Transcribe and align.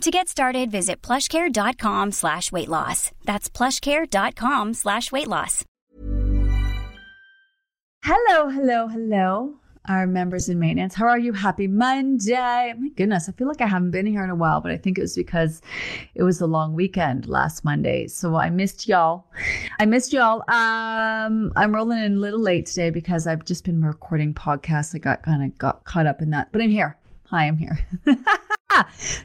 To 0.00 0.10
get 0.10 0.28
started, 0.28 0.70
visit 0.70 1.00
plushcare.com 1.00 2.12
slash 2.12 2.52
weight 2.52 2.68
loss. 2.68 3.10
That's 3.24 3.48
plushcare.com 3.48 4.74
slash 4.74 5.10
weight 5.10 5.28
loss. 5.28 5.64
Hello, 8.04 8.50
hello, 8.50 8.86
hello, 8.86 9.54
our 9.88 10.06
members 10.06 10.50
in 10.50 10.58
maintenance. 10.58 10.94
How 10.94 11.06
are 11.06 11.18
you? 11.18 11.32
Happy 11.32 11.66
Monday. 11.66 12.74
My 12.78 12.88
goodness, 12.96 13.30
I 13.30 13.32
feel 13.32 13.48
like 13.48 13.62
I 13.62 13.66
haven't 13.66 13.92
been 13.92 14.04
here 14.04 14.22
in 14.22 14.28
a 14.28 14.34
while, 14.34 14.60
but 14.60 14.72
I 14.72 14.76
think 14.76 14.98
it 14.98 15.00
was 15.00 15.14
because 15.14 15.62
it 16.14 16.22
was 16.22 16.42
a 16.42 16.46
long 16.46 16.74
weekend 16.74 17.26
last 17.26 17.64
Monday. 17.64 18.06
So 18.08 18.36
I 18.36 18.50
missed 18.50 18.86
y'all. 18.86 19.24
I 19.78 19.86
missed 19.86 20.12
y'all. 20.12 20.42
Um, 20.48 21.50
I'm 21.56 21.74
rolling 21.74 22.04
in 22.04 22.16
a 22.16 22.18
little 22.18 22.40
late 22.40 22.66
today 22.66 22.90
because 22.90 23.26
I've 23.26 23.46
just 23.46 23.64
been 23.64 23.82
recording 23.82 24.34
podcasts. 24.34 24.94
I 24.94 24.98
got 24.98 25.22
kind 25.22 25.42
of 25.42 25.56
got 25.56 25.84
caught 25.84 26.04
up 26.04 26.20
in 26.20 26.28
that, 26.30 26.52
but 26.52 26.60
I'm 26.60 26.68
here. 26.68 26.98
Hi, 27.28 27.46
I'm 27.46 27.56
here. 27.56 27.78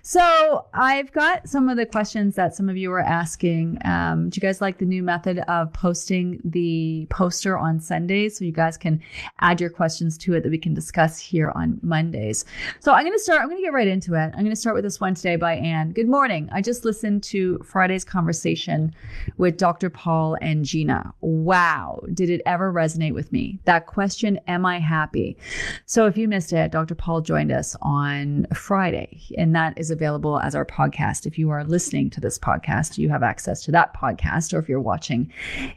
so 0.01 0.65
I've 0.73 1.11
got 1.11 1.47
some 1.47 1.69
of 1.69 1.77
the 1.77 1.85
questions 1.85 2.35
that 2.35 2.55
some 2.55 2.69
of 2.69 2.77
you 2.77 2.89
were 2.89 2.99
asking. 2.99 3.77
Um, 3.85 4.29
do 4.29 4.37
you 4.37 4.41
guys 4.41 4.61
like 4.61 4.77
the 4.77 4.85
new 4.85 5.03
method 5.03 5.39
of 5.47 5.71
posting 5.73 6.41
the 6.43 7.07
poster 7.09 7.57
on 7.57 7.79
Sundays? 7.79 8.37
So 8.37 8.45
you 8.45 8.51
guys 8.51 8.77
can 8.77 9.01
add 9.41 9.61
your 9.61 9.69
questions 9.69 10.17
to 10.19 10.33
it 10.33 10.43
that 10.43 10.49
we 10.49 10.57
can 10.57 10.73
discuss 10.73 11.19
here 11.19 11.51
on 11.55 11.79
Mondays. 11.81 12.45
So 12.79 12.93
I'm 12.93 13.05
going 13.05 13.17
to 13.17 13.23
start, 13.23 13.41
I'm 13.41 13.47
going 13.47 13.57
to 13.57 13.63
get 13.63 13.73
right 13.73 13.87
into 13.87 14.13
it. 14.13 14.31
I'm 14.33 14.43
going 14.43 14.49
to 14.49 14.55
start 14.55 14.75
with 14.75 14.83
this 14.83 14.99
one 14.99 15.15
today 15.15 15.35
by 15.35 15.55
Anne. 15.55 15.91
Good 15.91 16.07
morning. 16.07 16.49
I 16.51 16.61
just 16.61 16.85
listened 16.85 17.23
to 17.23 17.59
Friday's 17.59 18.03
conversation 18.03 18.93
with 19.37 19.57
Dr. 19.57 19.89
Paul 19.89 20.37
and 20.41 20.65
Gina. 20.65 21.13
Wow. 21.21 22.01
Did 22.13 22.29
it 22.29 22.41
ever 22.45 22.71
resonate 22.71 23.13
with 23.13 23.31
me? 23.31 23.59
That 23.65 23.85
question, 23.85 24.39
am 24.47 24.65
I 24.65 24.79
happy? 24.79 25.37
So 25.85 26.05
if 26.05 26.17
you 26.17 26.27
missed 26.27 26.53
it, 26.53 26.71
Dr. 26.71 26.95
Paul 26.95 27.21
joined 27.21 27.51
us 27.51 27.75
on 27.81 28.47
Friday 28.53 29.21
and 29.39 29.55
that 29.55 29.73
is 29.77 29.89
available 29.89 30.39
as 30.39 30.53
our 30.53 30.65
podcast. 30.65 31.25
If 31.25 31.39
you 31.39 31.49
are 31.49 31.63
listening 31.63 32.09
to 32.11 32.21
this 32.21 32.37
podcast, 32.37 32.97
you 32.97 33.09
have 33.09 33.23
access 33.23 33.63
to 33.63 33.71
that 33.71 33.95
podcast, 33.95 34.53
or 34.53 34.59
if 34.59 34.67
you're 34.67 34.81
watching 34.81 35.31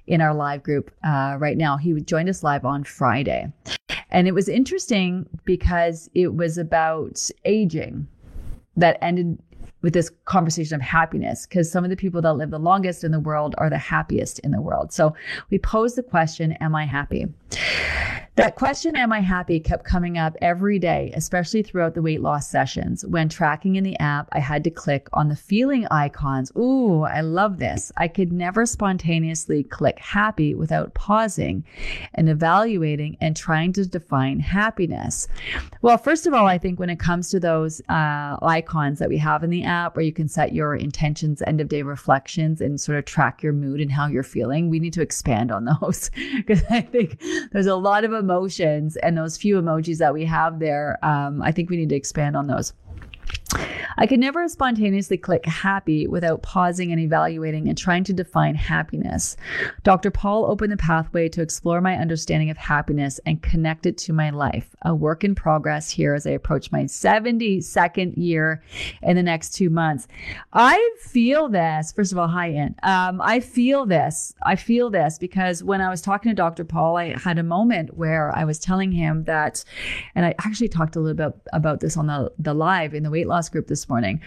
in 0.06 0.20
our 0.20 0.34
live 0.34 0.62
group 0.62 0.90
uh, 1.04 1.36
right 1.38 1.56
now, 1.56 1.76
he 1.76 1.92
joined 2.00 2.28
us 2.28 2.42
live 2.42 2.64
on 2.64 2.84
Friday. 2.84 3.52
And 4.10 4.26
it 4.28 4.32
was 4.32 4.48
interesting 4.48 5.28
because 5.44 6.10
it 6.14 6.34
was 6.34 6.58
about 6.58 7.30
aging 7.44 8.06
that 8.76 8.98
ended 9.00 9.38
with 9.82 9.92
this 9.94 10.10
conversation 10.24 10.74
of 10.74 10.80
happiness 10.80 11.46
because 11.46 11.70
some 11.70 11.84
of 11.84 11.90
the 11.90 11.96
people 11.96 12.22
that 12.22 12.34
live 12.34 12.50
the 12.50 12.58
longest 12.58 13.04
in 13.04 13.10
the 13.10 13.20
world 13.20 13.54
are 13.58 13.68
the 13.68 13.78
happiest 13.78 14.38
in 14.40 14.50
the 14.50 14.60
world. 14.60 14.92
So 14.92 15.14
we 15.50 15.58
posed 15.58 15.96
the 15.96 16.02
question, 16.02 16.52
Am 16.60 16.74
I 16.74 16.86
happy? 16.86 17.26
That 18.34 18.56
question, 18.56 18.96
am 18.96 19.12
I 19.12 19.20
happy, 19.20 19.60
kept 19.60 19.84
coming 19.84 20.16
up 20.16 20.34
every 20.40 20.78
day, 20.78 21.12
especially 21.14 21.62
throughout 21.62 21.92
the 21.94 22.00
weight 22.00 22.22
loss 22.22 22.48
sessions. 22.48 23.04
When 23.04 23.28
tracking 23.28 23.76
in 23.76 23.84
the 23.84 23.98
app, 23.98 24.30
I 24.32 24.38
had 24.38 24.64
to 24.64 24.70
click 24.70 25.06
on 25.12 25.28
the 25.28 25.36
feeling 25.36 25.86
icons. 25.90 26.50
Ooh, 26.56 27.02
I 27.02 27.20
love 27.20 27.58
this. 27.58 27.92
I 27.98 28.08
could 28.08 28.32
never 28.32 28.64
spontaneously 28.64 29.64
click 29.64 29.98
happy 29.98 30.54
without 30.54 30.94
pausing 30.94 31.62
and 32.14 32.30
evaluating 32.30 33.18
and 33.20 33.36
trying 33.36 33.74
to 33.74 33.84
define 33.84 34.40
happiness. 34.40 35.28
Well, 35.82 35.98
first 35.98 36.26
of 36.26 36.32
all, 36.32 36.46
I 36.46 36.56
think 36.56 36.80
when 36.80 36.88
it 36.88 36.98
comes 36.98 37.28
to 37.32 37.40
those 37.40 37.82
uh, 37.90 38.38
icons 38.40 38.98
that 38.98 39.10
we 39.10 39.18
have 39.18 39.44
in 39.44 39.50
the 39.50 39.64
app 39.64 39.94
where 39.94 40.06
you 40.06 40.12
can 40.12 40.28
set 40.28 40.54
your 40.54 40.74
intentions, 40.74 41.42
end 41.46 41.60
of 41.60 41.68
day 41.68 41.82
reflections, 41.82 42.62
and 42.62 42.80
sort 42.80 42.96
of 42.96 43.04
track 43.04 43.42
your 43.42 43.52
mood 43.52 43.82
and 43.82 43.92
how 43.92 44.06
you're 44.06 44.22
feeling, 44.22 44.70
we 44.70 44.80
need 44.80 44.94
to 44.94 45.02
expand 45.02 45.52
on 45.52 45.66
those 45.66 46.10
because 46.36 46.62
I 46.70 46.80
think 46.80 47.20
there's 47.52 47.66
a 47.66 47.76
lot 47.76 48.04
of 48.04 48.21
emotions 48.22 48.96
and 48.96 49.18
those 49.18 49.36
few 49.36 49.60
emojis 49.60 49.98
that 49.98 50.14
we 50.14 50.24
have 50.24 50.58
there. 50.58 50.98
Um, 51.02 51.42
I 51.42 51.52
think 51.52 51.68
we 51.68 51.76
need 51.76 51.88
to 51.90 51.96
expand 51.96 52.36
on 52.36 52.46
those. 52.46 52.72
I 53.98 54.06
could 54.06 54.20
never 54.20 54.48
spontaneously 54.48 55.16
click 55.18 55.44
happy 55.46 56.06
without 56.06 56.42
pausing 56.42 56.92
and 56.92 57.00
evaluating 57.00 57.68
and 57.68 57.76
trying 57.76 58.04
to 58.04 58.12
define 58.12 58.54
happiness. 58.54 59.36
Dr. 59.82 60.10
Paul 60.10 60.46
opened 60.46 60.72
the 60.72 60.76
pathway 60.76 61.28
to 61.30 61.42
explore 61.42 61.80
my 61.80 61.96
understanding 61.96 62.50
of 62.50 62.56
happiness 62.56 63.20
and 63.26 63.42
connect 63.42 63.86
it 63.86 63.98
to 63.98 64.12
my 64.12 64.30
life, 64.30 64.74
a 64.82 64.94
work 64.94 65.24
in 65.24 65.34
progress 65.34 65.90
here 65.90 66.14
as 66.14 66.26
I 66.26 66.30
approach 66.30 66.72
my 66.72 66.84
72nd 66.84 68.16
year 68.16 68.62
in 69.02 69.16
the 69.16 69.22
next 69.22 69.54
two 69.54 69.70
months. 69.70 70.08
I 70.52 70.96
feel 71.00 71.48
this. 71.48 71.92
First 71.92 72.12
of 72.12 72.18
all, 72.18 72.28
hi, 72.28 72.48
Ann. 72.48 72.74
Um, 72.82 73.20
I 73.20 73.40
feel 73.40 73.86
this. 73.86 74.34
I 74.42 74.56
feel 74.56 74.90
this 74.90 75.18
because 75.18 75.62
when 75.62 75.80
I 75.80 75.90
was 75.90 76.00
talking 76.00 76.30
to 76.30 76.34
Dr. 76.34 76.64
Paul, 76.64 76.96
I 76.96 77.18
had 77.18 77.38
a 77.38 77.42
moment 77.42 77.96
where 77.96 78.34
I 78.36 78.44
was 78.44 78.58
telling 78.58 78.92
him 78.92 79.24
that, 79.24 79.64
and 80.14 80.24
I 80.24 80.34
actually 80.40 80.68
talked 80.68 80.96
a 80.96 81.00
little 81.00 81.30
bit 81.30 81.40
about 81.52 81.80
this 81.80 81.96
on 81.96 82.06
the, 82.06 82.32
the 82.38 82.54
live 82.54 82.94
in 82.94 83.02
the 83.02 83.10
weight 83.10 83.28
loss 83.28 83.41
group 83.48 83.66
this 83.66 83.88
morning, 83.88 84.20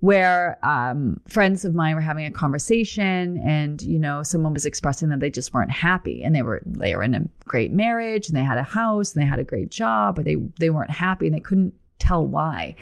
where 0.00 0.58
um, 0.62 1.20
friends 1.28 1.64
of 1.64 1.74
mine 1.74 1.94
were 1.94 2.00
having 2.00 2.26
a 2.26 2.30
conversation, 2.30 3.38
and 3.44 3.82
you 3.82 3.98
know, 3.98 4.22
someone 4.22 4.52
was 4.52 4.66
expressing 4.66 5.08
that 5.10 5.20
they 5.20 5.30
just 5.30 5.54
weren't 5.54 5.70
happy, 5.70 6.22
and 6.22 6.34
they 6.34 6.42
were 6.42 6.62
they 6.66 6.96
were 6.96 7.02
in 7.02 7.14
a 7.14 7.22
great 7.44 7.72
marriage, 7.72 8.28
and 8.28 8.36
they 8.36 8.44
had 8.44 8.58
a 8.58 8.62
house, 8.62 9.14
and 9.14 9.22
they 9.22 9.26
had 9.26 9.38
a 9.38 9.44
great 9.44 9.70
job, 9.70 10.16
but 10.16 10.24
they 10.24 10.36
they 10.58 10.70
weren't 10.70 10.90
happy, 10.90 11.26
and 11.26 11.34
they 11.34 11.40
couldn't 11.40 11.74
tell 11.98 12.26
why. 12.26 12.74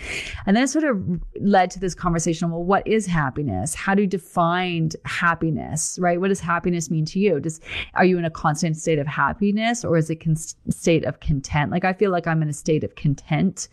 And 0.45 0.57
then 0.57 0.65
it 0.65 0.69
sort 0.69 0.85
of 0.85 1.03
led 1.41 1.71
to 1.73 1.81
this 1.81 1.95
conversation 1.95 2.51
well, 2.51 2.63
what 2.63 2.87
is 2.87 3.07
happiness? 3.07 3.75
How 3.75 3.95
do 3.95 4.03
you 4.03 4.09
define 4.09 4.91
happiness, 5.05 5.99
right? 6.01 6.21
What 6.21 6.29
does 6.29 6.41
happiness 6.41 6.91
mean 6.91 7.05
to 7.07 7.19
you? 7.19 7.41
Does 7.41 7.61
are 7.95 8.05
you 8.05 8.19
in 8.19 8.25
a 8.25 8.31
constant 8.31 8.77
state 8.77 8.99
of 8.99 9.07
happiness 9.07 9.85
or 9.85 9.97
is 9.97 10.11
it 10.11 10.17
con- 10.17 10.37
state 10.37 11.05
of 11.05 11.21
content? 11.21 11.71
Like 11.71 11.85
I 11.85 11.93
feel 11.93 12.11
like 12.11 12.27
I'm 12.27 12.43
in 12.43 12.49
a 12.49 12.53
state 12.53 12.85
of 12.85 12.95
content, 12.95 13.69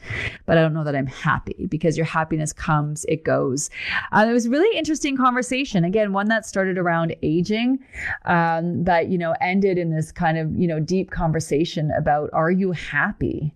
but 0.45 0.57
I 0.57 0.61
don't 0.61 0.73
know 0.73 0.83
that 0.83 0.95
I'm 0.95 1.07
happy 1.07 1.67
because 1.67 1.97
your 1.97 2.05
happiness 2.05 2.53
comes, 2.53 3.05
it 3.05 3.23
goes. 3.23 3.69
Uh, 4.11 4.25
it 4.27 4.33
was 4.33 4.45
a 4.45 4.49
really 4.49 4.77
interesting 4.77 5.17
conversation. 5.17 5.83
Again, 5.83 6.13
one 6.13 6.29
that 6.29 6.45
started 6.45 6.77
around 6.77 7.15
aging, 7.21 7.79
um, 8.25 8.83
that 8.85 9.09
you 9.09 9.17
know 9.17 9.35
ended 9.41 9.77
in 9.77 9.93
this 9.95 10.11
kind 10.11 10.37
of 10.37 10.57
you 10.57 10.67
know 10.67 10.79
deep 10.79 11.11
conversation 11.11 11.91
about 11.91 12.29
are 12.33 12.51
you 12.51 12.71
happy? 12.71 13.53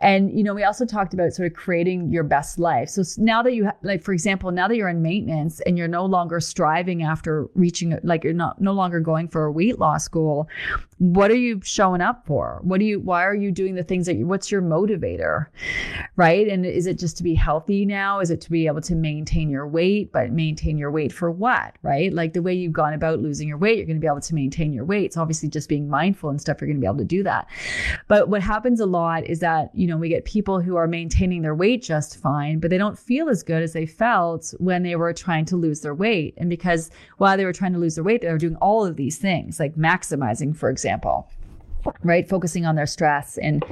And 0.00 0.36
you 0.36 0.42
know 0.42 0.54
we 0.54 0.64
also 0.64 0.84
talked 0.84 1.14
about 1.14 1.27
sort 1.32 1.50
of 1.50 1.56
creating 1.56 2.10
your 2.10 2.24
best 2.24 2.58
life. 2.58 2.88
So 2.88 3.02
now 3.18 3.42
that 3.42 3.54
you, 3.54 3.66
ha- 3.66 3.76
like, 3.82 4.02
for 4.02 4.12
example, 4.12 4.50
now 4.50 4.68
that 4.68 4.76
you're 4.76 4.88
in 4.88 5.02
maintenance 5.02 5.60
and 5.60 5.76
you're 5.76 5.88
no 5.88 6.04
longer 6.04 6.40
striving 6.40 7.02
after 7.02 7.48
reaching, 7.54 7.98
like, 8.02 8.24
you're 8.24 8.32
not 8.32 8.60
no 8.60 8.72
longer 8.72 9.00
going 9.00 9.28
for 9.28 9.44
a 9.44 9.52
weight 9.52 9.78
loss 9.78 10.08
goal, 10.08 10.48
what 10.98 11.30
are 11.30 11.36
you 11.36 11.60
showing 11.62 12.00
up 12.00 12.26
for? 12.26 12.60
What 12.62 12.80
do 12.80 12.86
you, 12.86 13.00
why 13.00 13.24
are 13.24 13.34
you 13.34 13.52
doing 13.52 13.74
the 13.74 13.84
things 13.84 14.06
that 14.06 14.16
you, 14.16 14.26
what's 14.26 14.50
your 14.50 14.62
motivator? 14.62 15.46
Right. 16.16 16.48
And 16.48 16.66
is 16.66 16.86
it 16.86 16.98
just 16.98 17.16
to 17.18 17.22
be 17.22 17.34
healthy 17.34 17.84
now? 17.84 18.20
Is 18.20 18.30
it 18.30 18.40
to 18.42 18.50
be 18.50 18.66
able 18.66 18.80
to 18.80 18.94
maintain 18.96 19.48
your 19.48 19.66
weight, 19.68 20.12
but 20.12 20.32
maintain 20.32 20.76
your 20.76 20.90
weight 20.90 21.12
for 21.12 21.30
what? 21.30 21.76
Right. 21.82 22.12
Like 22.12 22.32
the 22.32 22.42
way 22.42 22.54
you've 22.54 22.72
gone 22.72 22.94
about 22.94 23.20
losing 23.20 23.46
your 23.46 23.58
weight, 23.58 23.76
you're 23.76 23.86
going 23.86 23.96
to 23.96 24.00
be 24.00 24.08
able 24.08 24.20
to 24.20 24.34
maintain 24.34 24.72
your 24.72 24.84
weight. 24.84 25.14
So 25.14 25.20
obviously 25.20 25.48
just 25.48 25.68
being 25.68 25.88
mindful 25.88 26.30
and 26.30 26.40
stuff, 26.40 26.60
you're 26.60 26.68
going 26.68 26.78
to 26.78 26.80
be 26.80 26.86
able 26.86 26.98
to 26.98 27.04
do 27.04 27.22
that. 27.22 27.46
But 28.08 28.28
what 28.28 28.42
happens 28.42 28.80
a 28.80 28.86
lot 28.86 29.24
is 29.26 29.38
that, 29.40 29.70
you 29.74 29.86
know, 29.86 29.96
we 29.96 30.08
get 30.08 30.24
people 30.24 30.60
who 30.60 30.76
are 30.76 30.88
maintaining 30.88 31.17
their 31.42 31.54
weight 31.54 31.82
just 31.82 32.16
fine, 32.18 32.60
but 32.60 32.70
they 32.70 32.78
don't 32.78 32.98
feel 32.98 33.28
as 33.28 33.42
good 33.42 33.62
as 33.62 33.72
they 33.72 33.86
felt 33.86 34.54
when 34.58 34.82
they 34.82 34.96
were 34.96 35.12
trying 35.12 35.44
to 35.46 35.56
lose 35.56 35.80
their 35.80 35.94
weight. 35.94 36.34
And 36.36 36.48
because 36.48 36.90
while 37.16 37.36
they 37.36 37.44
were 37.44 37.52
trying 37.52 37.72
to 37.72 37.78
lose 37.78 37.96
their 37.96 38.04
weight, 38.04 38.22
they 38.22 38.30
were 38.30 38.38
doing 38.38 38.56
all 38.56 38.86
of 38.86 38.96
these 38.96 39.18
things 39.18 39.58
like 39.58 39.74
maximizing, 39.74 40.56
for 40.56 40.70
example 40.70 41.28
right? 42.02 42.28
Focusing 42.28 42.66
on 42.66 42.74
their 42.74 42.86
stress 42.86 43.38
and 43.38 43.64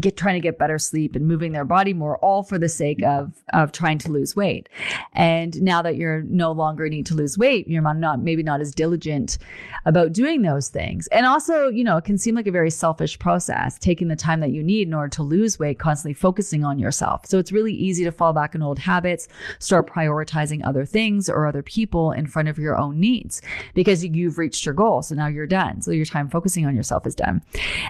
get 0.00 0.16
trying 0.16 0.34
to 0.34 0.40
get 0.40 0.58
better 0.58 0.78
sleep 0.78 1.14
and 1.14 1.26
moving 1.26 1.52
their 1.52 1.64
body 1.64 1.92
more 1.92 2.18
all 2.18 2.42
for 2.42 2.58
the 2.58 2.68
sake 2.68 3.02
of 3.02 3.32
of 3.52 3.72
trying 3.72 3.98
to 3.98 4.10
lose 4.10 4.36
weight. 4.36 4.68
And 5.12 5.60
now 5.62 5.82
that 5.82 5.96
you're 5.96 6.22
no 6.22 6.52
longer 6.52 6.88
need 6.88 7.06
to 7.06 7.14
lose 7.14 7.38
weight 7.38 7.68
you're 7.68 7.82
not 7.82 8.20
maybe 8.20 8.42
not 8.42 8.60
as 8.60 8.74
diligent 8.74 9.38
about 9.84 10.12
doing 10.12 10.42
those 10.42 10.68
things. 10.68 11.06
And 11.08 11.26
also 11.26 11.68
you 11.68 11.84
know 11.84 11.96
it 11.96 12.04
can 12.04 12.18
seem 12.18 12.34
like 12.34 12.46
a 12.46 12.52
very 12.52 12.70
selfish 12.70 13.18
process 13.18 13.78
taking 13.78 14.08
the 14.08 14.16
time 14.16 14.40
that 14.40 14.50
you 14.50 14.62
need 14.62 14.88
in 14.88 14.94
order 14.94 15.08
to 15.10 15.22
lose 15.22 15.58
weight 15.58 15.78
constantly 15.78 16.14
focusing 16.14 16.64
on 16.64 16.78
yourself. 16.78 17.26
So 17.26 17.38
it's 17.38 17.52
really 17.52 17.72
easy 17.72 18.04
to 18.04 18.12
fall 18.12 18.32
back 18.32 18.54
in 18.54 18.62
old 18.62 18.78
habits 18.78 19.28
start 19.58 19.88
prioritizing 19.88 20.66
other 20.66 20.84
things 20.84 21.28
or 21.28 21.46
other 21.46 21.62
people 21.62 22.12
in 22.12 22.26
front 22.26 22.48
of 22.48 22.58
your 22.58 22.76
own 22.76 22.98
needs 22.98 23.42
because 23.74 24.04
you've 24.04 24.38
reached 24.38 24.64
your 24.64 24.74
goal. 24.74 25.02
So 25.02 25.14
now 25.14 25.26
you're 25.26 25.46
done. 25.46 25.82
So 25.82 25.90
your 25.90 26.06
time 26.06 26.28
focusing 26.28 26.66
on 26.66 26.76
yourself 26.76 27.06
is 27.06 27.14
done 27.14 27.42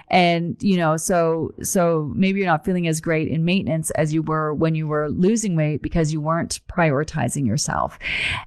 And, 0.09 0.55
you 0.61 0.77
know, 0.77 0.97
so, 0.97 1.53
so 1.61 2.11
maybe 2.15 2.39
you're 2.39 2.47
not 2.47 2.65
feeling 2.65 2.87
as 2.87 3.01
great 3.01 3.27
in 3.27 3.45
maintenance 3.45 3.91
as 3.91 4.13
you 4.13 4.21
were 4.21 4.53
when 4.53 4.75
you 4.75 4.87
were 4.87 5.09
losing 5.09 5.55
weight 5.55 5.81
because 5.81 6.13
you 6.13 6.21
weren't 6.21 6.59
prioritizing 6.67 7.47
yourself. 7.47 7.97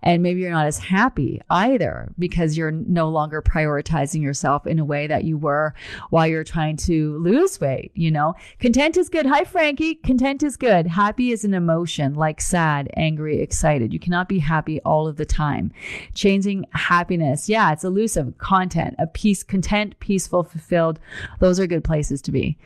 And 0.02 0.22
maybe 0.22 0.40
you're 0.40 0.50
not 0.50 0.66
as 0.66 0.78
happy 0.78 1.40
either 1.50 2.12
because 2.18 2.56
you're 2.56 2.70
no 2.70 3.08
longer 3.08 3.42
prioritizing 3.42 4.22
yourself 4.22 4.66
in 4.66 4.78
a 4.78 4.84
way 4.84 5.06
that 5.06 5.24
you 5.24 5.36
were 5.36 5.74
while 6.10 6.26
you're 6.26 6.44
trying 6.44 6.76
to 6.76 7.18
lose 7.18 7.60
weight, 7.60 7.90
you 7.94 8.10
know? 8.10 8.34
Content 8.60 8.96
is 8.96 9.08
good. 9.08 9.26
Hi, 9.26 9.44
Frankie. 9.44 9.96
Content 9.96 10.42
is 10.42 10.56
good. 10.56 10.86
Happy 10.86 11.32
is 11.32 11.44
an 11.44 11.54
emotion 11.54 12.14
like 12.14 12.40
sad, 12.40 12.90
angry, 12.96 13.40
excited. 13.40 13.92
You 13.92 13.98
cannot 13.98 14.28
be 14.28 14.38
happy 14.38 14.80
all 14.82 15.06
of 15.06 15.16
the 15.16 15.26
time. 15.26 15.72
Changing 16.14 16.64
happiness. 16.72 17.48
Yeah, 17.48 17.72
it's 17.72 17.84
elusive. 17.84 18.38
Content, 18.38 18.94
a 18.98 19.06
peace, 19.06 19.42
content, 19.42 19.98
peaceful, 20.00 20.42
fulfilled. 20.44 20.97
Those 21.40 21.60
are 21.60 21.66
good 21.66 21.84
places 21.84 22.22
to 22.22 22.32
be. 22.32 22.56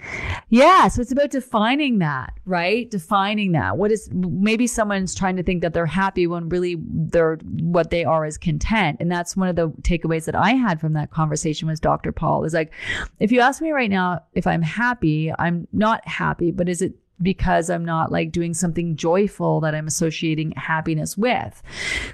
Yeah. 0.48 0.88
So 0.88 1.02
it's 1.02 1.12
about 1.12 1.30
defining 1.30 1.98
that, 1.98 2.34
right? 2.44 2.90
Defining 2.90 3.52
that. 3.52 3.76
What 3.76 3.90
is, 3.90 4.08
maybe 4.12 4.66
someone's 4.66 5.14
trying 5.14 5.36
to 5.36 5.42
think 5.42 5.62
that 5.62 5.74
they're 5.74 5.86
happy 5.86 6.26
when 6.26 6.48
really 6.48 6.76
they're, 6.80 7.36
what 7.60 7.90
they 7.90 8.04
are 8.04 8.26
is 8.26 8.38
content. 8.38 8.98
And 9.00 9.10
that's 9.10 9.36
one 9.36 9.48
of 9.48 9.56
the 9.56 9.68
takeaways 9.82 10.24
that 10.26 10.34
I 10.34 10.50
had 10.50 10.80
from 10.80 10.92
that 10.94 11.10
conversation 11.10 11.68
with 11.68 11.80
Dr. 11.80 12.12
Paul 12.12 12.44
is 12.44 12.54
like, 12.54 12.72
if 13.20 13.32
you 13.32 13.40
ask 13.40 13.60
me 13.60 13.72
right 13.72 13.90
now 13.90 14.22
if 14.34 14.46
I'm 14.46 14.62
happy, 14.62 15.32
I'm 15.38 15.68
not 15.72 16.06
happy, 16.06 16.50
but 16.50 16.68
is 16.68 16.82
it 16.82 16.94
because 17.22 17.70
I'm 17.70 17.84
not 17.84 18.10
like 18.10 18.32
doing 18.32 18.54
something 18.54 18.96
joyful 18.96 19.60
that 19.60 19.74
I'm 19.74 19.86
associating 19.86 20.52
happiness 20.52 21.16
with. 21.16 21.62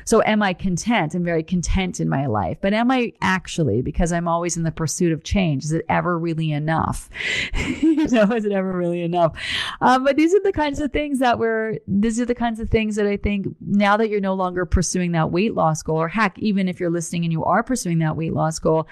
So 0.05 0.23
am 0.23 0.43
I 0.43 0.53
content? 0.53 1.15
I'm 1.15 1.25
very 1.25 1.43
content 1.43 2.01
in 2.01 2.09
my 2.09 2.27
life, 2.27 2.59
but 2.61 2.73
am 2.73 2.91
I 2.91 3.13
actually, 3.21 3.83
because 3.83 4.13
I'm 4.13 4.29
always 4.29 4.57
in 4.57 4.63
the 4.63 4.73
pursuit 4.73 5.13
of 5.13 5.25
change, 5.25 5.65
is 5.65 5.73
it 5.73 5.85
ever 5.89 6.19
really 6.19 6.53
enough? 6.53 7.09
you 7.55 8.09
know, 8.09 8.25
is 8.33 8.45
it 8.45 8.53
ever 8.53 8.73
really 8.73 9.03
enough? 9.03 9.37
Um, 9.81 10.05
but 10.05 10.17
these 10.17 10.35
are 10.35 10.43
the 10.43 10.53
kinds 10.53 10.81
of 10.81 10.93
things 10.93 11.19
that 11.19 11.39
we're, 11.39 11.79
these 11.87 12.21
are 12.21 12.27
the 12.27 12.35
kinds 12.35 12.61
of 12.61 12.71
things 12.71 12.97
that 12.97 13.07
I 13.07 13.17
think 13.17 13.47
now 13.61 13.97
that 13.97 14.09
you're 14.11 14.21
no 14.21 14.35
longer 14.35 14.67
pursuing 14.67 15.13
that 15.13 15.31
weight 15.31 15.55
loss 15.55 15.83
goal, 15.83 15.97
or 15.97 16.09
heck, 16.09 16.39
even 16.39 16.69
if 16.69 16.81
you're 16.81 16.91
listening 16.91 17.25
and 17.25 17.33
you 17.33 17.45
are 17.45 17.63
pursuing 17.63 17.99
that 17.99 18.17
weight 18.17 18.33
loss 18.33 18.59
goal, 18.59 18.87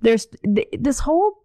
there's 0.00 0.26
th- 0.44 0.68
this 0.78 1.00
whole 1.00 1.41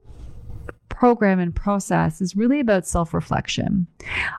program 0.97 1.39
and 1.39 1.55
process 1.55 2.21
is 2.21 2.35
really 2.35 2.59
about 2.59 2.87
self 2.87 3.13
reflection. 3.13 3.85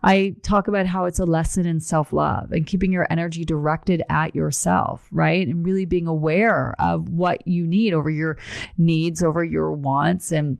I 0.02 0.34
talk 0.42 0.66
about 0.66 0.86
how 0.86 1.04
it's 1.04 1.20
a 1.20 1.24
lesson 1.24 1.66
in 1.66 1.78
self 1.78 2.12
love 2.12 2.50
and 2.50 2.66
keeping 2.66 2.90
your 2.92 3.06
energy 3.10 3.44
directed 3.44 4.02
at 4.10 4.34
yourself, 4.34 5.06
right? 5.12 5.46
And 5.46 5.64
really 5.64 5.84
being 5.84 6.08
aware 6.08 6.74
of 6.80 7.10
what 7.10 7.46
you 7.46 7.64
need 7.64 7.94
over 7.94 8.10
your 8.10 8.38
needs, 8.76 9.22
over 9.22 9.44
your 9.44 9.70
wants, 9.70 10.32
and 10.32 10.58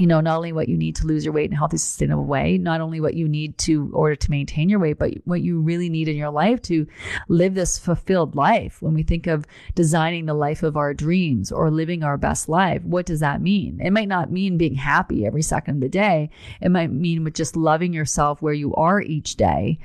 you 0.00 0.06
know, 0.06 0.20
not 0.20 0.36
only 0.36 0.52
what 0.52 0.68
you 0.68 0.76
need 0.78 0.96
to 0.96 1.06
lose 1.06 1.24
your 1.24 1.34
weight 1.34 1.50
in 1.50 1.52
a 1.52 1.58
healthy, 1.58 1.76
sustainable 1.76 2.24
way, 2.24 2.56
not 2.56 2.80
only 2.80 3.00
what 3.00 3.14
you 3.14 3.28
need 3.28 3.58
to 3.58 3.90
order 3.92 4.16
to 4.16 4.30
maintain 4.30 4.68
your 4.68 4.78
weight, 4.78 4.98
but 4.98 5.12
what 5.24 5.42
you 5.42 5.60
really 5.60 5.90
need 5.90 6.08
in 6.08 6.16
your 6.16 6.30
life 6.30 6.62
to 6.62 6.86
live 7.28 7.54
this 7.54 7.78
fulfilled 7.78 8.34
life. 8.34 8.80
When 8.80 8.94
we 8.94 9.02
think 9.02 9.26
of 9.26 9.46
designing 9.74 10.26
the 10.26 10.34
life 10.34 10.62
of 10.62 10.76
our 10.76 10.94
dreams 10.94 11.52
or 11.52 11.70
living 11.70 12.02
our 12.02 12.16
best 12.16 12.48
life, 12.48 12.82
what 12.82 13.04
does 13.04 13.20
that 13.20 13.42
mean? 13.42 13.78
It 13.82 13.90
might 13.90 14.08
not 14.08 14.32
mean 14.32 14.56
being 14.56 14.74
happy 14.74 15.26
every 15.26 15.42
second 15.42 15.76
of 15.76 15.80
the 15.80 15.88
day. 15.88 16.30
It 16.60 16.70
might 16.70 16.90
mean 16.90 17.24
with 17.24 17.34
just 17.34 17.56
loving 17.56 17.92
yourself 17.92 18.40
where 18.40 18.54
you 18.54 18.74
are 18.76 19.02
each 19.02 19.36
day, 19.36 19.78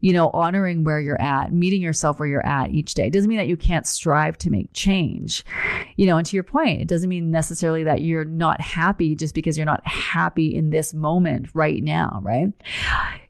you 0.00 0.12
know, 0.12 0.30
honoring 0.30 0.84
where 0.84 1.00
you're 1.00 1.20
at, 1.20 1.52
meeting 1.52 1.82
yourself 1.82 2.18
where 2.18 2.28
you're 2.28 2.46
at 2.46 2.70
each 2.70 2.94
day. 2.94 3.06
It 3.06 3.12
doesn't 3.12 3.28
mean 3.28 3.38
that 3.38 3.48
you 3.48 3.56
can't 3.56 3.86
strive 3.86 4.36
to 4.38 4.50
make 4.50 4.72
change, 4.72 5.44
you 5.96 6.06
know, 6.06 6.16
and 6.16 6.26
to 6.26 6.36
your 6.36 6.44
point, 6.44 6.80
it 6.80 6.88
doesn't 6.88 7.08
mean 7.08 7.30
necessarily 7.30 7.84
that 7.84 8.02
you're 8.02 8.24
not 8.24 8.60
happy 8.60 9.14
just 9.14 9.34
because 9.34 9.39
you're 9.56 9.66
not 9.66 9.86
happy 9.86 10.54
in 10.54 10.70
this 10.70 10.94
moment 10.94 11.48
right 11.54 11.82
now, 11.82 12.20
right? 12.22 12.52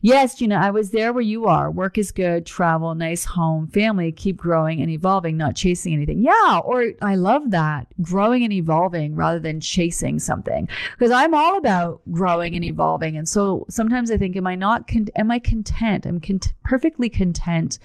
Yes, 0.00 0.34
Gina, 0.36 0.56
I 0.56 0.70
was 0.70 0.90
there 0.90 1.12
where 1.12 1.22
you 1.22 1.46
are. 1.46 1.70
Work 1.70 1.98
is 1.98 2.10
good, 2.10 2.46
travel, 2.46 2.94
nice 2.94 3.24
home, 3.24 3.68
family, 3.68 4.12
keep 4.12 4.36
growing 4.36 4.80
and 4.80 4.90
evolving, 4.90 5.36
not 5.36 5.56
chasing 5.56 5.92
anything. 5.92 6.22
Yeah, 6.22 6.60
or 6.64 6.92
I 7.02 7.16
love 7.16 7.50
that. 7.50 7.86
Growing 8.00 8.42
and 8.42 8.52
evolving 8.52 9.14
rather 9.14 9.38
than 9.38 9.60
chasing 9.60 10.18
something. 10.18 10.68
Because 10.92 11.10
I'm 11.10 11.34
all 11.34 11.58
about 11.58 12.00
growing 12.10 12.54
and 12.54 12.64
evolving. 12.64 13.16
And 13.16 13.28
so 13.28 13.66
sometimes 13.68 14.10
I 14.10 14.16
think, 14.16 14.36
am 14.36 14.46
I 14.46 14.54
not, 14.54 14.88
con- 14.88 15.08
am 15.16 15.30
I 15.30 15.38
content? 15.38 16.06
I'm 16.06 16.20
con- 16.20 16.40
perfectly 16.64 17.10
content. 17.10 17.78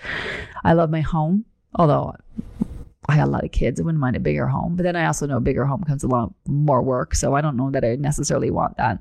I 0.64 0.74
love 0.74 0.90
my 0.90 1.02
home, 1.02 1.46
although 1.76 2.16
I 3.08 3.16
had 3.16 3.28
a 3.28 3.32
lot 3.32 3.44
of 3.44 3.52
kids. 3.52 3.80
I 3.80 3.84
wouldn't 3.84 4.02
mind 4.02 4.16
a 4.16 4.20
bigger 4.20 4.48
home, 4.48 4.76
but 4.76 4.84
then 4.84 4.96
I 4.96 5.06
also 5.06 5.26
know 5.26 5.38
a 5.38 5.42
bigger 5.42 5.66
home 5.66 5.84
comes 5.84 6.04
a 6.04 6.08
lot 6.08 6.34
more 6.48 6.82
work. 6.82 7.16
So 7.16 7.36
I 7.36 7.42
don't 7.42 7.58
know 7.58 7.72
that 7.72 7.86
I 7.86 7.96
necessarily 7.96 8.52
want 8.52 8.78
that. 8.78 9.00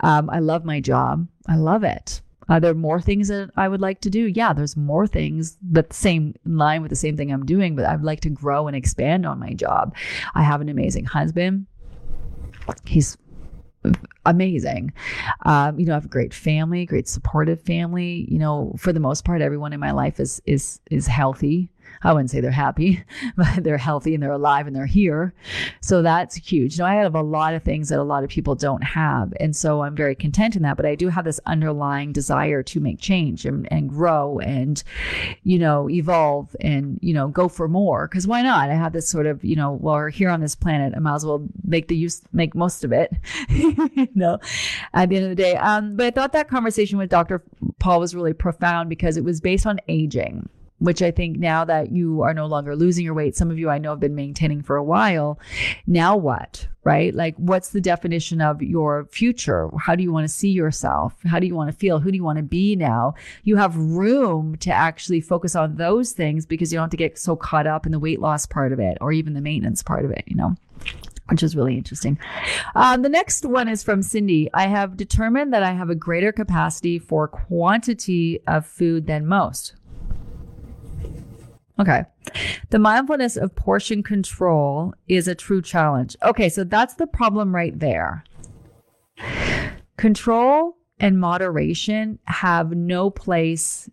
Um, 0.00 0.28
I 0.30 0.40
love 0.40 0.64
my 0.64 0.80
job. 0.80 1.26
I 1.48 1.56
love 1.56 1.84
it. 1.84 2.20
Are 2.48 2.60
there 2.60 2.74
more 2.74 3.00
things 3.00 3.28
that 3.28 3.50
I 3.56 3.66
would 3.66 3.80
like 3.80 4.00
to 4.02 4.10
do? 4.10 4.26
Yeah, 4.26 4.52
there's 4.52 4.76
more 4.76 5.06
things, 5.06 5.58
but 5.62 5.92
same 5.92 6.34
in 6.44 6.56
line 6.58 6.80
with 6.80 6.90
the 6.90 6.96
same 6.96 7.16
thing 7.16 7.32
I'm 7.32 7.44
doing, 7.44 7.74
but 7.74 7.84
I'd 7.84 8.02
like 8.02 8.20
to 8.20 8.30
grow 8.30 8.68
and 8.68 8.76
expand 8.76 9.26
on 9.26 9.40
my 9.40 9.52
job. 9.52 9.96
I 10.34 10.42
have 10.42 10.60
an 10.60 10.68
amazing 10.68 11.06
husband. 11.06 11.66
He's 12.84 13.16
amazing. 14.24 14.92
Um, 15.44 15.78
you 15.78 15.86
know, 15.86 15.92
I 15.92 15.96
have 15.96 16.04
a 16.04 16.08
great 16.08 16.34
family, 16.34 16.86
great 16.86 17.08
supportive 17.08 17.62
family. 17.62 18.26
You 18.30 18.38
know, 18.38 18.74
for 18.78 18.92
the 18.92 19.00
most 19.00 19.24
part, 19.24 19.42
everyone 19.42 19.72
in 19.72 19.80
my 19.80 19.90
life 19.90 20.20
is 20.20 20.40
is 20.46 20.80
is 20.90 21.06
healthy. 21.06 21.70
I 22.02 22.12
wouldn't 22.12 22.30
say 22.30 22.40
they're 22.40 22.50
happy, 22.50 23.04
but 23.36 23.62
they're 23.64 23.78
healthy 23.78 24.14
and 24.14 24.22
they're 24.22 24.32
alive 24.32 24.66
and 24.66 24.74
they're 24.74 24.86
here. 24.86 25.34
So 25.80 26.02
that's 26.02 26.36
huge. 26.36 26.76
You 26.76 26.84
know, 26.84 26.88
I 26.88 26.94
have 26.94 27.14
a 27.14 27.22
lot 27.22 27.54
of 27.54 27.62
things 27.62 27.88
that 27.88 27.98
a 27.98 28.02
lot 28.02 28.24
of 28.24 28.30
people 28.30 28.54
don't 28.54 28.82
have. 28.82 29.32
And 29.40 29.54
so 29.54 29.82
I'm 29.82 29.96
very 29.96 30.14
content 30.14 30.56
in 30.56 30.62
that. 30.62 30.76
But 30.76 30.86
I 30.86 30.94
do 30.94 31.08
have 31.08 31.24
this 31.24 31.40
underlying 31.46 32.12
desire 32.12 32.62
to 32.64 32.80
make 32.80 33.00
change 33.00 33.44
and, 33.46 33.70
and 33.72 33.88
grow 33.88 34.38
and, 34.38 34.82
you 35.42 35.58
know, 35.58 35.88
evolve 35.90 36.54
and, 36.60 36.98
you 37.02 37.14
know, 37.14 37.28
go 37.28 37.48
for 37.48 37.68
more. 37.68 38.06
Cause 38.08 38.26
why 38.26 38.42
not? 38.42 38.70
I 38.70 38.74
have 38.74 38.92
this 38.92 39.08
sort 39.08 39.26
of, 39.26 39.44
you 39.44 39.56
know, 39.56 39.72
well, 39.72 39.94
we're 39.94 40.10
here 40.10 40.30
on 40.30 40.40
this 40.40 40.54
planet. 40.54 40.92
I 40.96 40.98
might 40.98 41.14
as 41.14 41.26
well 41.26 41.46
make 41.64 41.88
the 41.88 41.96
use, 41.96 42.22
make 42.32 42.54
most 42.54 42.84
of 42.84 42.92
it, 42.92 43.12
you 43.48 44.08
know, 44.14 44.38
at 44.94 45.08
the 45.08 45.16
end 45.16 45.24
of 45.24 45.30
the 45.30 45.42
day. 45.42 45.56
Um, 45.56 45.96
but 45.96 46.06
I 46.06 46.10
thought 46.10 46.32
that 46.32 46.48
conversation 46.48 46.98
with 46.98 47.10
Dr. 47.10 47.42
Paul 47.78 48.00
was 48.00 48.14
really 48.14 48.32
profound 48.32 48.88
because 48.88 49.16
it 49.16 49.24
was 49.24 49.40
based 49.40 49.66
on 49.66 49.80
aging 49.88 50.48
which 50.78 51.02
I 51.02 51.10
think 51.10 51.38
now 51.38 51.64
that 51.64 51.90
you 51.90 52.22
are 52.22 52.34
no 52.34 52.46
longer 52.46 52.76
losing 52.76 53.04
your 53.04 53.14
weight, 53.14 53.36
some 53.36 53.50
of 53.50 53.58
you 53.58 53.70
I 53.70 53.78
know 53.78 53.90
have 53.90 54.00
been 54.00 54.14
maintaining 54.14 54.62
for 54.62 54.76
a 54.76 54.84
while. 54.84 55.38
Now 55.86 56.16
what? 56.16 56.68
Right? 56.84 57.14
Like, 57.14 57.34
what's 57.36 57.70
the 57.70 57.80
definition 57.80 58.40
of 58.40 58.62
your 58.62 59.06
future? 59.06 59.68
How 59.80 59.96
do 59.96 60.02
you 60.02 60.12
want 60.12 60.24
to 60.24 60.32
see 60.32 60.50
yourself? 60.50 61.14
How 61.24 61.40
do 61.40 61.46
you 61.46 61.54
want 61.56 61.70
to 61.70 61.76
feel? 61.76 61.98
Who 61.98 62.12
do 62.12 62.16
you 62.16 62.22
want 62.22 62.36
to 62.36 62.44
be 62.44 62.76
now? 62.76 63.14
You 63.42 63.56
have 63.56 63.76
room 63.76 64.56
to 64.58 64.70
actually 64.70 65.20
focus 65.20 65.56
on 65.56 65.76
those 65.76 66.12
things 66.12 66.46
because 66.46 66.72
you 66.72 66.76
don't 66.76 66.84
have 66.84 66.90
to 66.90 66.96
get 66.96 67.18
so 67.18 67.34
caught 67.34 67.66
up 67.66 67.86
in 67.86 67.92
the 67.92 67.98
weight 67.98 68.20
loss 68.20 68.46
part 68.46 68.72
of 68.72 68.78
it 68.78 68.98
or 69.00 69.12
even 69.12 69.34
the 69.34 69.40
maintenance 69.40 69.82
part 69.82 70.04
of 70.04 70.10
it, 70.12 70.24
you 70.26 70.36
know? 70.36 70.54
which 71.28 71.42
is 71.42 71.56
really 71.56 71.76
interesting. 71.76 72.16
Um, 72.76 73.02
the 73.02 73.08
next 73.08 73.44
one 73.44 73.68
is 73.68 73.82
from 73.82 74.02
Cindy. 74.02 74.48
I 74.54 74.68
have 74.68 74.96
determined 74.96 75.52
that 75.52 75.62
I 75.64 75.72
have 75.72 75.90
a 75.90 75.94
greater 75.96 76.30
capacity 76.30 77.00
for 77.00 77.26
quantity 77.26 78.40
of 78.46 78.64
food 78.64 79.08
than 79.08 79.26
most. 79.26 79.74
Okay. 81.78 82.04
The 82.70 82.78
mindfulness 82.78 83.36
of 83.36 83.54
portion 83.54 84.02
control 84.02 84.94
is 85.08 85.28
a 85.28 85.34
true 85.34 85.60
challenge. 85.60 86.16
Okay, 86.22 86.48
so 86.48 86.64
that's 86.64 86.94
the 86.94 87.06
problem 87.06 87.54
right 87.54 87.78
there. 87.78 88.24
Control 89.96 90.76
and 90.98 91.20
moderation 91.20 92.18
have 92.24 92.72
no 92.72 93.10
place 93.10 93.90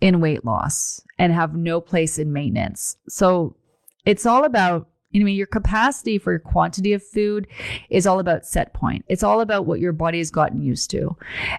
in 0.00 0.20
weight 0.20 0.44
loss 0.44 1.00
and 1.18 1.32
have 1.32 1.54
no 1.54 1.80
place 1.80 2.18
in 2.18 2.32
maintenance. 2.32 2.96
So 3.08 3.56
it's 4.04 4.26
all 4.26 4.44
about 4.44 4.88
I 5.14 5.18
mean, 5.24 5.36
your 5.36 5.46
capacity 5.46 6.18
for 6.18 6.32
your 6.32 6.40
quantity 6.40 6.92
of 6.92 7.02
food 7.02 7.46
is 7.88 8.06
all 8.06 8.18
about 8.18 8.46
set 8.46 8.74
point. 8.74 9.04
It's 9.08 9.22
all 9.22 9.40
about 9.40 9.64
what 9.64 9.78
your 9.78 9.92
body 9.92 10.18
has 10.18 10.30
gotten 10.30 10.60
used 10.60 10.90
to 10.90 11.16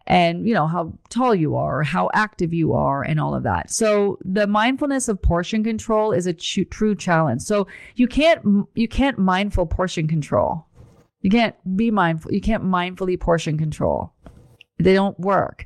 and, 0.08 0.48
you 0.48 0.54
know, 0.54 0.68
how 0.68 0.94
tall 1.10 1.34
you 1.34 1.56
are, 1.56 1.82
how 1.84 2.10
active 2.14 2.54
you 2.54 2.74
are, 2.74 3.04
and 3.04 3.20
all 3.20 3.34
of 3.34 3.44
that. 3.44 3.72
So 3.72 4.18
the 4.26 4.48
mindfulness 4.48 5.08
of 5.08 5.22
portion 5.22 5.64
control 5.64 6.12
is 6.12 6.28
a 6.28 6.34
true 6.34 6.96
challenge. 6.96 7.44
So 7.44 7.68
you 7.96 8.08
can't, 8.08 8.68
you 8.76 8.88
can't 8.88 9.18
mindful 9.18 9.68
portion 9.68 10.08
control. 10.08 10.66
You 11.22 11.30
can't 11.32 11.56
be 11.76 11.90
mindful. 11.92 12.34
You 12.34 12.42
can't 12.42 12.64
mindfully 12.64 13.20
portion 13.20 13.58
control. 13.58 14.14
They 14.78 14.94
don't 14.94 15.18
work. 15.20 15.66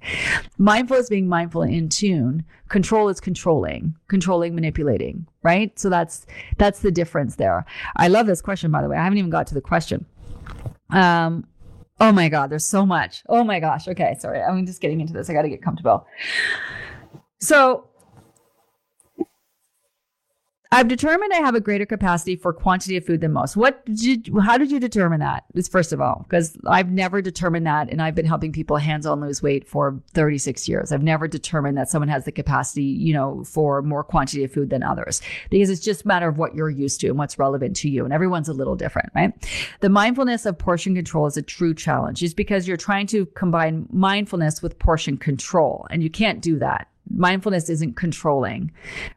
Mindful 0.58 0.98
is 0.98 1.10
being 1.10 1.28
mindful 1.28 1.64
and 1.64 1.74
in 1.74 1.90
tune. 1.90 2.44
Control 2.68 3.10
is 3.10 3.20
controlling, 3.20 3.96
controlling, 4.08 4.54
manipulating, 4.54 5.26
right? 5.42 5.78
So 5.80 5.90
that's 5.90 6.28
that's 6.58 6.82
the 6.82 6.92
difference 6.92 7.36
there. 7.36 7.66
I 7.96 8.08
love 8.08 8.28
this 8.28 8.42
question, 8.42 8.72
by 8.72 8.84
the 8.84 8.90
way. 8.90 8.98
I 8.98 9.04
haven't 9.04 9.18
even 9.18 9.32
got 9.32 9.48
to 9.48 9.56
the 9.56 9.62
question. 9.62 10.06
Um, 10.92 11.48
oh 12.00 12.12
my 12.12 12.30
God, 12.30 12.52
there's 12.52 12.66
so 12.66 12.86
much. 12.86 13.24
Oh 13.28 13.44
my 13.44 13.60
gosh. 13.60 13.88
Okay, 13.88 14.16
sorry. 14.20 14.42
I'm 14.42 14.66
just 14.66 14.82
getting 14.82 15.02
into 15.02 15.14
this. 15.14 15.30
I 15.30 15.34
got 15.34 15.42
to 15.42 15.50
get 15.50 15.64
comfortable. 15.64 16.06
So 17.40 17.89
I've 20.72 20.88
determined 20.88 21.34
I 21.34 21.38
have 21.38 21.56
a 21.56 21.60
greater 21.60 21.88
capacity 21.88 22.36
for 22.36 22.54
quantity 22.54 22.96
of 22.96 23.04
food 23.04 23.22
than 23.22 23.34
most. 23.34 23.58
What 23.58 23.84
did 23.86 24.04
you, 24.04 24.40
how 24.40 24.56
did 24.56 24.70
you 24.70 24.80
determine 24.80 25.20
that? 25.20 25.46
Is 25.56 25.68
first 25.68 25.92
of 25.92 26.00
all, 26.00 26.28
because 26.30 26.56
I've 26.68 26.92
never 26.92 27.24
determined 27.24 27.66
that 27.66 27.90
and 27.90 28.00
I've 28.00 28.14
been 28.14 28.28
helping 28.28 28.52
people 28.52 28.78
hands-on 28.78 29.20
lose 29.20 29.42
weight 29.42 29.68
for 29.68 30.00
36 30.14 30.70
years. 30.70 30.92
I've 30.92 31.02
never 31.02 31.28
determined 31.28 31.76
that 31.80 31.90
someone 31.90 32.10
has 32.10 32.26
the 32.26 32.32
capacity, 32.32 32.84
you 32.84 33.16
know, 33.16 33.44
for 33.46 33.82
more 33.82 34.04
quantity 34.04 34.44
of 34.44 34.54
food 34.54 34.70
than 34.70 34.84
others 34.84 35.24
because 35.50 35.72
it's 35.72 35.82
just 35.82 36.06
a 36.06 36.08
matter 36.08 36.28
of 36.28 36.38
what 36.38 36.54
you're 36.54 36.70
used 36.70 37.00
to 37.02 37.08
and 37.08 37.18
what's 37.18 37.40
relevant 37.40 37.76
to 37.78 37.90
you 37.90 38.04
and 38.04 38.14
everyone's 38.14 38.50
a 38.50 38.54
little 38.54 38.76
different, 38.76 39.10
right? 39.16 39.34
The 39.80 39.90
mindfulness 39.90 40.46
of 40.46 40.60
portion 40.60 40.94
control 40.94 41.26
is 41.26 41.36
a 41.36 41.42
true 41.42 41.74
challenge 41.74 42.20
just 42.20 42.36
because 42.36 42.68
you're 42.68 42.78
trying 42.78 43.08
to 43.08 43.26
combine 43.26 43.88
mindfulness 43.92 44.62
with 44.62 44.78
portion 44.78 45.18
control 45.18 45.88
and 45.90 46.04
you 46.04 46.12
can't 46.12 46.42
do 46.44 46.60
that 46.60 46.89
mindfulness 47.10 47.70
isn't 47.70 47.96
controlling, 47.96 48.72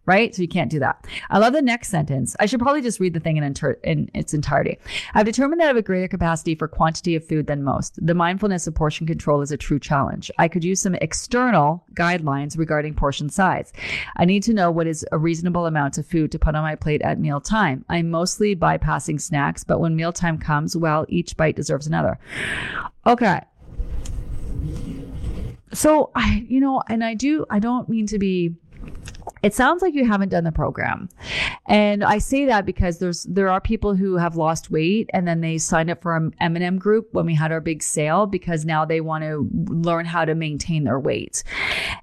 right? 0.06 0.34
So 0.34 0.42
you 0.42 0.48
can't 0.48 0.70
do 0.70 0.78
that. 0.80 1.06
I 1.30 1.38
love 1.38 1.52
the 1.52 1.62
next 1.62 1.88
sentence. 1.88 2.34
I 2.40 2.46
should 2.46 2.60
probably 2.60 2.82
just 2.82 3.00
read 3.00 3.14
the 3.14 3.20
thing 3.20 3.36
in, 3.36 3.44
inter- 3.44 3.78
in 3.84 4.10
its 4.14 4.34
entirety. 4.34 4.78
I've 5.14 5.26
determined 5.26 5.60
that 5.60 5.64
I 5.64 5.68
have 5.68 5.76
a 5.76 5.82
greater 5.82 6.08
capacity 6.08 6.54
for 6.54 6.68
quantity 6.68 7.16
of 7.16 7.26
food 7.26 7.46
than 7.46 7.62
most. 7.62 7.98
The 8.04 8.14
mindfulness 8.14 8.66
of 8.66 8.74
portion 8.74 9.06
control 9.06 9.42
is 9.42 9.52
a 9.52 9.56
true 9.56 9.78
challenge. 9.78 10.30
I 10.38 10.48
could 10.48 10.64
use 10.64 10.80
some 10.80 10.94
external 10.96 11.84
guidelines 11.94 12.56
regarding 12.58 12.94
portion 12.94 13.28
size. 13.28 13.72
I 14.16 14.24
need 14.24 14.42
to 14.44 14.54
know 14.54 14.70
what 14.70 14.86
is 14.86 15.04
a 15.12 15.18
reasonable 15.18 15.66
amount 15.66 15.98
of 15.98 16.06
food 16.06 16.32
to 16.32 16.38
put 16.38 16.54
on 16.54 16.62
my 16.62 16.76
plate 16.76 17.02
at 17.02 17.18
meal 17.18 17.40
time. 17.40 17.84
I'm 17.88 18.10
mostly 18.10 18.56
bypassing 18.56 19.20
snacks, 19.20 19.64
but 19.64 19.80
when 19.80 19.96
mealtime 19.96 20.38
comes, 20.38 20.76
well, 20.76 21.04
each 21.08 21.36
bite 21.36 21.56
deserves 21.56 21.86
another. 21.86 22.18
Okay. 23.06 23.40
So 25.72 26.10
I, 26.14 26.44
you 26.48 26.60
know, 26.60 26.82
and 26.88 27.02
I 27.02 27.14
do, 27.14 27.46
I 27.50 27.58
don't 27.58 27.88
mean 27.88 28.06
to 28.08 28.18
be 28.18 28.54
it 29.42 29.54
sounds 29.54 29.82
like 29.82 29.94
you 29.94 30.06
haven't 30.06 30.28
done 30.28 30.44
the 30.44 30.52
program. 30.52 31.08
And 31.66 32.04
I 32.04 32.18
say 32.18 32.44
that 32.46 32.64
because 32.64 32.98
there's 32.98 33.24
there 33.24 33.48
are 33.48 33.60
people 33.60 33.94
who 33.94 34.16
have 34.16 34.36
lost 34.36 34.70
weight 34.70 35.10
and 35.12 35.26
then 35.26 35.40
they 35.40 35.58
signed 35.58 35.90
up 35.90 36.02
for 36.02 36.16
an 36.16 36.34
M&M 36.40 36.78
group 36.78 37.08
when 37.12 37.26
we 37.26 37.34
had 37.34 37.50
our 37.50 37.60
big 37.60 37.82
sale 37.82 38.26
because 38.26 38.64
now 38.64 38.84
they 38.84 39.00
want 39.00 39.24
to 39.24 39.48
learn 39.68 40.06
how 40.06 40.24
to 40.24 40.34
maintain 40.34 40.84
their 40.84 41.00
weight. 41.00 41.42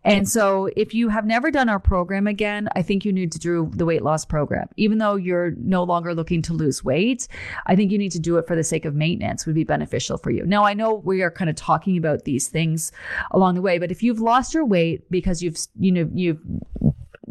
And 0.03 0.27
so 0.27 0.69
if 0.75 0.93
you 0.93 1.09
have 1.09 1.25
never 1.25 1.49
done 1.49 1.69
our 1.69 1.79
program 1.79 2.27
again, 2.27 2.67
I 2.75 2.81
think 2.81 3.05
you 3.05 3.13
need 3.13 3.31
to 3.31 3.39
do 3.39 3.71
the 3.73 3.85
weight 3.85 4.03
loss 4.03 4.25
program. 4.25 4.67
Even 4.75 4.97
though 4.97 5.15
you're 5.15 5.51
no 5.51 5.83
longer 5.83 6.13
looking 6.13 6.41
to 6.43 6.53
lose 6.53 6.83
weight, 6.83 7.27
I 7.67 7.75
think 7.75 7.91
you 7.91 7.97
need 7.97 8.11
to 8.11 8.19
do 8.19 8.37
it 8.37 8.47
for 8.47 8.55
the 8.55 8.63
sake 8.63 8.85
of 8.85 8.95
maintenance 8.95 9.45
would 9.45 9.55
be 9.55 9.63
beneficial 9.63 10.17
for 10.17 10.31
you. 10.31 10.45
Now 10.45 10.65
I 10.65 10.73
know 10.73 10.95
we 10.95 11.21
are 11.21 11.31
kind 11.31 11.49
of 11.49 11.55
talking 11.55 11.97
about 11.97 12.25
these 12.25 12.49
things 12.49 12.91
along 13.31 13.55
the 13.55 13.61
way, 13.61 13.77
but 13.77 13.91
if 13.91 14.03
you've 14.03 14.19
lost 14.19 14.53
your 14.53 14.65
weight 14.65 15.09
because 15.09 15.41
you've 15.41 15.57
you 15.79 15.91
know 15.91 16.09
you've 16.13 16.39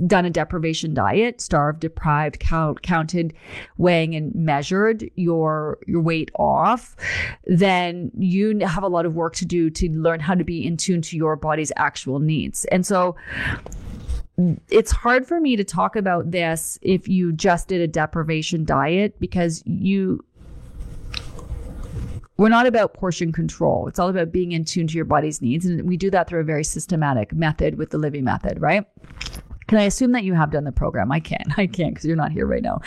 done 0.07 0.25
a 0.25 0.31
deprivation 0.31 0.95
diet, 0.95 1.41
starved, 1.41 1.81
deprived, 1.81 2.39
count, 2.41 2.83
counted, 2.83 3.35
weighing 3.77 4.15
and 4.15 4.35
measured 4.35 5.11
your 5.17 5.79
your 5.87 6.01
weight 6.01 6.31
off, 6.37 6.97
then 7.47 8.11
you 8.19 8.59
have 8.61 8.83
a 8.83 8.89
lot 8.89 9.07
of 9.07 9.15
work 9.15 9.35
to 9.37 9.45
do 9.45 9.71
to 9.71 9.91
learn 9.91 10.21
how 10.21 10.35
to 10.35 10.45
be 10.45 10.67
in 10.67 10.77
tune 10.77 11.03
to 11.03 11.17
your 11.17 11.37
body's 11.37 11.73
actual 11.77 12.19
needs. 12.19 12.65
And 12.67 12.87
so 12.87 13.17
it's 14.71 14.93
hard 14.93 15.27
for 15.27 15.41
me 15.41 15.57
to 15.57 15.65
talk 15.65 15.97
about 15.97 16.31
this 16.31 16.79
if 16.83 17.09
you 17.09 17.33
just 17.33 17.69
did 17.69 17.81
a 17.81 17.89
deprivation 17.89 18.65
diet 18.65 19.19
because 19.19 19.63
you 19.67 20.25
we're 22.39 22.49
not 22.49 22.67
about 22.67 22.95
portion 22.95 23.33
control. 23.33 23.89
It's 23.89 23.99
all 23.99 24.09
about 24.09 24.31
being 24.31 24.53
in 24.53 24.65
tune 24.65 24.87
to 24.87 24.95
your 24.95 25.05
body's 25.05 25.43
needs. 25.43 25.67
And 25.67 25.89
we 25.89 25.97
do 25.97 26.09
that 26.11 26.29
through 26.29 26.41
a 26.41 26.45
very 26.45 26.63
systematic 26.63 27.33
method 27.33 27.77
with 27.77 27.91
the 27.91 27.99
Livy 27.99 28.23
method, 28.23 28.61
right? 28.63 28.87
Can 29.69 29.79
I 29.79 29.85
assume 29.85 30.13
that 30.13 30.25
you 30.25 30.35
have 30.35 30.51
done 30.51 30.65
the 30.65 30.73
program? 30.73 31.13
I 31.13 31.21
can't. 31.21 31.59
I 31.59 31.67
can't 31.67 31.95
because 31.95 32.07
you're 32.07 32.17
not 32.17 32.33
here 32.33 32.47
right 32.47 32.63
now. 32.63 32.81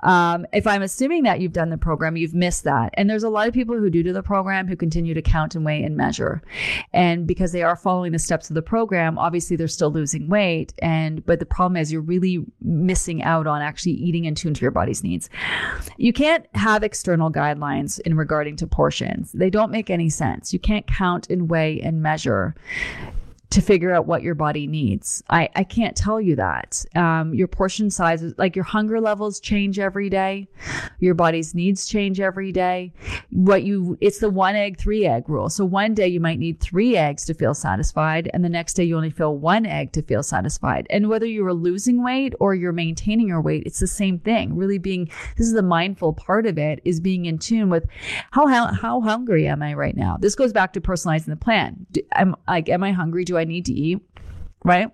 Um, 0.00 0.46
if 0.52 0.66
I'm 0.66 0.82
assuming 0.82 1.22
that 1.22 1.40
you've 1.40 1.52
done 1.52 1.70
the 1.70 1.78
program, 1.78 2.16
you've 2.16 2.34
missed 2.34 2.64
that. 2.64 2.92
And 2.94 3.08
there's 3.08 3.22
a 3.22 3.28
lot 3.28 3.48
of 3.48 3.54
people 3.54 3.76
who 3.76 3.88
do 3.88 4.02
do 4.02 4.12
the 4.12 4.22
program 4.22 4.66
who 4.66 4.76
continue 4.76 5.14
to 5.14 5.22
count 5.22 5.54
and 5.54 5.64
weigh 5.64 5.82
and 5.82 5.96
measure. 5.96 6.42
And 6.92 7.26
because 7.26 7.52
they 7.52 7.62
are 7.62 7.76
following 7.76 8.12
the 8.12 8.18
steps 8.18 8.50
of 8.50 8.54
the 8.54 8.62
program, 8.62 9.16
obviously 9.16 9.56
they're 9.56 9.68
still 9.68 9.92
losing 9.92 10.28
weight. 10.28 10.74
And 10.80 11.24
but 11.24 11.38
the 11.38 11.46
problem 11.46 11.76
is 11.76 11.92
you're 11.92 12.02
really 12.02 12.44
missing 12.60 13.22
out 13.22 13.46
on 13.46 13.62
actually 13.62 13.92
eating 13.92 14.24
in 14.24 14.34
tune 14.34 14.54
to 14.54 14.60
your 14.62 14.72
body's 14.72 15.04
needs. 15.04 15.30
You 15.96 16.12
can't 16.12 16.46
have 16.54 16.82
external 16.82 17.30
guidelines 17.30 18.00
in 18.00 18.16
regarding 18.16 18.56
to 18.56 18.66
portions. 18.66 19.30
They 19.32 19.50
don't 19.50 19.70
make 19.70 19.88
any 19.88 20.10
sense. 20.10 20.52
You 20.52 20.58
can't 20.58 20.86
count 20.86 21.30
and 21.30 21.48
weigh 21.48 21.80
and 21.80 22.02
measure 22.02 22.56
to 23.50 23.60
figure 23.60 23.94
out 23.94 24.06
what 24.06 24.22
your 24.22 24.34
body 24.34 24.66
needs. 24.66 25.22
I, 25.30 25.48
I 25.54 25.62
can't 25.62 25.96
tell 25.96 26.20
you 26.20 26.34
that. 26.36 26.84
Um, 26.96 27.32
your 27.34 27.46
portion 27.46 27.88
sizes, 27.88 28.34
like 28.36 28.56
your 28.56 28.64
hunger 28.64 29.00
levels 29.00 29.38
change 29.38 29.78
every 29.78 30.10
day. 30.10 30.48
Your 30.98 31.14
body's 31.14 31.54
needs 31.54 31.86
change 31.86 32.18
every 32.18 32.50
day. 32.50 32.92
What 33.30 33.62
you, 33.62 33.96
it's 34.00 34.18
the 34.18 34.30
one 34.30 34.56
egg, 34.56 34.78
three 34.78 35.06
egg 35.06 35.28
rule. 35.28 35.48
So 35.48 35.64
one 35.64 35.94
day 35.94 36.08
you 36.08 36.18
might 36.18 36.40
need 36.40 36.58
three 36.58 36.96
eggs 36.96 37.24
to 37.26 37.34
feel 37.34 37.54
satisfied. 37.54 38.28
And 38.34 38.44
the 38.44 38.48
next 38.48 38.74
day 38.74 38.84
you 38.84 38.96
only 38.96 39.10
feel 39.10 39.36
one 39.36 39.66
egg 39.66 39.92
to 39.92 40.02
feel 40.02 40.24
satisfied. 40.24 40.88
And 40.90 41.08
whether 41.08 41.26
you 41.26 41.46
are 41.46 41.54
losing 41.54 42.02
weight 42.02 42.34
or 42.40 42.56
you're 42.56 42.72
maintaining 42.72 43.28
your 43.28 43.40
weight, 43.40 43.62
it's 43.66 43.80
the 43.80 43.86
same 43.86 44.18
thing. 44.18 44.56
Really 44.56 44.78
being, 44.78 45.08
this 45.36 45.46
is 45.46 45.52
the 45.52 45.62
mindful 45.62 46.12
part 46.12 46.46
of 46.46 46.58
it 46.58 46.80
is 46.84 46.98
being 46.98 47.26
in 47.26 47.38
tune 47.38 47.70
with 47.70 47.86
how, 48.32 48.48
how, 48.48 48.72
how 48.72 49.00
hungry 49.00 49.46
am 49.46 49.62
I 49.62 49.74
right 49.74 49.96
now? 49.96 50.16
This 50.18 50.34
goes 50.34 50.52
back 50.52 50.72
to 50.72 50.80
personalizing 50.80 51.26
the 51.26 51.36
plan. 51.36 51.86
am 52.12 52.34
like, 52.48 52.68
am 52.68 52.82
I 52.82 52.90
hungry? 52.90 53.24
Do 53.24 53.38
I 53.38 53.43
I 53.44 53.52
need 53.52 53.66
to 53.66 53.72
eat, 53.72 54.00
right? 54.64 54.90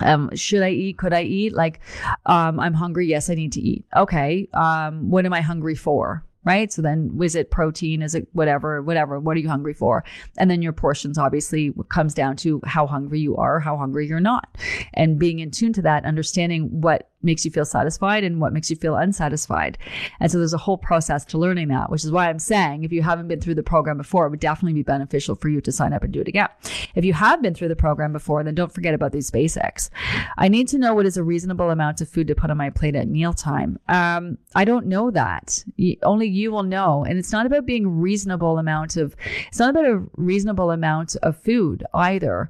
um 0.00 0.34
should 0.34 0.62
i 0.62 0.70
eat? 0.70 0.98
Could 0.98 1.12
i 1.12 1.22
eat? 1.22 1.52
Like 1.52 1.80
um 2.26 2.60
i'm 2.60 2.74
hungry. 2.74 3.06
Yes 3.06 3.30
i 3.30 3.34
need 3.34 3.52
to 3.52 3.60
eat. 3.60 3.84
Okay 3.96 4.48
um 4.54 5.10
what 5.10 5.26
am 5.26 5.32
i 5.32 5.40
hungry 5.40 5.74
for 5.74 6.24
right? 6.44 6.72
So 6.72 6.80
then 6.80 7.18
is 7.20 7.34
it 7.34 7.50
protein? 7.50 8.02
Is 8.02 8.14
it 8.14 8.28
whatever 8.32 8.80
whatever? 8.80 9.18
What 9.18 9.36
are 9.36 9.40
you 9.40 9.48
hungry 9.48 9.74
for? 9.74 10.04
And 10.38 10.48
then 10.48 10.62
your 10.62 10.72
portions 10.72 11.18
obviously 11.18 11.72
comes 11.88 12.14
down 12.14 12.36
to 12.36 12.60
how 12.64 12.86
hungry 12.86 13.18
you 13.20 13.36
are 13.36 13.58
how 13.58 13.76
hungry 13.76 14.06
you're 14.06 14.20
not. 14.20 14.56
And 14.94 15.18
being 15.18 15.40
in 15.40 15.50
tune 15.50 15.72
to 15.74 15.82
that 15.82 16.04
understanding 16.04 16.80
what 16.80 17.10
makes 17.26 17.44
you 17.44 17.50
feel 17.50 17.66
satisfied 17.66 18.24
and 18.24 18.40
what 18.40 18.54
makes 18.54 18.70
you 18.70 18.76
feel 18.76 18.96
unsatisfied. 18.96 19.76
And 20.20 20.32
so 20.32 20.38
there's 20.38 20.54
a 20.54 20.58
whole 20.58 20.78
process 20.78 21.24
to 21.26 21.38
learning 21.38 21.68
that, 21.68 21.90
which 21.90 22.04
is 22.04 22.10
why 22.10 22.30
I'm 22.30 22.38
saying 22.38 22.84
if 22.84 22.92
you 22.92 23.02
haven't 23.02 23.28
been 23.28 23.40
through 23.40 23.56
the 23.56 23.62
program 23.62 23.98
before, 23.98 24.26
it 24.26 24.30
would 24.30 24.40
definitely 24.40 24.72
be 24.72 24.82
beneficial 24.82 25.34
for 25.34 25.48
you 25.48 25.60
to 25.60 25.72
sign 25.72 25.92
up 25.92 26.02
and 26.02 26.12
do 26.12 26.20
it 26.20 26.28
again. 26.28 26.48
If 26.94 27.04
you 27.04 27.12
have 27.12 27.42
been 27.42 27.54
through 27.54 27.68
the 27.68 27.76
program 27.76 28.12
before, 28.12 28.42
then 28.42 28.54
don't 28.54 28.72
forget 28.72 28.94
about 28.94 29.12
these 29.12 29.30
basics. 29.30 29.90
I 30.38 30.48
need 30.48 30.68
to 30.68 30.78
know 30.78 30.94
what 30.94 31.06
is 31.06 31.16
a 31.16 31.22
reasonable 31.22 31.70
amount 31.70 32.00
of 32.00 32.08
food 32.08 32.28
to 32.28 32.34
put 32.34 32.50
on 32.50 32.56
my 32.56 32.70
plate 32.70 32.96
at 32.96 33.08
mealtime. 33.08 33.78
Um, 33.88 34.38
I 34.54 34.64
don't 34.64 34.86
know 34.86 35.10
that. 35.10 35.64
only 36.02 36.28
you 36.28 36.52
will 36.52 36.62
know. 36.62 37.04
And 37.04 37.18
it's 37.18 37.32
not 37.32 37.46
about 37.46 37.66
being 37.66 38.00
reasonable 38.00 38.58
amount 38.58 38.96
of, 38.96 39.16
it's 39.48 39.58
not 39.58 39.70
about 39.70 39.84
a 39.84 40.02
reasonable 40.16 40.70
amount 40.70 41.16
of 41.22 41.36
food 41.36 41.84
either. 41.92 42.48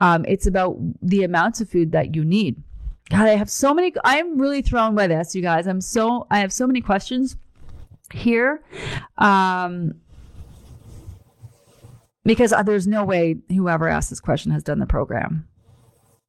Um, 0.00 0.24
it's 0.26 0.46
about 0.46 0.78
the 1.02 1.24
amounts 1.24 1.60
of 1.60 1.68
food 1.68 1.92
that 1.92 2.14
you 2.14 2.24
need. 2.24 2.62
God, 3.10 3.28
I 3.28 3.36
have 3.36 3.50
so 3.50 3.74
many. 3.74 3.92
I'm 4.04 4.38
really 4.38 4.62
thrown 4.62 4.94
by 4.94 5.06
this, 5.06 5.34
you 5.34 5.42
guys. 5.42 5.66
I'm 5.66 5.80
so, 5.80 6.26
I 6.30 6.40
have 6.40 6.52
so 6.52 6.66
many 6.66 6.80
questions 6.80 7.36
here. 8.12 8.62
Um, 9.18 9.94
because 12.24 12.54
there's 12.64 12.86
no 12.86 13.04
way 13.04 13.36
whoever 13.48 13.88
asked 13.88 14.10
this 14.10 14.20
question 14.20 14.52
has 14.52 14.62
done 14.62 14.78
the 14.78 14.86
program. 14.86 15.48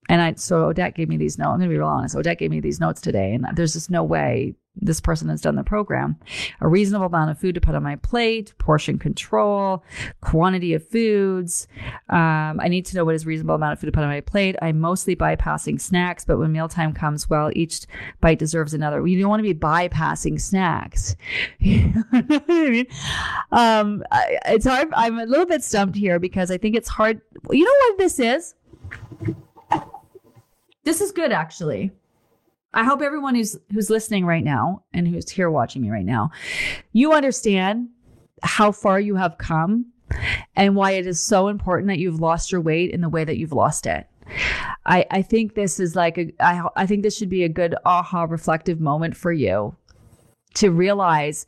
And 0.09 0.21
I, 0.21 0.33
so 0.33 0.65
Odette 0.65 0.95
gave 0.95 1.07
me 1.07 1.17
these 1.17 1.37
notes. 1.37 1.53
I'm 1.53 1.61
to 1.61 1.67
be 1.67 1.77
real 1.77 1.87
honest. 1.87 2.15
Odette 2.15 2.39
gave 2.39 2.51
me 2.51 2.59
these 2.59 2.79
notes 2.79 2.99
today, 2.99 3.33
and 3.33 3.45
there's 3.55 3.73
just 3.73 3.89
no 3.89 4.03
way 4.03 4.55
this 4.75 4.99
person 4.99 5.29
has 5.29 5.41
done 5.41 5.55
the 5.55 5.63
program. 5.63 6.17
A 6.59 6.67
reasonable 6.67 7.05
amount 7.05 7.31
of 7.31 7.39
food 7.39 7.55
to 7.55 7.61
put 7.61 7.75
on 7.75 7.83
my 7.83 7.95
plate, 7.97 8.53
portion 8.57 8.97
control, 8.97 9.83
quantity 10.21 10.73
of 10.73 10.87
foods. 10.87 11.67
Um, 12.09 12.59
I 12.59 12.67
need 12.67 12.85
to 12.87 12.95
know 12.95 13.05
what 13.05 13.15
is 13.15 13.25
reasonable 13.25 13.55
amount 13.55 13.73
of 13.73 13.79
food 13.79 13.87
to 13.87 13.91
put 13.91 14.03
on 14.03 14.09
my 14.09 14.21
plate. 14.21 14.55
I'm 14.61 14.79
mostly 14.79 15.15
bypassing 15.15 15.79
snacks, 15.79 16.25
but 16.25 16.37
when 16.37 16.51
mealtime 16.51 16.93
comes, 16.93 17.29
well, 17.29 17.51
each 17.53 17.85
bite 18.19 18.39
deserves 18.39 18.73
another. 18.73 19.05
You 19.05 19.19
don't 19.19 19.29
want 19.29 19.39
to 19.39 19.53
be 19.53 19.57
bypassing 19.57 20.41
snacks. 20.41 21.15
you 21.59 21.93
know 21.93 22.03
what 22.09 22.43
I 22.49 22.69
mean? 22.69 22.87
Um, 23.51 24.03
I, 24.11 24.39
it's 24.47 24.65
hard. 24.65 24.89
I'm 24.93 25.19
a 25.19 25.25
little 25.25 25.45
bit 25.45 25.63
stumped 25.63 25.95
here 25.95 26.19
because 26.19 26.49
I 26.49 26.57
think 26.57 26.75
it's 26.75 26.89
hard. 26.89 27.21
You 27.49 27.63
know 27.63 27.89
what 27.89 27.97
this 27.99 28.19
is? 28.19 28.55
This 30.83 30.99
is 30.99 31.11
good, 31.11 31.31
actually. 31.31 31.91
I 32.73 32.83
hope 32.83 33.01
everyone 33.01 33.35
who's 33.35 33.57
who's 33.71 33.89
listening 33.89 34.25
right 34.25 34.43
now 34.43 34.83
and 34.93 35.07
who's 35.07 35.29
here 35.29 35.49
watching 35.49 35.81
me 35.81 35.91
right 35.91 36.05
now, 36.05 36.31
you 36.91 37.13
understand 37.13 37.89
how 38.41 38.71
far 38.71 38.99
you 38.99 39.15
have 39.15 39.37
come 39.37 39.85
and 40.55 40.75
why 40.75 40.91
it 40.91 41.07
is 41.07 41.21
so 41.21 41.47
important 41.47 41.87
that 41.87 41.99
you've 41.99 42.19
lost 42.19 42.51
your 42.51 42.61
weight 42.61 42.91
in 42.91 43.01
the 43.01 43.09
way 43.09 43.23
that 43.23 43.37
you've 43.37 43.53
lost 43.53 43.85
it. 43.85 44.07
I, 44.85 45.05
I 45.11 45.21
think 45.21 45.55
this 45.55 45.79
is 45.79 45.95
like 45.95 46.17
a 46.17 46.33
I, 46.39 46.67
I 46.75 46.85
think 46.85 47.03
this 47.03 47.17
should 47.17 47.29
be 47.29 47.43
a 47.43 47.49
good 47.49 47.75
aha 47.85 48.23
reflective 48.23 48.79
moment 48.79 49.15
for 49.15 49.31
you 49.31 49.75
to 50.55 50.71
realize 50.71 51.45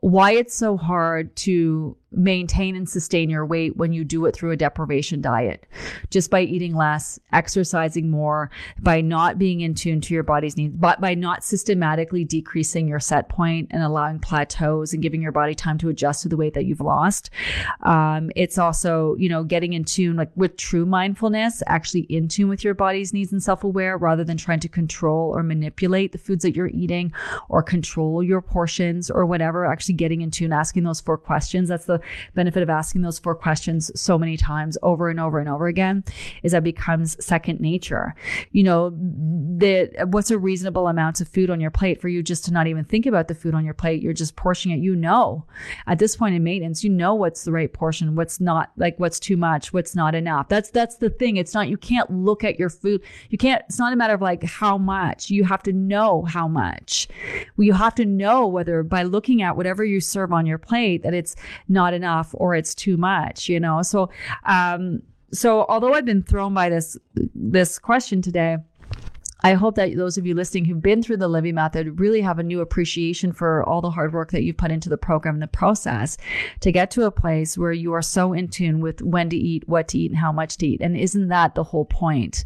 why 0.00 0.32
it's 0.32 0.54
so 0.54 0.76
hard 0.76 1.34
to 1.36 1.96
maintain 2.12 2.74
and 2.74 2.88
sustain 2.88 3.30
your 3.30 3.46
weight 3.46 3.76
when 3.76 3.92
you 3.92 4.04
do 4.04 4.26
it 4.26 4.34
through 4.34 4.50
a 4.50 4.56
deprivation 4.56 5.20
diet. 5.20 5.66
Just 6.10 6.30
by 6.30 6.40
eating 6.40 6.74
less, 6.74 7.20
exercising 7.32 8.10
more, 8.10 8.50
by 8.80 9.00
not 9.00 9.38
being 9.38 9.60
in 9.60 9.74
tune 9.74 10.00
to 10.00 10.14
your 10.14 10.22
body's 10.22 10.56
needs, 10.56 10.74
but 10.76 11.00
by 11.00 11.14
not 11.14 11.44
systematically 11.44 12.24
decreasing 12.24 12.88
your 12.88 13.00
set 13.00 13.28
point 13.28 13.68
and 13.70 13.82
allowing 13.82 14.18
plateaus 14.18 14.92
and 14.92 15.02
giving 15.02 15.22
your 15.22 15.32
body 15.32 15.54
time 15.54 15.78
to 15.78 15.88
adjust 15.88 16.22
to 16.22 16.28
the 16.28 16.36
weight 16.36 16.54
that 16.54 16.64
you've 16.64 16.80
lost. 16.80 17.30
Um, 17.82 18.30
it's 18.34 18.58
also, 18.58 19.14
you 19.16 19.28
know, 19.28 19.44
getting 19.44 19.72
in 19.72 19.84
tune 19.84 20.16
like 20.16 20.30
with 20.34 20.56
true 20.56 20.86
mindfulness, 20.86 21.62
actually 21.66 22.02
in 22.02 22.26
tune 22.28 22.48
with 22.48 22.64
your 22.64 22.74
body's 22.74 23.12
needs 23.12 23.32
and 23.32 23.42
self-aware 23.42 23.96
rather 23.96 24.24
than 24.24 24.36
trying 24.36 24.60
to 24.60 24.68
control 24.68 25.30
or 25.34 25.42
manipulate 25.42 26.12
the 26.12 26.18
foods 26.18 26.42
that 26.42 26.56
you're 26.56 26.68
eating 26.68 27.12
or 27.48 27.62
control 27.62 28.22
your 28.22 28.40
portions 28.40 29.10
or 29.10 29.24
whatever, 29.24 29.64
actually 29.64 29.94
getting 29.94 30.22
in 30.22 30.30
tune, 30.30 30.52
asking 30.52 30.82
those 30.82 31.00
four 31.00 31.16
questions. 31.16 31.68
That's 31.68 31.84
the 31.84 31.99
benefit 32.34 32.62
of 32.62 32.70
asking 32.70 33.02
those 33.02 33.18
four 33.18 33.34
questions 33.34 33.90
so 34.00 34.18
many 34.18 34.36
times 34.36 34.76
over 34.82 35.08
and 35.08 35.20
over 35.20 35.38
and 35.38 35.48
over 35.48 35.66
again 35.66 36.04
is 36.42 36.52
that 36.52 36.64
becomes 36.64 37.22
second 37.24 37.60
nature. 37.60 38.14
You 38.52 38.62
know, 38.62 38.90
the 38.90 39.90
what's 40.10 40.30
a 40.30 40.38
reasonable 40.38 40.88
amount 40.88 41.20
of 41.20 41.28
food 41.28 41.50
on 41.50 41.60
your 41.60 41.70
plate 41.70 42.00
for 42.00 42.08
you 42.08 42.22
just 42.22 42.44
to 42.46 42.52
not 42.52 42.66
even 42.66 42.84
think 42.84 43.06
about 43.06 43.28
the 43.28 43.34
food 43.34 43.54
on 43.54 43.64
your 43.64 43.74
plate. 43.74 44.02
You're 44.02 44.12
just 44.12 44.36
portioning 44.36 44.78
it. 44.78 44.82
You 44.82 44.96
know, 44.96 45.44
at 45.86 45.98
this 45.98 46.16
point 46.16 46.34
in 46.34 46.44
maintenance, 46.44 46.82
you 46.84 46.90
know 46.90 47.14
what's 47.14 47.44
the 47.44 47.52
right 47.52 47.72
portion, 47.72 48.16
what's 48.16 48.40
not 48.40 48.70
like 48.76 48.98
what's 48.98 49.20
too 49.20 49.36
much, 49.36 49.72
what's 49.72 49.94
not 49.94 50.14
enough. 50.14 50.48
That's 50.48 50.70
that's 50.70 50.96
the 50.96 51.10
thing. 51.10 51.36
It's 51.36 51.54
not 51.54 51.68
you 51.68 51.76
can't 51.76 52.10
look 52.10 52.44
at 52.44 52.58
your 52.58 52.70
food. 52.70 53.02
You 53.28 53.38
can't. 53.38 53.62
It's 53.68 53.78
not 53.78 53.92
a 53.92 53.96
matter 53.96 54.14
of 54.14 54.22
like 54.22 54.42
how 54.42 54.78
much. 54.78 55.30
You 55.30 55.44
have 55.44 55.62
to 55.64 55.72
know 55.72 56.22
how 56.22 56.48
much. 56.48 57.08
You 57.56 57.72
have 57.72 57.94
to 57.96 58.06
know 58.06 58.46
whether 58.46 58.82
by 58.82 59.02
looking 59.02 59.42
at 59.42 59.56
whatever 59.56 59.84
you 59.84 60.00
serve 60.00 60.32
on 60.32 60.46
your 60.46 60.58
plate 60.58 61.02
that 61.02 61.14
it's 61.14 61.36
not 61.68 61.89
enough 61.94 62.34
or 62.34 62.54
it's 62.54 62.74
too 62.74 62.96
much, 62.96 63.48
you 63.48 63.60
know? 63.60 63.82
So, 63.82 64.10
um, 64.44 65.02
so 65.32 65.64
although 65.68 65.92
I've 65.92 66.04
been 66.04 66.22
thrown 66.22 66.54
by 66.54 66.68
this, 66.68 66.96
this 67.34 67.78
question 67.78 68.20
today, 68.22 68.58
I 69.42 69.54
hope 69.54 69.74
that 69.76 69.96
those 69.96 70.18
of 70.18 70.26
you 70.26 70.34
listening 70.34 70.64
who've 70.64 70.82
been 70.82 71.02
through 71.02 71.16
the 71.16 71.28
Livy 71.28 71.52
method 71.52 71.98
really 71.98 72.20
have 72.20 72.38
a 72.38 72.42
new 72.42 72.60
appreciation 72.60 73.32
for 73.32 73.64
all 73.64 73.80
the 73.80 73.90
hard 73.90 74.12
work 74.12 74.32
that 74.32 74.42
you've 74.42 74.56
put 74.56 74.70
into 74.70 74.88
the 74.88 74.98
program 74.98 75.36
and 75.36 75.42
the 75.42 75.48
process 75.48 76.18
to 76.60 76.70
get 76.70 76.90
to 76.90 77.04
a 77.04 77.10
place 77.10 77.56
where 77.56 77.72
you 77.72 77.92
are 77.92 78.02
so 78.02 78.32
in 78.32 78.48
tune 78.48 78.80
with 78.80 79.00
when 79.02 79.30
to 79.30 79.36
eat, 79.36 79.66
what 79.68 79.88
to 79.88 79.98
eat, 79.98 80.10
and 80.10 80.18
how 80.18 80.30
much 80.30 80.56
to 80.58 80.66
eat. 80.66 80.80
And 80.80 80.96
isn't 80.96 81.28
that 81.28 81.54
the 81.54 81.64
whole 81.64 81.86
point? 81.86 82.44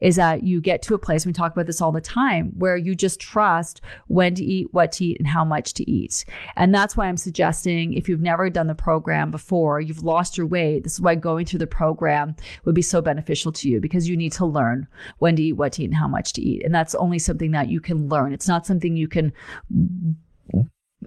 Is 0.00 0.16
that 0.16 0.42
you 0.42 0.60
get 0.60 0.82
to 0.82 0.94
a 0.94 0.98
place, 0.98 1.24
we 1.24 1.32
talk 1.32 1.52
about 1.52 1.66
this 1.66 1.80
all 1.80 1.92
the 1.92 2.00
time, 2.00 2.52
where 2.58 2.76
you 2.76 2.94
just 2.94 3.20
trust 3.20 3.80
when 4.08 4.34
to 4.34 4.44
eat, 4.44 4.68
what 4.72 4.92
to 4.92 5.04
eat, 5.04 5.18
and 5.18 5.28
how 5.28 5.44
much 5.44 5.74
to 5.74 5.90
eat. 5.90 6.24
And 6.56 6.74
that's 6.74 6.96
why 6.96 7.06
I'm 7.06 7.16
suggesting 7.16 7.94
if 7.94 8.08
you've 8.08 8.20
never 8.20 8.50
done 8.50 8.66
the 8.66 8.74
program 8.74 9.30
before, 9.30 9.80
you've 9.80 10.02
lost 10.02 10.36
your 10.36 10.46
weight, 10.46 10.82
this 10.82 10.94
is 10.94 11.00
why 11.00 11.14
going 11.14 11.46
through 11.46 11.60
the 11.60 11.66
program 11.66 12.34
would 12.64 12.74
be 12.74 12.82
so 12.82 13.00
beneficial 13.00 13.52
to 13.52 13.68
you 13.68 13.80
because 13.80 14.08
you 14.08 14.16
need 14.16 14.32
to 14.32 14.46
learn 14.46 14.88
when 15.18 15.36
to 15.36 15.42
eat, 15.42 15.52
what 15.52 15.72
to 15.74 15.82
eat, 15.82 15.86
and 15.86 15.94
how 15.94 16.08
much 16.08 16.31
to 16.32 16.42
eat. 16.42 16.64
And 16.64 16.74
that's 16.74 16.94
only 16.94 17.18
something 17.18 17.50
that 17.52 17.68
you 17.68 17.80
can 17.80 18.08
learn. 18.08 18.32
It's 18.32 18.48
not 18.48 18.66
something 18.66 18.96
you 18.96 19.08
can 19.08 19.32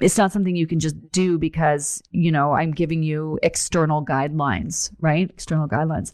it's 0.02 0.18
not 0.18 0.32
something 0.32 0.56
you 0.56 0.68
can 0.68 0.80
just 0.80 0.96
do 1.12 1.38
because 1.38 2.02
you 2.12 2.32
know 2.32 2.54
i'm 2.54 2.72
giving 2.72 3.04
you 3.04 3.40
external 3.44 4.04
guidelines 4.04 4.92
right? 5.00 5.30
External 5.30 5.68
guidelines. 5.68 6.14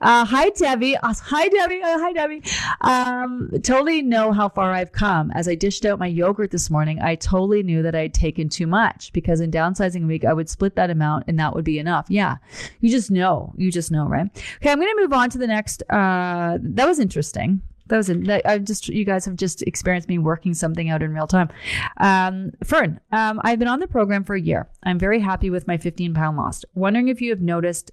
Uh, 0.00 0.24
hi 0.24 0.48
debbie. 0.50 0.96
Uh, 0.96 1.14
hi 1.22 1.48
debbie. 1.48 1.82
Uh, 1.82 1.98
hi 1.98 2.12
debbie. 2.12 2.42
Um, 2.80 3.50
totally 3.62 4.02
know 4.02 4.32
how 4.32 4.48
far 4.48 4.72
i've 4.72 4.92
come. 4.92 5.30
As 5.32 5.48
i 5.48 5.54
dished 5.54 5.84
out 5.84 5.98
my 5.98 6.06
yogurt 6.06 6.50
this 6.50 6.70
morning 6.70 7.00
i 7.00 7.14
totally 7.14 7.62
knew 7.62 7.82
that 7.82 7.94
i'd 7.94 8.14
taken 8.14 8.48
too 8.48 8.66
much 8.66 9.12
because 9.12 9.40
in 9.40 9.50
downsizing 9.50 10.06
week 10.06 10.24
i 10.24 10.32
would 10.32 10.48
split 10.48 10.76
that 10.76 10.90
amount 10.90 11.24
and 11.28 11.38
that 11.38 11.54
would 11.54 11.64
be 11.64 11.78
enough. 11.78 12.06
Yeah 12.08 12.36
you 12.80 12.90
just 12.90 13.10
know. 13.10 13.52
You 13.56 13.70
just 13.70 13.90
know 13.90 14.06
right? 14.06 14.26
Okay 14.56 14.70
i'm 14.70 14.80
going 14.80 14.94
to 14.94 15.00
move 15.00 15.12
on 15.12 15.30
to 15.30 15.38
the 15.38 15.46
next 15.46 15.82
uh, 15.90 16.58
that 16.60 16.86
was 16.86 16.98
interesting 16.98 17.60
that 17.86 17.96
was 17.96 18.08
it. 18.08 18.42
I 18.44 18.58
just 18.58 18.88
you 18.88 19.04
guys 19.04 19.24
have 19.24 19.36
just 19.36 19.62
experienced 19.62 20.08
me 20.08 20.18
working 20.18 20.54
something 20.54 20.88
out 20.88 21.02
in 21.02 21.12
real 21.12 21.26
time. 21.26 21.50
Um, 21.98 22.52
Fern, 22.64 23.00
um, 23.12 23.40
I've 23.44 23.58
been 23.58 23.68
on 23.68 23.80
the 23.80 23.86
program 23.86 24.24
for 24.24 24.34
a 24.34 24.40
year. 24.40 24.68
I'm 24.82 24.98
very 24.98 25.20
happy 25.20 25.50
with 25.50 25.66
my 25.66 25.76
15 25.76 26.14
pound 26.14 26.36
loss. 26.36 26.64
Wondering 26.74 27.08
if 27.08 27.20
you 27.20 27.30
have 27.30 27.40
noticed 27.40 27.90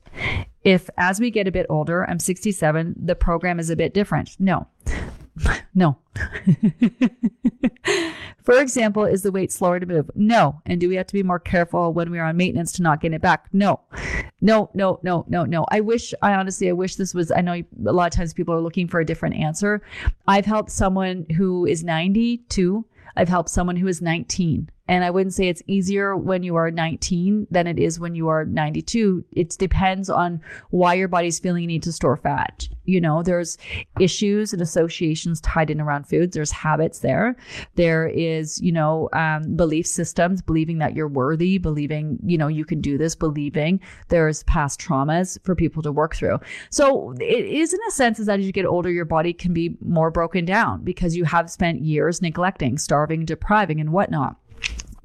if 0.63 0.89
as 0.97 1.19
we 1.19 1.31
get 1.31 1.47
a 1.47 1.51
bit 1.51 1.65
older, 1.69 2.07
I'm 2.09 2.19
67, 2.19 2.95
the 2.97 3.15
program 3.15 3.59
is 3.59 3.69
a 3.69 3.75
bit 3.75 3.93
different. 3.93 4.35
No, 4.39 4.67
no. 5.75 5.97
For 8.43 8.59
example, 8.59 9.05
is 9.05 9.21
the 9.21 9.31
weight 9.31 9.51
slower 9.51 9.79
to 9.79 9.85
move? 9.85 10.09
No. 10.15 10.61
And 10.65 10.79
do 10.79 10.89
we 10.89 10.95
have 10.95 11.07
to 11.07 11.13
be 11.13 11.23
more 11.23 11.39
careful 11.39 11.93
when 11.93 12.11
we 12.11 12.19
are 12.19 12.25
on 12.25 12.37
maintenance 12.37 12.71
to 12.73 12.81
not 12.81 13.01
get 13.01 13.13
it 13.13 13.21
back? 13.21 13.47
No. 13.53 13.81
No, 14.41 14.69
no, 14.73 14.99
no, 15.03 15.25
no, 15.27 15.45
no. 15.45 15.65
I 15.69 15.81
wish, 15.81 16.13
I 16.21 16.33
honestly, 16.33 16.69
I 16.69 16.73
wish 16.73 16.95
this 16.95 17.13
was, 17.13 17.31
I 17.31 17.41
know 17.41 17.53
a 17.53 17.91
lot 17.91 18.11
of 18.11 18.17
times 18.17 18.33
people 18.33 18.55
are 18.55 18.61
looking 18.61 18.87
for 18.87 18.99
a 18.99 19.05
different 19.05 19.35
answer. 19.35 19.81
I've 20.27 20.45
helped 20.45 20.71
someone 20.71 21.25
who 21.37 21.65
is 21.65 21.83
92. 21.83 22.85
I've 23.15 23.29
helped 23.29 23.49
someone 23.49 23.75
who 23.75 23.87
is 23.87 24.01
19. 24.01 24.69
And 24.91 25.05
I 25.05 25.09
wouldn't 25.09 25.33
say 25.33 25.47
it's 25.47 25.63
easier 25.67 26.17
when 26.17 26.43
you 26.43 26.57
are 26.57 26.69
19 26.69 27.47
than 27.49 27.65
it 27.65 27.79
is 27.79 27.97
when 27.97 28.13
you 28.13 28.27
are 28.27 28.43
92. 28.43 29.23
It 29.31 29.55
depends 29.57 30.09
on 30.09 30.41
why 30.71 30.95
your 30.95 31.07
body's 31.07 31.39
feeling 31.39 31.61
you 31.61 31.67
need 31.67 31.83
to 31.83 31.93
store 31.93 32.17
fat. 32.17 32.67
You 32.83 32.99
know, 32.99 33.23
there's 33.23 33.57
issues 34.01 34.51
and 34.51 34.61
associations 34.61 35.39
tied 35.39 35.69
in 35.69 35.79
around 35.79 36.09
foods. 36.09 36.35
There's 36.35 36.51
habits 36.51 36.99
there. 36.99 37.37
There 37.75 38.05
is, 38.05 38.59
you 38.59 38.73
know, 38.73 39.07
um, 39.13 39.55
belief 39.55 39.87
systems, 39.87 40.41
believing 40.41 40.79
that 40.79 40.93
you're 40.93 41.07
worthy, 41.07 41.57
believing, 41.57 42.19
you 42.25 42.37
know, 42.37 42.49
you 42.49 42.65
can 42.65 42.81
do 42.81 42.97
this, 42.97 43.15
believing 43.15 43.79
there's 44.09 44.43
past 44.43 44.81
traumas 44.81 45.37
for 45.45 45.55
people 45.55 45.81
to 45.83 45.91
work 45.93 46.15
through. 46.15 46.37
So 46.69 47.13
it 47.21 47.45
is 47.45 47.73
in 47.73 47.79
a 47.87 47.91
sense 47.91 48.19
is 48.19 48.25
that 48.25 48.41
as 48.41 48.45
you 48.45 48.51
get 48.51 48.65
older, 48.65 48.91
your 48.91 49.05
body 49.05 49.31
can 49.31 49.53
be 49.53 49.77
more 49.79 50.11
broken 50.11 50.43
down 50.43 50.83
because 50.83 51.15
you 51.15 51.23
have 51.23 51.49
spent 51.49 51.79
years 51.79 52.21
neglecting, 52.21 52.77
starving, 52.77 53.23
depriving, 53.23 53.79
and 53.79 53.93
whatnot. 53.93 54.35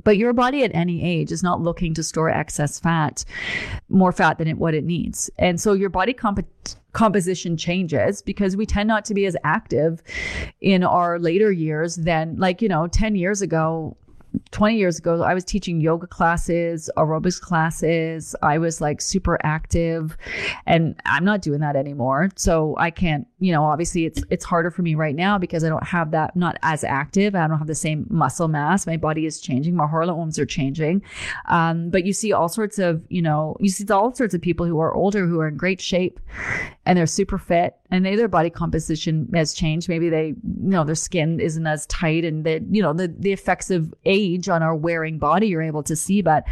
But 0.07 0.19
your 0.19 0.33
body 0.33 0.63
at 0.63 0.71
any 0.73 1.03
age 1.03 1.33
is 1.33 1.43
not 1.43 1.61
looking 1.61 1.93
to 1.95 2.03
store 2.05 2.31
excess 2.31 2.79
fat, 2.79 3.25
more 3.89 4.13
fat 4.13 4.39
than 4.39 4.47
it, 4.47 4.57
what 4.57 4.73
it 4.73 4.85
needs. 4.85 5.29
And 5.37 5.61
so 5.61 5.73
your 5.73 5.91
body 5.91 6.13
comp- 6.13 6.47
composition 6.93 7.57
changes 7.57 8.23
because 8.23 8.57
we 8.57 8.67
tend 8.67 8.87
not 8.87 9.05
to 9.07 9.15
be 9.15 9.27
as 9.27 9.37
active 9.43 10.05
in 10.61 10.85
our 10.85 11.19
later 11.19 11.51
years 11.51 11.97
than 11.97 12.37
like, 12.37 12.63
you 12.63 12.69
know, 12.69 12.87
10 12.87 13.17
years 13.17 13.43
ago, 13.43 13.97
20 14.53 14.77
years 14.77 14.97
ago, 14.97 15.23
I 15.23 15.35
was 15.35 15.45
teaching 15.45 15.81
yoga 15.81 16.07
classes, 16.07 16.89
aerobics 16.97 17.41
classes. 17.41 18.37
I 18.43 18.59
was 18.59 18.81
like 18.81 19.01
super 19.01 19.41
active 19.43 20.17
and 20.67 20.95
I'm 21.05 21.25
not 21.25 21.43
doing 21.43 21.59
that 21.61 21.75
anymore. 21.75 22.31
So 22.37 22.77
I 22.79 22.93
can't, 22.93 23.27
you 23.39 23.53
know, 23.53 23.65
obviously 23.65 24.07
it's 24.07 24.23
it's 24.31 24.45
harder 24.47 24.71
for 24.71 24.81
me 24.81 24.95
right 24.95 25.15
now 25.15 25.37
because 25.37 25.63
I 25.63 25.69
don't 25.69 25.87
have 25.87 26.11
that 26.13 26.33
I'm 26.35 26.41
not 26.41 26.57
as 26.63 26.83
active. 26.83 27.35
I 27.35 27.47
don't 27.47 27.59
have 27.59 27.67
the 27.67 27.75
same 27.75 28.07
muscle 28.09 28.49
mass. 28.49 28.87
My 28.87 28.97
body 28.97 29.27
is 29.27 29.41
changing. 29.41 29.77
My 29.77 29.87
hormones 29.87 30.39
are 30.39 30.47
changing. 30.47 31.03
Um, 31.47 31.91
but 31.91 32.07
you 32.07 32.15
see 32.15 32.33
all 32.33 32.49
sorts 32.49 32.79
of, 32.79 33.05
you 33.11 33.21
know, 33.21 33.55
you 33.61 33.69
see 33.69 33.87
all 33.93 34.15
sorts 34.15 34.35
of 34.35 34.41
people 34.41 34.65
who 34.65 34.79
are 34.81 34.95
older 34.95 35.27
who 35.27 35.39
are 35.41 35.49
in 35.49 35.57
great 35.59 35.83
shape 35.83 36.19
and 36.87 36.97
they're 36.97 37.07
super 37.07 37.37
fit 37.37 37.77
and 37.91 38.03
maybe 38.03 38.17
their 38.17 38.27
body 38.27 38.49
composition 38.49 39.29
has 39.35 39.53
changed. 39.53 39.87
Maybe 39.87 40.09
they, 40.09 40.29
you 40.29 40.35
know, 40.71 40.85
their 40.85 40.95
skin 40.95 41.39
isn't 41.39 41.67
as 41.67 41.85
tight 41.87 42.25
and 42.25 42.45
that, 42.45 42.63
you 42.71 42.81
know, 42.81 42.95
the, 42.95 43.15
the 43.19 43.33
effects 43.33 43.71
of 43.71 43.93
age 44.07 44.49
on 44.49 44.63
our 44.63 44.75
wearing 44.75 45.19
body 45.19 45.49
you're 45.49 45.63
able 45.63 45.83
to 45.83 45.95
see. 45.95 46.23
But, 46.23 46.45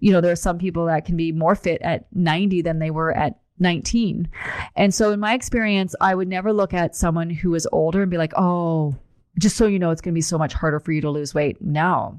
you 0.00 0.10
know, 0.10 0.20
there 0.20 0.32
are 0.32 0.36
some 0.36 0.58
people 0.58 0.86
that 0.86 1.04
can 1.04 1.16
be 1.16 1.30
more 1.30 1.54
fit 1.54 1.80
at 1.82 2.06
90 2.12 2.62
than 2.62 2.80
they 2.80 2.90
were 2.90 3.16
at 3.16 3.38
19. 3.58 4.28
And 4.76 4.94
so 4.94 5.12
in 5.12 5.20
my 5.20 5.34
experience, 5.34 5.94
I 6.00 6.14
would 6.14 6.28
never 6.28 6.52
look 6.52 6.74
at 6.74 6.96
someone 6.96 7.30
who 7.30 7.54
is 7.54 7.68
older 7.72 8.02
and 8.02 8.10
be 8.10 8.18
like, 8.18 8.32
oh, 8.36 8.94
just 9.38 9.56
so 9.56 9.66
you 9.66 9.78
know, 9.78 9.90
it's 9.90 10.00
going 10.00 10.12
to 10.12 10.18
be 10.18 10.22
so 10.22 10.38
much 10.38 10.54
harder 10.54 10.80
for 10.80 10.92
you 10.92 11.00
to 11.00 11.10
lose 11.10 11.34
weight. 11.34 11.60
No. 11.60 12.16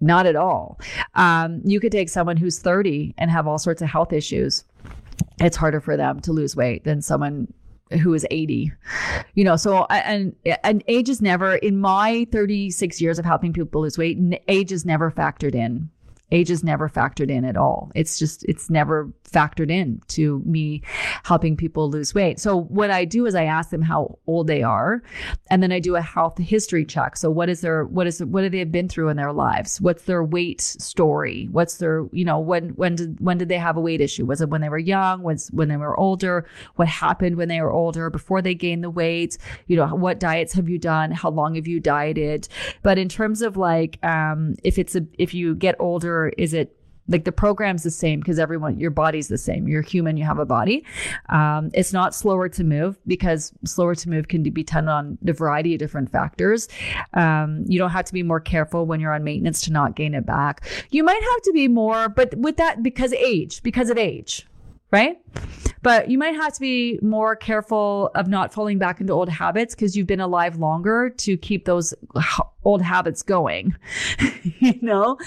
Not 0.00 0.26
at 0.26 0.36
all. 0.36 0.78
Um, 1.14 1.62
you 1.64 1.80
could 1.80 1.92
take 1.92 2.08
someone 2.08 2.36
who's 2.36 2.58
30 2.58 3.14
and 3.18 3.30
have 3.30 3.46
all 3.46 3.58
sorts 3.58 3.82
of 3.82 3.88
health 3.88 4.12
issues 4.12 4.64
it's 5.40 5.56
harder 5.56 5.80
for 5.80 5.96
them 5.96 6.20
to 6.20 6.32
lose 6.32 6.56
weight 6.56 6.84
than 6.84 7.02
someone 7.02 7.52
who 8.02 8.14
is 8.14 8.26
80 8.30 8.72
you 9.34 9.44
know 9.44 9.56
so 9.56 9.84
and 9.90 10.34
and 10.64 10.82
age 10.88 11.08
is 11.08 11.20
never 11.20 11.56
in 11.56 11.78
my 11.78 12.26
36 12.32 13.00
years 13.00 13.18
of 13.18 13.24
helping 13.24 13.52
people 13.52 13.82
lose 13.82 13.98
weight 13.98 14.18
age 14.48 14.72
is 14.72 14.84
never 14.84 15.10
factored 15.10 15.54
in 15.54 15.90
age 16.34 16.50
is 16.50 16.64
never 16.64 16.88
factored 16.88 17.30
in 17.30 17.44
at 17.44 17.56
all. 17.56 17.90
It's 17.94 18.18
just, 18.18 18.44
it's 18.44 18.68
never 18.68 19.10
factored 19.34 19.70
in 19.70 20.00
to 20.08 20.42
me 20.46 20.82
helping 21.24 21.56
people 21.56 21.90
lose 21.90 22.14
weight. 22.14 22.38
So 22.38 22.60
what 22.78 22.90
I 22.90 23.04
do 23.04 23.26
is 23.26 23.34
I 23.34 23.44
ask 23.44 23.70
them 23.70 23.82
how 23.82 24.18
old 24.26 24.46
they 24.46 24.62
are, 24.62 25.02
and 25.50 25.62
then 25.62 25.72
I 25.72 25.80
do 25.80 25.96
a 25.96 26.00
health 26.00 26.38
history 26.38 26.84
check. 26.84 27.16
So 27.16 27.30
what 27.30 27.48
is 27.48 27.60
their, 27.60 27.84
what 27.84 28.06
is, 28.06 28.22
what 28.24 28.44
have 28.44 28.52
they 28.52 28.64
been 28.64 28.88
through 28.88 29.08
in 29.08 29.16
their 29.16 29.32
lives? 29.32 29.80
What's 29.80 30.04
their 30.04 30.22
weight 30.22 30.60
story? 30.60 31.48
What's 31.50 31.78
their, 31.78 32.06
you 32.12 32.24
know, 32.24 32.38
when, 32.38 32.70
when 32.70 32.94
did, 32.94 33.20
when 33.20 33.38
did 33.38 33.48
they 33.48 33.58
have 33.58 33.76
a 33.76 33.80
weight 33.80 34.00
issue? 34.00 34.24
Was 34.24 34.40
it 34.40 34.48
when 34.48 34.60
they 34.60 34.68
were 34.68 34.78
young? 34.78 35.22
Was 35.22 35.48
when 35.52 35.68
they 35.68 35.76
were 35.76 35.98
older? 35.98 36.46
What 36.76 36.88
happened 36.88 37.36
when 37.36 37.48
they 37.48 37.60
were 37.60 37.72
older 37.72 38.10
before 38.10 38.40
they 38.40 38.54
gained 38.54 38.84
the 38.84 38.90
weight? 38.90 39.36
You 39.66 39.76
know, 39.76 39.88
what 39.88 40.20
diets 40.20 40.52
have 40.54 40.68
you 40.68 40.78
done? 40.78 41.10
How 41.10 41.30
long 41.30 41.56
have 41.56 41.66
you 41.66 41.80
dieted? 41.80 42.48
But 42.82 42.98
in 42.98 43.08
terms 43.08 43.42
of 43.42 43.56
like, 43.56 43.98
um, 44.04 44.54
if 44.62 44.78
it's 44.78 44.94
a, 44.94 45.04
if 45.18 45.34
you 45.34 45.54
get 45.54 45.74
older 45.78 46.32
is 46.38 46.54
it 46.54 46.76
Like 47.08 47.24
the 47.24 47.32
program's 47.32 47.82
the 47.82 47.90
same 47.90 48.20
because 48.20 48.38
everyone, 48.38 48.78
your 48.78 48.90
body's 48.90 49.28
the 49.28 49.38
same. 49.38 49.68
You're 49.68 49.82
human, 49.82 50.16
you 50.16 50.24
have 50.24 50.38
a 50.38 50.46
body. 50.46 50.84
Um, 51.28 51.70
it's 51.74 51.92
not 51.92 52.14
slower 52.14 52.48
to 52.48 52.64
move 52.64 52.98
because 53.06 53.52
slower 53.64 53.94
to 53.94 54.08
move 54.08 54.28
can 54.28 54.42
be 54.42 54.50
dependent 54.50 54.88
on 54.88 55.18
the 55.22 55.32
variety 55.32 55.74
of 55.74 55.78
different 55.78 56.10
factors. 56.10 56.68
Um, 57.12 57.64
you 57.68 57.78
don't 57.78 57.90
have 57.90 58.04
to 58.06 58.12
be 58.12 58.22
more 58.22 58.40
careful 58.40 58.86
when 58.86 59.00
you're 59.00 59.12
on 59.12 59.24
maintenance 59.24 59.60
to 59.62 59.72
not 59.72 59.96
gain 59.96 60.14
it 60.14 60.26
back. 60.26 60.66
You 60.90 61.04
might 61.04 61.22
have 61.22 61.42
to 61.42 61.52
be 61.52 61.68
more, 61.68 62.08
but 62.08 62.34
with 62.36 62.56
that, 62.56 62.82
because 62.82 63.12
age, 63.12 63.62
because 63.62 63.90
of 63.90 63.98
age, 63.98 64.46
right? 64.90 65.18
But 65.82 66.10
you 66.10 66.18
might 66.18 66.34
have 66.34 66.52
to 66.54 66.60
be 66.60 66.98
more 67.02 67.36
careful 67.36 68.10
of 68.14 68.28
not 68.28 68.54
falling 68.54 68.78
back 68.78 69.00
into 69.00 69.12
old 69.12 69.28
habits 69.28 69.74
because 69.74 69.96
you've 69.96 70.06
been 70.06 70.20
alive 70.20 70.56
longer 70.56 71.10
to 71.10 71.36
keep 71.36 71.66
those 71.66 71.92
old 72.64 72.82
habits 72.82 73.22
going. 73.22 73.74
you 74.42 74.78
know, 74.80 75.18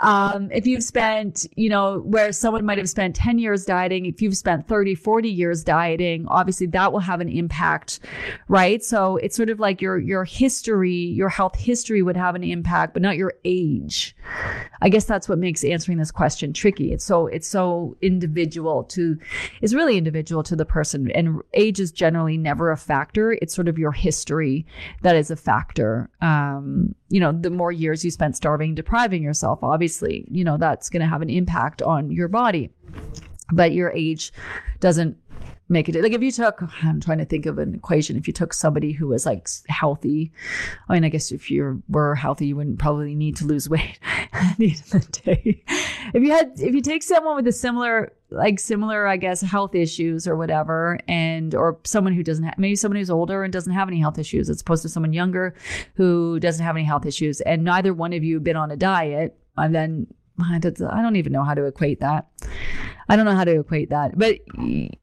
um, 0.00 0.50
if 0.50 0.66
you've 0.66 0.82
spent, 0.82 1.46
you 1.56 1.68
know, 1.68 2.00
where 2.00 2.32
someone 2.32 2.64
might 2.64 2.78
have 2.78 2.88
spent 2.88 3.14
10 3.16 3.38
years 3.38 3.64
dieting, 3.64 4.06
if 4.06 4.22
you've 4.22 4.36
spent 4.36 4.66
30, 4.66 4.94
40 4.94 5.28
years 5.28 5.64
dieting, 5.64 6.26
obviously 6.28 6.66
that 6.68 6.92
will 6.92 7.00
have 7.00 7.20
an 7.20 7.28
impact, 7.28 8.00
right? 8.48 8.82
So 8.82 9.16
it's 9.16 9.36
sort 9.36 9.50
of 9.50 9.60
like 9.60 9.80
your, 9.80 9.98
your 9.98 10.24
history, 10.24 10.94
your 10.94 11.28
health 11.28 11.56
history 11.56 12.02
would 12.02 12.16
have 12.16 12.34
an 12.34 12.44
impact, 12.44 12.92
but 12.92 13.02
not 13.02 13.16
your 13.16 13.34
age. 13.44 14.16
I 14.82 14.88
guess 14.88 15.04
that's 15.04 15.28
what 15.28 15.38
makes 15.38 15.64
answering 15.64 15.98
this 15.98 16.10
question 16.10 16.52
tricky. 16.52 16.92
It's 16.92 17.04
so, 17.04 17.26
it's 17.26 17.48
so 17.48 17.96
individual 18.00 18.84
to, 18.84 19.18
it's 19.60 19.74
really 19.74 19.96
individual 19.96 20.42
to 20.44 20.56
the 20.56 20.64
person 20.64 21.10
and 21.12 21.40
age 21.54 21.80
is 21.80 21.92
generally 21.92 22.36
never 22.36 22.70
a 22.70 22.76
factor. 22.76 23.32
It's 23.32 23.54
sort 23.54 23.68
of 23.68 23.78
your 23.78 23.92
history 23.92 24.66
that 25.02 25.16
is 25.16 25.30
a 25.30 25.36
factor. 25.36 26.10
Um, 26.20 26.79
you 27.08 27.20
know, 27.20 27.32
the 27.32 27.50
more 27.50 27.72
years 27.72 28.04
you 28.04 28.10
spent 28.10 28.36
starving, 28.36 28.74
depriving 28.74 29.22
yourself, 29.22 29.60
obviously, 29.62 30.26
you 30.30 30.44
know, 30.44 30.56
that's 30.56 30.90
going 30.90 31.00
to 31.00 31.08
have 31.08 31.22
an 31.22 31.30
impact 31.30 31.82
on 31.82 32.10
your 32.10 32.28
body. 32.28 32.70
But 33.52 33.72
your 33.72 33.90
age 33.90 34.32
doesn't 34.78 35.16
make 35.70 35.88
it 35.88 35.94
like 36.02 36.12
if 36.12 36.22
you 36.22 36.32
took 36.32 36.62
i'm 36.82 37.00
trying 37.00 37.18
to 37.18 37.24
think 37.24 37.46
of 37.46 37.58
an 37.58 37.74
equation 37.74 38.16
if 38.16 38.26
you 38.26 38.32
took 38.32 38.52
somebody 38.52 38.92
who 38.92 39.06
was 39.06 39.24
like 39.24 39.48
healthy 39.68 40.32
i 40.88 40.94
mean 40.94 41.04
i 41.04 41.08
guess 41.08 41.30
if 41.30 41.50
you 41.50 41.82
were 41.88 42.14
healthy 42.14 42.48
you 42.48 42.56
wouldn't 42.56 42.78
probably 42.78 43.14
need 43.14 43.36
to 43.36 43.46
lose 43.46 43.68
weight 43.68 43.98
at 44.32 44.56
the 44.58 44.70
end 44.70 44.82
of 44.92 45.06
the 45.06 45.20
day 45.22 45.64
if 46.12 46.22
you 46.22 46.30
had 46.30 46.52
if 46.56 46.74
you 46.74 46.80
take 46.80 47.02
someone 47.02 47.36
with 47.36 47.46
a 47.46 47.52
similar 47.52 48.12
like 48.30 48.58
similar 48.58 49.06
i 49.06 49.16
guess 49.16 49.40
health 49.40 49.74
issues 49.74 50.26
or 50.26 50.36
whatever 50.36 50.98
and 51.06 51.54
or 51.54 51.78
someone 51.84 52.12
who 52.12 52.22
doesn't 52.22 52.44
have 52.44 52.58
maybe 52.58 52.76
someone 52.76 52.96
who's 52.96 53.10
older 53.10 53.44
and 53.44 53.52
doesn't 53.52 53.72
have 53.72 53.88
any 53.88 54.00
health 54.00 54.18
issues 54.18 54.50
as 54.50 54.60
opposed 54.60 54.82
to 54.82 54.88
someone 54.88 55.12
younger 55.12 55.54
who 55.94 56.40
doesn't 56.40 56.64
have 56.64 56.76
any 56.76 56.84
health 56.84 57.06
issues 57.06 57.40
and 57.42 57.62
neither 57.62 57.94
one 57.94 58.12
of 58.12 58.24
you 58.24 58.40
been 58.40 58.56
on 58.56 58.70
a 58.70 58.76
diet 58.76 59.36
and 59.56 59.74
then 59.74 60.06
I 60.42 60.58
don't 60.58 61.16
even 61.16 61.32
know 61.32 61.44
how 61.44 61.54
to 61.54 61.64
equate 61.64 62.00
that. 62.00 62.26
I 63.10 63.16
don't 63.16 63.24
know 63.24 63.34
how 63.34 63.42
to 63.42 63.58
equate 63.58 63.90
that. 63.90 64.16
But 64.16 64.38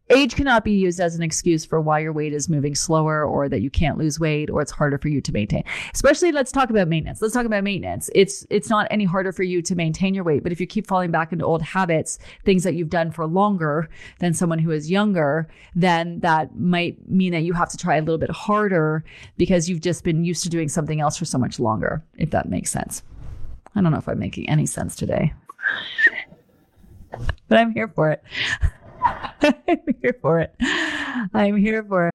age 0.09 0.35
cannot 0.35 0.63
be 0.63 0.71
used 0.71 1.01
as 1.01 1.15
an 1.15 1.21
excuse 1.21 1.65
for 1.65 1.81
why 1.81 1.99
your 1.99 2.13
weight 2.13 2.31
is 2.31 2.47
moving 2.47 2.73
slower 2.73 3.25
or 3.25 3.49
that 3.49 3.59
you 3.59 3.69
can't 3.69 3.97
lose 3.97 4.17
weight 4.17 4.49
or 4.49 4.61
it's 4.61 4.71
harder 4.71 4.97
for 4.97 5.09
you 5.09 5.19
to 5.19 5.33
maintain. 5.33 5.65
Especially 5.93 6.31
let's 6.31 6.49
talk 6.49 6.69
about 6.69 6.87
maintenance. 6.87 7.21
Let's 7.21 7.33
talk 7.33 7.45
about 7.45 7.65
maintenance. 7.65 8.09
It's 8.15 8.47
it's 8.49 8.69
not 8.69 8.87
any 8.91 9.03
harder 9.03 9.33
for 9.33 9.43
you 9.43 9.61
to 9.61 9.75
maintain 9.75 10.13
your 10.13 10.23
weight, 10.23 10.41
but 10.41 10.53
if 10.53 10.61
you 10.61 10.65
keep 10.65 10.87
falling 10.87 11.11
back 11.11 11.33
into 11.33 11.43
old 11.43 11.61
habits, 11.61 12.17
things 12.45 12.63
that 12.63 12.75
you've 12.75 12.89
done 12.89 13.11
for 13.11 13.27
longer 13.27 13.89
than 14.19 14.33
someone 14.33 14.59
who 14.59 14.71
is 14.71 14.89
younger, 14.89 15.49
then 15.75 16.21
that 16.21 16.57
might 16.57 17.09
mean 17.09 17.33
that 17.33 17.41
you 17.41 17.51
have 17.51 17.69
to 17.71 17.77
try 17.77 17.97
a 17.97 17.99
little 17.99 18.17
bit 18.17 18.31
harder 18.31 19.03
because 19.35 19.67
you've 19.67 19.81
just 19.81 20.05
been 20.05 20.23
used 20.23 20.43
to 20.43 20.49
doing 20.49 20.69
something 20.69 21.01
else 21.01 21.17
for 21.17 21.25
so 21.25 21.37
much 21.37 21.59
longer, 21.59 22.01
if 22.17 22.29
that 22.29 22.47
makes 22.47 22.71
sense. 22.71 23.03
I 23.75 23.81
don't 23.81 23.91
know 23.91 23.97
if 23.97 24.07
I'm 24.07 24.17
making 24.17 24.47
any 24.47 24.65
sense 24.65 24.95
today, 24.95 25.33
but 27.47 27.57
I'm 27.57 27.71
here 27.71 27.87
for 27.87 28.11
it. 28.11 28.23
I'm 29.41 29.95
here 30.01 30.17
for 30.21 30.39
it. 30.39 30.55
I'm 31.33 31.57
here 31.57 31.83
for 31.83 32.07
it. 32.07 32.13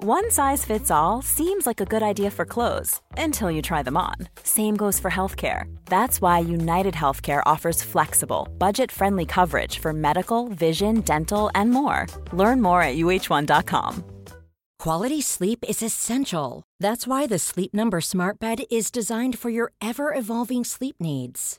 One 0.00 0.30
size 0.30 0.64
fits 0.64 0.92
all 0.92 1.22
seems 1.22 1.66
like 1.66 1.80
a 1.80 1.84
good 1.84 2.04
idea 2.04 2.30
for 2.30 2.44
clothes 2.44 3.00
until 3.16 3.50
you 3.50 3.60
try 3.60 3.82
them 3.82 3.96
on. 3.96 4.14
Same 4.44 4.76
goes 4.76 5.00
for 5.00 5.10
healthcare. 5.10 5.64
That's 5.86 6.20
why 6.20 6.38
United 6.38 6.94
Healthcare 6.94 7.42
offers 7.44 7.82
flexible, 7.82 8.46
budget 8.58 8.92
friendly 8.92 9.26
coverage 9.26 9.80
for 9.80 9.92
medical, 9.92 10.48
vision, 10.50 11.00
dental, 11.00 11.50
and 11.56 11.72
more. 11.72 12.06
Learn 12.32 12.62
more 12.62 12.80
at 12.80 12.96
uh1.com. 12.96 14.04
Quality 14.78 15.20
sleep 15.20 15.64
is 15.68 15.82
essential. 15.82 16.62
That's 16.78 17.04
why 17.04 17.26
the 17.26 17.40
Sleep 17.40 17.74
Number 17.74 18.00
Smart 18.00 18.38
Bed 18.38 18.62
is 18.70 18.92
designed 18.92 19.36
for 19.36 19.50
your 19.50 19.72
ever 19.80 20.14
evolving 20.14 20.62
sleep 20.62 20.94
needs. 21.00 21.58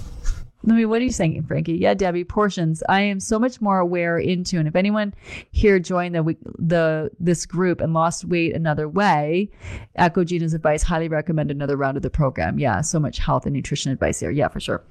let 0.63 0.75
me, 0.75 0.85
what 0.85 1.01
are 1.01 1.03
you 1.03 1.11
saying, 1.11 1.43
Frankie? 1.43 1.73
Yeah, 1.73 1.93
Debbie, 1.93 2.23
portions. 2.23 2.83
I 2.87 3.01
am 3.01 3.19
so 3.19 3.39
much 3.39 3.61
more 3.61 3.79
aware 3.79 4.17
into, 4.17 4.59
and 4.59 4.67
if 4.67 4.75
anyone 4.75 5.13
here 5.51 5.79
joined 5.79 6.15
the 6.15 6.35
the 6.59 7.11
this 7.19 7.45
group 7.45 7.81
and 7.81 7.93
lost 7.93 8.25
weight 8.25 8.55
another 8.55 8.87
way, 8.87 9.49
echo 9.95 10.23
Gina's 10.23 10.53
advice. 10.53 10.83
Highly 10.83 11.07
recommend 11.07 11.49
another 11.51 11.77
round 11.77 11.97
of 11.97 12.03
the 12.03 12.09
program. 12.09 12.59
Yeah, 12.59 12.81
so 12.81 12.99
much 12.99 13.17
health 13.17 13.45
and 13.45 13.55
nutrition 13.55 13.91
advice 13.91 14.19
here. 14.19 14.31
Yeah, 14.31 14.49
for 14.49 14.59
sure. 14.59 14.83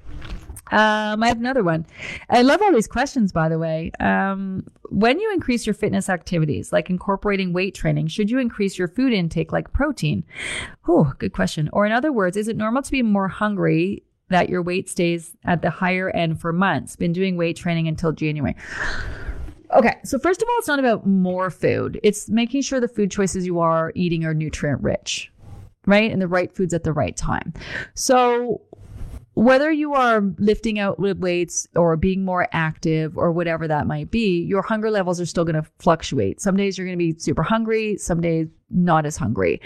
Um, 0.71 1.21
I 1.21 1.27
have 1.27 1.37
another 1.37 1.63
one. 1.63 1.85
I 2.29 2.43
love 2.43 2.61
all 2.61 2.71
these 2.71 2.87
questions, 2.87 3.33
by 3.33 3.49
the 3.49 3.59
way. 3.59 3.91
Um, 3.99 4.65
when 4.89 5.19
you 5.19 5.31
increase 5.33 5.65
your 5.65 5.73
fitness 5.73 6.09
activities, 6.09 6.71
like 6.71 6.89
incorporating 6.89 7.51
weight 7.51 7.75
training, 7.75 8.07
should 8.07 8.29
you 8.29 8.39
increase 8.39 8.77
your 8.77 8.87
food 8.87 9.11
intake, 9.11 9.51
like 9.51 9.73
protein? 9.73 10.23
Oh, 10.87 11.11
good 11.17 11.33
question. 11.33 11.69
Or 11.73 11.85
in 11.85 11.91
other 11.91 12.13
words, 12.13 12.37
is 12.37 12.47
it 12.47 12.55
normal 12.55 12.83
to 12.83 12.91
be 12.91 13.01
more 13.01 13.27
hungry 13.27 14.03
that 14.31 14.49
your 14.49 14.61
weight 14.61 14.89
stays 14.89 15.35
at 15.45 15.61
the 15.61 15.69
higher 15.69 16.09
end 16.09 16.41
for 16.41 16.51
months. 16.51 16.95
Been 16.95 17.13
doing 17.13 17.37
weight 17.37 17.55
training 17.55 17.87
until 17.87 18.11
January. 18.11 18.55
Okay, 19.73 19.95
so 20.03 20.19
first 20.19 20.41
of 20.41 20.49
all, 20.49 20.55
it's 20.57 20.67
not 20.67 20.79
about 20.79 21.05
more 21.05 21.49
food. 21.49 21.99
It's 22.03 22.27
making 22.27 22.61
sure 22.63 22.79
the 22.79 22.87
food 22.87 23.11
choices 23.11 23.45
you 23.45 23.59
are 23.59 23.93
eating 23.95 24.25
are 24.25 24.33
nutrient 24.33 24.81
rich, 24.81 25.31
right? 25.85 26.11
And 26.11 26.21
the 26.21 26.27
right 26.27 26.53
foods 26.53 26.73
at 26.73 26.83
the 26.83 26.91
right 26.91 27.15
time. 27.15 27.53
So 27.93 28.61
whether 29.33 29.71
you 29.71 29.93
are 29.93 30.21
lifting 30.37 30.77
out 30.77 30.99
weights 30.99 31.67
or 31.75 31.95
being 31.95 32.25
more 32.25 32.47
active 32.51 33.17
or 33.17 33.31
whatever 33.31 33.67
that 33.67 33.87
might 33.87 34.11
be, 34.11 34.41
your 34.43 34.61
hunger 34.61 34.91
levels 34.91 35.21
are 35.21 35.25
still 35.25 35.45
going 35.45 35.61
to 35.61 35.69
fluctuate. 35.79 36.41
Some 36.41 36.57
days 36.57 36.77
you're 36.77 36.85
going 36.87 36.97
to 36.97 37.13
be 37.13 37.17
super 37.17 37.43
hungry, 37.43 37.97
some 37.97 38.19
days 38.19 38.47
not 38.69 39.05
as 39.05 39.17
hungry. 39.17 39.61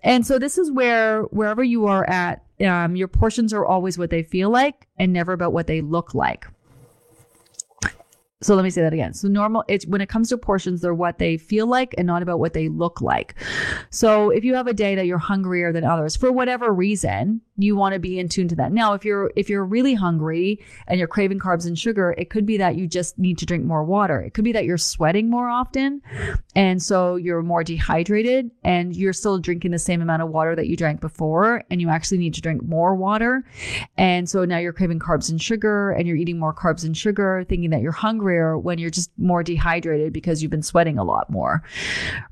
And 0.00 0.26
so 0.26 0.38
this 0.38 0.58
is 0.58 0.70
where 0.70 1.22
wherever 1.24 1.62
you 1.62 1.86
are 1.86 2.08
at, 2.08 2.44
um, 2.64 2.96
your 2.96 3.08
portions 3.08 3.52
are 3.52 3.64
always 3.64 3.98
what 3.98 4.10
they 4.10 4.22
feel 4.22 4.50
like 4.50 4.86
and 4.98 5.12
never 5.12 5.32
about 5.32 5.52
what 5.52 5.66
they 5.66 5.80
look 5.80 6.14
like. 6.14 6.46
So 8.42 8.54
let 8.54 8.62
me 8.62 8.70
say 8.70 8.80
that 8.80 8.94
again. 8.94 9.12
So 9.12 9.28
normal, 9.28 9.64
it's 9.68 9.86
when 9.86 10.00
it 10.00 10.08
comes 10.08 10.30
to 10.30 10.38
portions, 10.38 10.80
they're 10.80 10.94
what 10.94 11.18
they 11.18 11.36
feel 11.36 11.66
like 11.66 11.94
and 11.98 12.06
not 12.06 12.22
about 12.22 12.38
what 12.38 12.54
they 12.54 12.68
look 12.68 13.02
like. 13.02 13.34
So 13.90 14.30
if 14.30 14.44
you 14.44 14.54
have 14.54 14.66
a 14.66 14.72
day 14.72 14.94
that 14.94 15.04
you're 15.04 15.18
hungrier 15.18 15.72
than 15.72 15.84
others 15.84 16.16
for 16.16 16.32
whatever 16.32 16.72
reason, 16.72 17.42
you 17.58 17.76
want 17.76 17.92
to 17.92 17.98
be 17.98 18.18
in 18.18 18.30
tune 18.30 18.48
to 18.48 18.56
that. 18.56 18.72
Now, 18.72 18.94
if 18.94 19.04
you're 19.04 19.30
if 19.36 19.50
you're 19.50 19.64
really 19.64 19.92
hungry 19.92 20.64
and 20.86 20.98
you're 20.98 21.08
craving 21.08 21.38
carbs 21.38 21.66
and 21.66 21.78
sugar, 21.78 22.14
it 22.16 22.30
could 22.30 22.46
be 22.46 22.56
that 22.56 22.76
you 22.76 22.86
just 22.86 23.18
need 23.18 23.36
to 23.38 23.46
drink 23.46 23.64
more 23.64 23.84
water. 23.84 24.20
It 24.22 24.32
could 24.32 24.44
be 24.44 24.52
that 24.52 24.64
you're 24.64 24.78
sweating 24.78 25.28
more 25.28 25.48
often 25.50 26.00
and 26.56 26.82
so 26.82 27.16
you're 27.16 27.42
more 27.42 27.62
dehydrated 27.62 28.50
and 28.64 28.96
you're 28.96 29.12
still 29.12 29.38
drinking 29.38 29.72
the 29.72 29.78
same 29.78 30.00
amount 30.00 30.22
of 30.22 30.30
water 30.30 30.56
that 30.56 30.66
you 30.66 30.76
drank 30.76 31.02
before 31.02 31.62
and 31.70 31.80
you 31.80 31.90
actually 31.90 32.18
need 32.18 32.34
to 32.34 32.40
drink 32.40 32.62
more 32.62 32.94
water. 32.94 33.44
And 33.98 34.28
so 34.28 34.46
now 34.46 34.56
you're 34.56 34.72
craving 34.72 34.98
carbs 34.98 35.28
and 35.30 35.40
sugar 35.40 35.90
and 35.90 36.08
you're 36.08 36.16
eating 36.16 36.38
more 36.38 36.54
carbs 36.54 36.84
and 36.84 36.96
sugar 36.96 37.44
thinking 37.46 37.70
that 37.70 37.82
you're 37.82 37.92
hungrier 38.30 38.58
when 38.58 38.78
you're 38.78 38.90
just 38.90 39.10
more 39.18 39.42
dehydrated 39.42 40.12
because 40.12 40.42
you've 40.42 40.50
been 40.50 40.62
sweating 40.62 40.98
a 40.98 41.04
lot 41.04 41.30
more. 41.30 41.62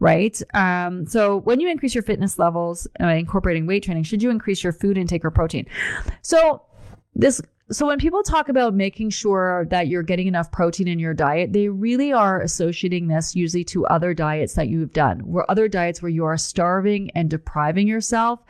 Right? 0.00 0.40
Um, 0.54 1.06
so 1.06 1.38
when 1.38 1.60
you 1.60 1.70
increase 1.70 1.94
your 1.94 2.02
fitness 2.02 2.38
levels 2.38 2.86
uh, 3.00 3.06
incorporating 3.06 3.66
weight 3.66 3.82
training, 3.82 4.04
should 4.04 4.22
you 4.22 4.30
increase 4.30 4.62
your 4.62 4.72
food 4.72 4.96
intake 4.96 5.24
or 5.24 5.30
protein? 5.30 5.66
So 6.22 6.62
this 7.14 7.40
so 7.70 7.86
when 7.86 7.98
people 7.98 8.22
talk 8.22 8.48
about 8.48 8.74
making 8.74 9.10
sure 9.10 9.66
that 9.70 9.88
you're 9.88 10.02
getting 10.02 10.26
enough 10.26 10.50
protein 10.50 10.88
in 10.88 10.98
your 10.98 11.12
diet, 11.12 11.52
they 11.52 11.68
really 11.68 12.12
are 12.12 12.40
associating 12.40 13.08
this 13.08 13.36
usually 13.36 13.64
to 13.64 13.86
other 13.86 14.14
diets 14.14 14.54
that 14.54 14.68
you've 14.68 14.92
done, 14.92 15.20
where 15.20 15.50
other 15.50 15.68
diets 15.68 16.00
where 16.00 16.08
you 16.08 16.24
are 16.24 16.38
starving 16.38 17.10
and 17.14 17.28
depriving 17.28 17.86
yourself 17.86 18.40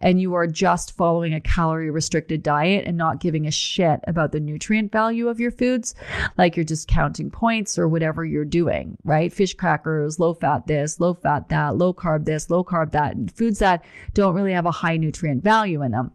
and 0.00 0.20
you 0.20 0.34
are 0.34 0.46
just 0.46 0.96
following 0.96 1.34
a 1.34 1.40
calorie 1.40 1.90
restricted 1.90 2.42
diet 2.42 2.86
and 2.86 2.96
not 2.96 3.20
giving 3.20 3.46
a 3.46 3.50
shit 3.50 4.00
about 4.06 4.30
the 4.30 4.40
nutrient 4.40 4.92
value 4.92 5.28
of 5.28 5.40
your 5.40 5.50
foods, 5.50 5.94
like 6.36 6.56
you're 6.56 6.64
just 6.64 6.86
counting 6.86 7.30
points 7.30 7.78
or 7.78 7.88
whatever 7.88 8.24
you're 8.24 8.44
doing, 8.44 8.96
right? 9.02 9.32
Fish 9.32 9.54
crackers, 9.54 10.20
low 10.20 10.34
fat 10.34 10.66
this, 10.66 11.00
low 11.00 11.14
fat 11.14 11.48
that, 11.48 11.76
low 11.76 11.92
carb 11.92 12.24
this, 12.24 12.48
low 12.48 12.62
carb 12.62 12.92
that, 12.92 13.16
foods 13.34 13.58
that 13.58 13.84
don't 14.14 14.34
really 14.34 14.52
have 14.52 14.66
a 14.66 14.70
high 14.70 14.96
nutrient 14.96 15.42
value 15.42 15.82
in 15.82 15.90
them. 15.90 16.12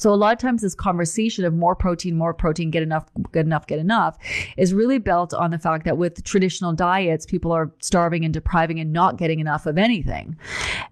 So 0.00 0.14
a 0.14 0.16
lot 0.16 0.32
of 0.32 0.38
times 0.38 0.62
this 0.62 0.74
conversation 0.74 1.44
of 1.44 1.52
more 1.52 1.74
protein, 1.74 2.16
more 2.16 2.32
protein, 2.32 2.70
get 2.70 2.82
enough, 2.82 3.04
get 3.32 3.44
enough, 3.44 3.66
get 3.66 3.78
enough 3.78 4.16
is 4.56 4.72
really 4.72 4.96
built 4.96 5.34
on 5.34 5.50
the 5.50 5.58
fact 5.58 5.84
that 5.84 5.98
with 5.98 6.24
traditional 6.24 6.72
diets, 6.72 7.26
people 7.26 7.52
are 7.52 7.70
starving 7.80 8.24
and 8.24 8.32
depriving 8.32 8.80
and 8.80 8.94
not 8.94 9.18
getting 9.18 9.40
enough 9.40 9.66
of 9.66 9.76
anything 9.76 10.38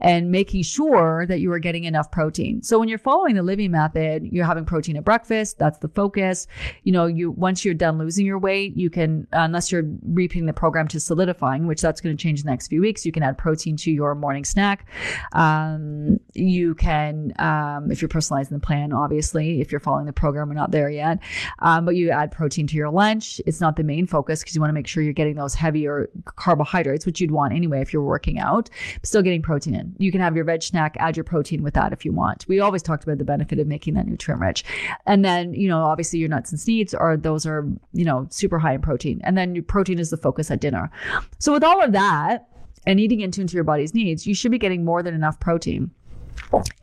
and 0.01 0.31
making 0.31 0.63
sure 0.63 1.25
that 1.27 1.41
you 1.41 1.51
are 1.53 1.59
getting 1.59 1.85
enough 1.85 2.11
protein. 2.11 2.63
So 2.63 2.79
when 2.79 2.89
you're 2.89 2.99
following 2.99 3.35
the 3.35 3.43
Livy 3.43 3.67
method, 3.67 4.29
you're 4.31 4.45
having 4.45 4.67
protein 4.67 4.97
at 4.99 5.05
breakfast. 5.05 5.59
That's 5.59 5.79
the 5.79 5.89
focus. 5.89 6.47
You 6.83 6.93
know, 6.93 7.07
you, 7.07 7.31
once 7.31 7.65
you're 7.65 7.73
done 7.73 7.97
losing 7.97 8.27
your 8.27 8.39
weight, 8.39 8.77
you 8.77 8.91
can, 8.91 9.27
unless 9.33 9.73
you're 9.73 9.85
repeating 10.03 10.45
the 10.45 10.53
program 10.53 10.87
to 10.89 11.01
solidifying, 11.01 11.67
which 11.67 11.81
that's 11.81 12.03
going 12.03 12.15
to 12.15 12.23
change 12.23 12.43
the 12.43 12.51
next 12.51 12.69
few 12.69 12.83
weeks, 12.83 13.07
you 13.07 13.13
can 13.13 13.23
add 13.23 13.39
protein 13.39 13.77
to 13.79 13.91
your 13.91 14.15
morning 14.15 14.45
snack. 14.45 14.87
Um, 15.33 16.21
you 16.35 16.75
can, 16.75 17.33
um, 17.39 17.91
if 17.91 18.03
you're 18.03 18.09
personalizing 18.11 18.51
the 18.51 18.58
plan, 18.61 18.93
obviously, 18.93 19.61
if 19.61 19.71
you're 19.71 19.81
following 19.81 20.07
the 20.07 20.13
program, 20.13 20.49
we're 20.49 20.55
not 20.55 20.71
there 20.71 20.91
yet. 20.91 21.19
Um, 21.61 21.85
but 21.85 21.97
you 21.97 22.11
add 22.11 22.31
protein 22.31 22.67
to 22.69 22.77
your 22.77 22.91
lunch. 22.91 23.41
It's 23.47 23.61
not 23.61 23.77
the 23.77 23.85
main 23.85 24.07
focus 24.07 24.41
because 24.41 24.55
you 24.55 24.61
want 24.61 24.71
to 24.71 24.75
make 24.75 24.87
sure 24.87 25.03
you're 25.03 25.13
getting 25.13 25.37
those 25.37 25.55
heavier 25.55 26.09
carbohydrates, 26.25 27.07
which 27.07 27.21
you'd 27.21 27.31
want 27.31 27.53
anyway 27.53 27.81
if 27.81 27.93
you're 27.93 28.03
working 28.03 28.39
out, 28.39 28.71
still 29.03 29.23
getting 29.23 29.43
protein 29.43 29.75
in. 29.75 29.95
You 29.99 30.13
can 30.13 30.21
have 30.21 30.37
your 30.37 30.45
veg 30.45 30.63
snack, 30.63 30.97
add 30.99 31.17
your 31.17 31.25
protein 31.25 31.63
with 31.63 31.75
that 31.75 31.93
if 31.93 32.05
you 32.05 32.13
want. 32.13 32.47
We 32.49 32.61
always 32.61 32.83
talked 32.83 33.05
about 33.05 33.19
the 33.19 33.25
benefit 33.25 33.59
of 33.59 33.67
making 33.67 33.95
that 33.95 34.07
nutrient 34.07 34.41
rich. 34.41 34.65
And 35.07 35.25
then, 35.25 35.55
you 35.55 35.69
know, 35.69 35.83
obviously 35.83 36.19
your 36.19 36.29
nuts 36.29 36.51
and 36.51 36.61
seeds 36.61 36.95
are, 36.95 37.17
those 37.17 37.47
are, 37.47 37.67
you 37.93 38.05
know, 38.05 38.27
super 38.31 38.59
high 38.59 38.75
in 38.75 38.83
protein. 38.83 39.21
And 39.25 39.37
then 39.37 39.55
your 39.55 39.65
protein 39.65 39.99
is 39.99 40.11
the 40.11 40.17
focus 40.17 40.51
at 40.51 40.61
dinner. 40.61 40.91
So 41.39 41.53
with 41.53 41.65
all 41.65 41.83
of 41.83 41.93
that, 41.93 42.49
and 42.87 43.01
eating 43.01 43.21
into, 43.21 43.41
into 43.43 43.55
your 43.55 43.65
body's 43.65 43.93
needs, 43.93 44.27
you 44.27 44.35
should 44.35 44.51
be 44.51 44.59
getting 44.59 44.85
more 44.85 45.03
than 45.03 45.13
enough 45.13 45.39
protein 45.41 45.91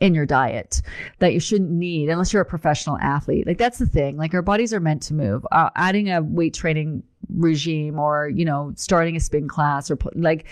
in 0.00 0.14
your 0.14 0.26
diet 0.26 0.82
that 1.18 1.32
you 1.32 1.40
shouldn't 1.40 1.70
need 1.70 2.08
unless 2.08 2.32
you're 2.32 2.42
a 2.42 2.46
professional 2.46 2.98
athlete. 2.98 3.46
Like 3.46 3.58
that's 3.58 3.78
the 3.78 3.86
thing. 3.86 4.16
Like 4.16 4.34
our 4.34 4.42
bodies 4.42 4.72
are 4.72 4.80
meant 4.80 5.02
to 5.04 5.14
move. 5.14 5.46
Uh, 5.52 5.70
adding 5.76 6.10
a 6.10 6.22
weight 6.22 6.54
training 6.54 7.02
regime 7.34 7.98
or 7.98 8.28
you 8.28 8.44
know 8.44 8.72
starting 8.76 9.16
a 9.16 9.20
spin 9.20 9.48
class 9.48 9.90
or 9.90 9.98
like 10.14 10.46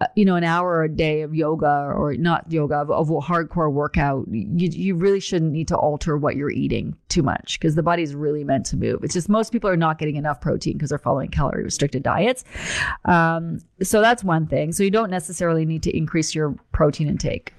uh, 0.00 0.06
you 0.16 0.24
know 0.24 0.34
an 0.34 0.44
hour 0.44 0.82
a 0.82 0.88
day 0.88 1.22
of 1.22 1.34
yoga 1.34 1.92
or 1.94 2.14
not 2.16 2.50
yoga 2.50 2.74
of, 2.76 2.90
of 2.90 3.10
a 3.10 3.20
hardcore 3.20 3.72
workout 3.72 4.26
you, 4.30 4.68
you 4.68 4.94
really 4.94 5.20
shouldn't 5.20 5.52
need 5.52 5.68
to 5.68 5.76
alter 5.76 6.16
what 6.16 6.36
you're 6.36 6.50
eating 6.50 6.96
too 7.08 7.22
much 7.22 7.58
because 7.58 7.74
the 7.74 7.82
body's 7.82 8.14
really 8.14 8.42
meant 8.44 8.66
to 8.66 8.76
move 8.76 9.02
it's 9.04 9.14
just 9.14 9.28
most 9.28 9.52
people 9.52 9.70
are 9.70 9.76
not 9.76 9.98
getting 9.98 10.16
enough 10.16 10.40
protein 10.40 10.72
because 10.72 10.90
they're 10.90 10.98
following 10.98 11.30
calorie 11.30 11.62
restricted 11.62 12.02
diets 12.02 12.44
um, 13.04 13.60
so 13.82 14.00
that's 14.00 14.24
one 14.24 14.46
thing 14.46 14.72
so 14.72 14.82
you 14.82 14.90
don't 14.90 15.10
necessarily 15.10 15.64
need 15.64 15.82
to 15.82 15.96
increase 15.96 16.34
your 16.34 16.56
protein 16.72 17.08
intake 17.08 17.52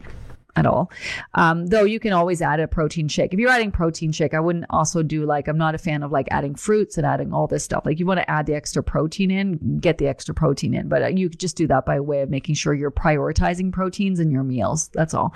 at 0.58 0.66
all. 0.66 0.92
Um, 1.36 1.68
though 1.68 1.84
you 1.84 2.00
can 2.00 2.12
always 2.12 2.42
add 2.42 2.60
a 2.60 2.68
protein 2.68 3.08
shake. 3.08 3.34
If 3.34 3.40
you're 3.40 3.50
adding 3.50 3.72
protein 3.72 4.12
shake, 4.12 4.34
I 4.34 4.40
wouldn't 4.40 4.66
also 4.72 5.04
do 5.04 5.26
like, 5.26 5.48
I'm 5.48 5.58
not 5.58 5.76
a 5.76 5.78
fan 5.78 6.04
of 6.04 6.12
like 6.12 6.28
adding 6.32 6.56
fruits 6.56 6.98
and 6.98 7.06
adding 7.06 7.32
all 7.32 7.48
this 7.48 7.64
stuff. 7.64 7.86
Like 7.86 8.00
you 8.00 8.06
want 8.06 8.20
to 8.20 8.30
add 8.30 8.48
the 8.48 8.56
extra 8.56 8.84
protein 8.84 9.30
in, 9.30 9.80
get 9.80 10.00
the 10.00 10.08
extra 10.08 10.34
protein 10.34 10.74
in, 10.74 10.90
but 10.90 11.04
uh, 11.04 11.08
you 11.08 11.30
could 11.30 11.40
just 11.40 11.56
do 11.56 11.68
that 11.68 11.86
by 11.86 12.00
way 12.00 12.22
of 12.22 12.30
making 12.30 12.56
sure 12.56 12.74
you're 12.74 12.92
prioritizing 12.92 13.72
proteins 13.72 14.20
in 14.20 14.32
your 14.32 14.44
meals. 14.44 14.90
That's 14.94 15.14
all. 15.14 15.34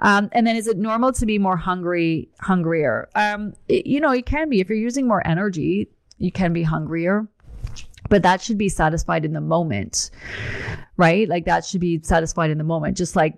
Um, 0.00 0.28
and 0.32 0.46
then 0.46 0.56
is 0.56 0.66
it 0.66 0.76
normal 0.76 1.12
to 1.14 1.26
be 1.26 1.38
more 1.38 1.56
hungry, 1.56 2.28
hungrier? 2.40 3.08
Um, 3.14 3.54
it, 3.68 3.86
you 3.86 4.00
know, 4.00 4.12
it 4.12 4.26
can 4.26 4.50
be 4.50 4.60
if 4.60 4.68
you're 4.68 4.78
using 4.78 5.08
more 5.08 5.26
energy, 5.26 5.88
you 6.18 6.30
can 6.30 6.52
be 6.52 6.62
hungrier 6.62 7.26
but 8.10 8.22
that 8.22 8.42
should 8.42 8.58
be 8.58 8.68
satisfied 8.68 9.24
in 9.24 9.32
the 9.32 9.40
moment 9.40 10.10
right 10.96 11.28
like 11.28 11.46
that 11.46 11.64
should 11.64 11.80
be 11.80 12.00
satisfied 12.02 12.50
in 12.50 12.58
the 12.58 12.64
moment 12.64 12.96
just 12.96 13.16
like 13.16 13.34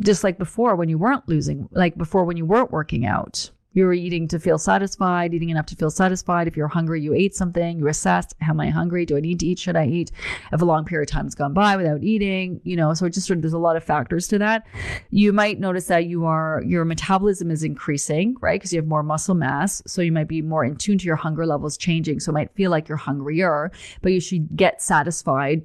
just 0.00 0.24
like 0.24 0.38
before 0.38 0.76
when 0.76 0.88
you 0.88 0.98
weren't 0.98 1.28
losing, 1.28 1.68
like 1.72 1.96
before 1.96 2.24
when 2.24 2.36
you 2.36 2.46
weren't 2.46 2.70
working 2.70 3.06
out. 3.06 3.50
You 3.72 3.84
were 3.84 3.92
eating 3.92 4.26
to 4.28 4.40
feel 4.40 4.58
satisfied, 4.58 5.32
eating 5.32 5.50
enough 5.50 5.66
to 5.66 5.76
feel 5.76 5.92
satisfied. 5.92 6.48
If 6.48 6.56
you're 6.56 6.66
hungry, 6.66 7.00
you 7.00 7.14
ate 7.14 7.36
something, 7.36 7.78
you 7.78 7.86
assessed, 7.86 8.34
am 8.40 8.58
I 8.58 8.68
hungry? 8.68 9.06
Do 9.06 9.16
I 9.16 9.20
need 9.20 9.38
to 9.40 9.46
eat? 9.46 9.60
Should 9.60 9.76
I 9.76 9.86
eat? 9.86 10.10
If 10.52 10.60
a 10.60 10.64
long 10.64 10.84
period 10.84 11.08
of 11.08 11.12
time 11.12 11.26
has 11.26 11.36
gone 11.36 11.54
by 11.54 11.76
without 11.76 12.02
eating, 12.02 12.60
you 12.64 12.74
know, 12.74 12.92
so 12.94 13.06
it 13.06 13.10
just 13.10 13.28
sort 13.28 13.36
of, 13.36 13.42
there's 13.42 13.52
a 13.52 13.58
lot 13.58 13.76
of 13.76 13.84
factors 13.84 14.26
to 14.28 14.38
that. 14.38 14.66
You 15.10 15.32
might 15.32 15.60
notice 15.60 15.86
that 15.86 16.06
you 16.06 16.24
are, 16.24 16.64
your 16.66 16.84
metabolism 16.84 17.48
is 17.48 17.62
increasing, 17.62 18.34
right? 18.40 18.58
Because 18.58 18.72
you 18.72 18.80
have 18.80 18.88
more 18.88 19.04
muscle 19.04 19.36
mass. 19.36 19.82
So 19.86 20.02
you 20.02 20.10
might 20.10 20.26
be 20.26 20.42
more 20.42 20.64
in 20.64 20.74
tune 20.74 20.98
to 20.98 21.06
your 21.06 21.14
hunger 21.14 21.46
levels 21.46 21.76
changing. 21.76 22.18
So 22.18 22.30
it 22.30 22.34
might 22.34 22.52
feel 22.56 22.72
like 22.72 22.88
you're 22.88 22.98
hungrier, 22.98 23.70
but 24.02 24.10
you 24.10 24.20
should 24.20 24.56
get 24.56 24.82
satisfied 24.82 25.64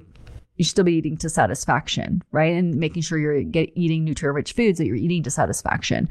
you 0.56 0.64
should 0.64 0.70
still 0.70 0.84
be 0.84 0.94
eating 0.94 1.16
to 1.18 1.28
satisfaction, 1.28 2.22
right? 2.32 2.52
And 2.52 2.74
making 2.76 3.02
sure 3.02 3.18
you're 3.18 3.42
get, 3.42 3.70
eating 3.74 4.04
nutrient-rich 4.04 4.52
foods 4.52 4.78
that 4.78 4.86
you're 4.86 4.96
eating 4.96 5.22
to 5.24 5.30
satisfaction. 5.30 6.08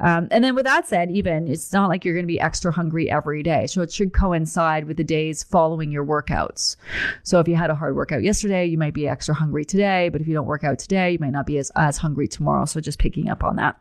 Um, 0.00 0.28
and 0.30 0.44
then 0.44 0.54
with 0.54 0.64
that 0.64 0.86
said, 0.86 1.10
even 1.10 1.48
it's 1.48 1.72
not 1.72 1.88
like 1.88 2.04
you're 2.04 2.14
going 2.14 2.26
to 2.26 2.32
be 2.32 2.40
extra 2.40 2.72
hungry 2.72 3.10
every 3.10 3.42
day. 3.42 3.66
So 3.66 3.82
it 3.82 3.92
should 3.92 4.12
coincide 4.12 4.86
with 4.86 4.96
the 4.96 5.04
days 5.04 5.42
following 5.42 5.90
your 5.90 6.04
workouts. 6.04 6.76
So 7.22 7.40
if 7.40 7.48
you 7.48 7.56
had 7.56 7.70
a 7.70 7.74
hard 7.74 7.96
workout 7.96 8.22
yesterday, 8.22 8.66
you 8.66 8.78
might 8.78 8.94
be 8.94 9.08
extra 9.08 9.34
hungry 9.34 9.64
today. 9.64 10.08
But 10.10 10.20
if 10.20 10.28
you 10.28 10.34
don't 10.34 10.46
work 10.46 10.64
out 10.64 10.78
today, 10.78 11.12
you 11.12 11.18
might 11.18 11.32
not 11.32 11.46
be 11.46 11.58
as, 11.58 11.70
as 11.76 11.96
hungry 11.96 12.28
tomorrow. 12.28 12.64
So 12.64 12.80
just 12.80 12.98
picking 12.98 13.28
up 13.28 13.42
on 13.42 13.56
that. 13.56 13.76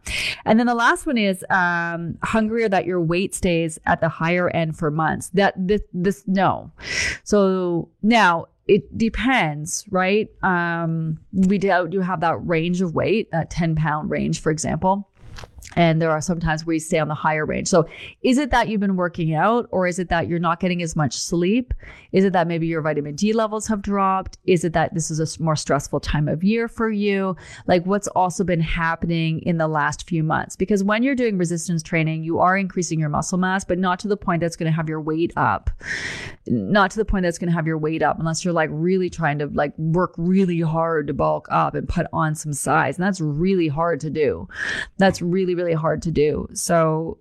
And 0.46 0.60
then 0.60 0.67
the 0.67 0.76
last 0.76 1.06
one 1.06 1.17
is 1.17 1.43
um, 1.50 2.17
hungrier 2.24 2.70
that 2.70 2.86
your 2.86 3.02
weight 3.02 3.36
stays 3.36 3.80
at 3.86 4.02
the 4.02 4.10
higher 4.10 4.50
end 4.50 4.78
for 4.78 4.89
months. 4.89 5.30
That 5.34 5.54
this, 5.58 5.82
this 5.93 6.24
no. 6.28 6.72
So 7.24 7.89
now 8.02 8.48
it 8.68 8.98
depends, 8.98 9.86
right? 9.90 10.30
Um, 10.44 11.20
we 11.32 11.58
do, 11.58 11.88
do 11.88 12.02
have 12.02 12.20
that 12.22 12.38
range 12.46 12.82
of 12.82 12.94
weight, 12.94 13.32
that 13.32 13.50
10 13.50 13.76
pound 13.76 14.10
range, 14.10 14.42
for 14.42 14.52
example. 14.52 15.10
And 15.78 16.02
there 16.02 16.10
are 16.10 16.22
sometimes 16.22 16.66
where 16.66 16.74
you 16.74 16.80
stay 16.80 16.98
on 16.98 17.08
the 17.08 17.13
higher 17.13 17.46
range. 17.46 17.68
So 17.68 17.88
is 18.24 18.40
it 18.40 18.50
that 18.50 18.68
you've 18.68 18.82
been 18.82 18.96
working 18.96 19.36
out 19.36 19.70
or 19.72 19.86
is 19.86 20.00
it 20.00 20.10
that 20.10 20.28
you're 20.28 20.40
not 20.40 20.60
getting 20.60 20.82
as 20.82 20.96
much 20.96 21.16
sleep? 21.16 21.72
Is 22.12 22.26
it 22.26 22.34
that 22.34 22.48
maybe 22.48 22.66
your 22.66 22.82
vitamin 22.82 23.16
D 23.16 23.32
levels 23.32 23.68
have 23.68 23.84
dropped? 23.84 24.40
Is 24.46 24.63
it 24.63 24.74
that 24.74 24.96
this 24.96 25.12
is 25.12 25.20
a 25.20 25.44
more 25.44 25.56
stressful 25.56 26.00
time 26.00 26.28
of 26.28 26.44
year 26.44 26.68
for 26.68 26.90
you? 26.90 27.36
Like 27.68 27.86
what's 27.86 28.08
also 28.10 28.44
been 28.44 28.60
happening 28.60 29.40
in 29.44 29.60
the 29.60 29.68
last 29.68 30.10
few 30.10 30.24
months? 30.24 30.56
Because 30.56 30.84
when 30.84 31.04
you're 31.04 31.13
doing 31.13 31.38
resistance 31.38 31.84
training, 31.84 32.24
you 32.24 32.40
are 32.40 32.58
increasing 32.58 33.00
your 33.00 33.10
muscle 33.10 33.38
mass, 33.38 33.63
but 33.63 33.78
not 33.78 34.00
to 34.00 34.08
the 34.08 34.18
point 34.18 34.42
that's 34.42 34.56
going 34.56 34.72
to 34.72 34.76
have 34.76 34.90
your 34.90 35.00
weight 35.00 35.32
up. 35.38 35.70
Not 36.48 36.90
to 36.92 36.98
the 36.98 37.06
point 37.06 37.22
that's 37.22 37.38
going 37.38 37.50
to 37.50 37.56
have 37.56 37.68
your 37.68 37.78
weight 37.78 38.02
up 38.02 38.18
unless 38.18 38.44
you're 38.44 38.54
like 38.54 38.72
really 38.74 39.12
trying 39.12 39.38
to 39.38 39.46
like 39.48 39.78
work 39.78 40.16
really 40.18 40.62
hard 40.62 41.06
to 41.06 41.13
bulk 41.13 41.48
up 41.52 41.76
and 41.76 41.88
put 41.88 42.08
on 42.12 42.34
some 42.34 42.54
size. 42.54 42.98
And 42.98 43.06
that's 43.06 43.22
really 43.22 43.68
hard 43.68 44.00
to 44.00 44.10
do. 44.10 44.48
That's 44.98 45.22
really, 45.22 45.54
really 45.54 45.67
hard 45.74 46.02
to 46.04 46.12
do. 46.12 46.48
So 46.54 47.18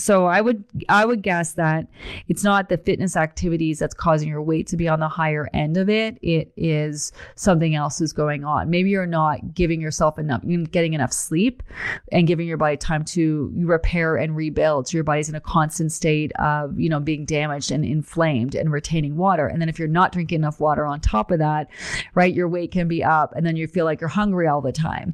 so 0.00 0.26
I 0.26 0.40
would 0.40 0.64
I 0.88 1.04
would 1.04 1.22
guess 1.22 1.52
that 1.52 1.86
it's 2.28 2.42
not 2.42 2.68
the 2.68 2.78
fitness 2.78 3.16
activities 3.16 3.78
that's 3.78 3.94
causing 3.94 4.28
your 4.28 4.42
weight 4.42 4.66
to 4.68 4.76
be 4.76 4.88
on 4.88 5.00
the 5.00 5.08
higher 5.08 5.48
end 5.52 5.76
of 5.76 5.88
it. 5.88 6.18
It 6.22 6.52
is 6.56 7.12
something 7.34 7.74
else 7.74 8.00
is 8.00 8.12
going 8.12 8.44
on. 8.44 8.70
Maybe 8.70 8.90
you're 8.90 9.06
not 9.06 9.54
giving 9.54 9.80
yourself 9.80 10.18
enough, 10.18 10.42
getting 10.70 10.94
enough 10.94 11.12
sleep, 11.12 11.62
and 12.10 12.26
giving 12.26 12.48
your 12.48 12.56
body 12.56 12.76
time 12.76 13.04
to 13.06 13.52
repair 13.56 14.16
and 14.16 14.34
rebuild. 14.34 14.88
So 14.88 14.96
your 14.96 15.04
body's 15.04 15.28
in 15.28 15.34
a 15.34 15.40
constant 15.40 15.92
state 15.92 16.32
of 16.38 16.78
you 16.78 16.88
know 16.88 17.00
being 17.00 17.24
damaged 17.24 17.70
and 17.70 17.84
inflamed 17.84 18.54
and 18.54 18.72
retaining 18.72 19.16
water. 19.16 19.46
And 19.46 19.60
then 19.60 19.68
if 19.68 19.78
you're 19.78 19.88
not 19.88 20.12
drinking 20.12 20.36
enough 20.36 20.60
water 20.60 20.86
on 20.86 21.00
top 21.00 21.30
of 21.30 21.38
that, 21.40 21.68
right, 22.14 22.32
your 22.32 22.48
weight 22.48 22.72
can 22.72 22.88
be 22.88 23.04
up, 23.04 23.34
and 23.36 23.44
then 23.44 23.56
you 23.56 23.66
feel 23.66 23.84
like 23.84 24.00
you're 24.00 24.08
hungry 24.08 24.46
all 24.46 24.60
the 24.60 24.72
time. 24.72 25.12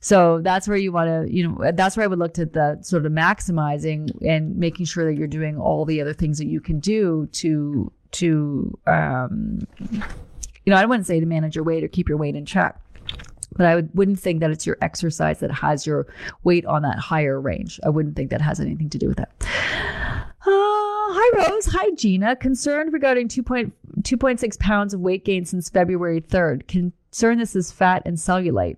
So 0.00 0.40
that's 0.42 0.68
where 0.68 0.76
you 0.76 0.92
want 0.92 1.08
to, 1.08 1.34
you 1.34 1.48
know, 1.48 1.72
that's 1.72 1.96
where 1.96 2.04
I 2.04 2.06
would 2.06 2.18
look 2.18 2.38
at 2.38 2.52
the 2.52 2.78
sort 2.82 3.04
of 3.04 3.12
maximizing 3.12 4.10
and 4.26 4.56
making 4.56 4.86
sure 4.86 5.04
that 5.04 5.18
you're 5.18 5.26
doing 5.26 5.58
all 5.58 5.84
the 5.84 6.00
other 6.00 6.14
things 6.14 6.38
that 6.38 6.46
you 6.46 6.60
can 6.60 6.78
do 6.78 7.28
to, 7.32 7.92
to, 8.12 8.78
um, 8.86 9.66
you 9.90 10.72
know, 10.72 10.76
I 10.76 10.84
wouldn't 10.84 11.06
say 11.06 11.18
to 11.18 11.26
manage 11.26 11.56
your 11.56 11.64
weight 11.64 11.82
or 11.82 11.88
keep 11.88 12.08
your 12.08 12.18
weight 12.18 12.36
in 12.36 12.46
check. 12.46 12.80
But 13.56 13.66
I 13.66 13.74
would, 13.74 13.90
wouldn't 13.94 14.20
think 14.20 14.40
that 14.40 14.50
it's 14.50 14.66
your 14.66 14.76
exercise 14.82 15.40
that 15.40 15.50
has 15.50 15.86
your 15.86 16.06
weight 16.44 16.64
on 16.66 16.82
that 16.82 16.98
higher 16.98 17.40
range. 17.40 17.80
I 17.84 17.88
wouldn't 17.88 18.14
think 18.14 18.30
that 18.30 18.40
has 18.40 18.60
anything 18.60 18.90
to 18.90 18.98
do 18.98 19.08
with 19.08 19.16
that. 19.16 19.32
Uh, 19.40 20.50
hi, 20.50 21.48
Rose. 21.48 21.66
Hi, 21.66 21.90
Gina. 21.92 22.36
Concerned 22.36 22.92
regarding 22.92 23.26
2.6 23.26 24.58
pounds 24.60 24.94
of 24.94 25.00
weight 25.00 25.24
gain 25.24 25.44
since 25.44 25.68
February 25.68 26.20
3rd. 26.20 26.68
Concern 26.68 27.38
this 27.38 27.56
is 27.56 27.72
fat 27.72 28.02
and 28.06 28.16
cellulite. 28.16 28.76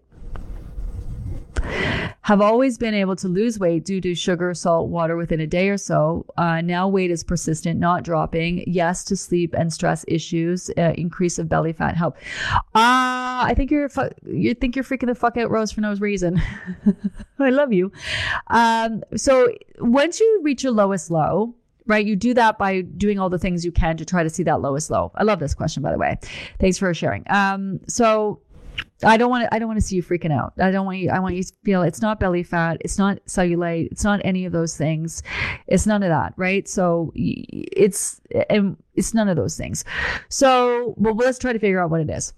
Have 2.22 2.40
always 2.40 2.76
been 2.76 2.94
able 2.94 3.16
to 3.16 3.28
lose 3.28 3.59
weight 3.59 3.85
due 3.85 4.00
to 4.02 4.14
sugar, 4.14 4.52
salt, 4.54 4.88
water 4.88 5.16
within 5.16 5.40
a 5.40 5.46
day 5.46 5.68
or 5.70 5.78
so. 5.78 6.26
Uh, 6.37 6.61
now 6.61 6.87
weight 6.87 7.11
is 7.11 7.24
persistent, 7.24 7.80
not 7.80 8.02
dropping. 8.02 8.62
Yes 8.66 9.04
to 9.04 9.16
sleep 9.16 9.54
and 9.56 9.72
stress 9.72 10.04
issues. 10.06 10.70
Uh, 10.76 10.92
increase 10.96 11.38
of 11.38 11.48
belly 11.48 11.72
fat 11.72 11.96
help. 11.96 12.16
Ah, 12.74 13.44
I 13.44 13.54
think 13.54 13.70
you're 13.70 13.88
fu- 13.88 14.11
you 14.26 14.54
think 14.54 14.76
you're 14.76 14.85
freaking 14.85 15.06
the 15.06 15.14
fuck 15.14 15.37
out, 15.37 15.50
Rose, 15.50 15.72
for 15.72 15.80
no 15.80 15.94
reason. 15.94 16.40
I 17.38 17.50
love 17.50 17.72
you. 17.72 17.90
Um, 18.48 19.02
so 19.16 19.52
once 19.78 20.20
you 20.20 20.40
reach 20.42 20.62
your 20.62 20.72
lowest 20.72 21.11
low, 21.11 21.54
right? 21.87 22.06
You 22.06 22.16
do 22.16 22.35
that 22.35 22.59
by 22.59 22.83
doing 22.83 23.18
all 23.18 23.28
the 23.28 23.38
things 23.38 23.64
you 23.64 23.72
can 23.72 23.96
to 23.96 24.04
try 24.04 24.22
to 24.22 24.30
see 24.30 24.42
that 24.44 24.61
lowest 24.61 24.90
low. 24.90 25.11
I 25.16 25.24
love 25.24 25.40
this 25.40 25.54
question, 25.54 25.83
by 25.83 25.90
the 25.90 25.98
way. 25.98 26.18
Thanks 26.59 26.78
for 26.78 26.92
sharing. 26.94 27.24
Um, 27.28 27.80
so 27.88 28.40
I 29.03 29.16
don't 29.16 29.31
want 29.31 29.45
to. 29.45 29.55
I 29.55 29.59
don't 29.59 29.69
want 29.69 29.81
to 29.81 29.87
see 29.87 29.97
you 29.97 30.03
freaking 30.03 30.33
out. 30.33 30.53
I 30.59 30.71
don't 30.71 30.85
want 30.85 30.99
you. 30.99 31.11
I 31.11 31.19
want 31.19 31.35
you 31.35 31.43
to 31.43 31.53
feel 31.64 31.83
it's 31.83 32.03
not 32.03 32.21
belly 32.21 32.43
fat. 32.43 32.79
It's 32.81 32.99
not 32.99 33.19
cellulite. 33.27 33.88
It's 33.90 34.05
not 34.05 34.21
any 34.25 34.45
of 34.45 34.53
those 34.53 34.77
things. 34.77 35.23
It's 35.66 35.87
none 35.87 36.03
of 36.03 36.11
that, 36.11 36.35
right? 36.37 36.69
So 36.69 37.12
it's 37.14 38.21
it's 38.31 39.14
none 39.14 39.29
of 39.29 39.37
those 39.37 39.57
things. 39.57 39.85
So, 40.29 40.95
well, 40.97 41.14
let's 41.14 41.38
try 41.38 41.53
to 41.53 41.59
figure 41.59 41.81
out 41.81 41.90
what 41.90 42.01
it 42.01 42.11
is. 42.11 42.33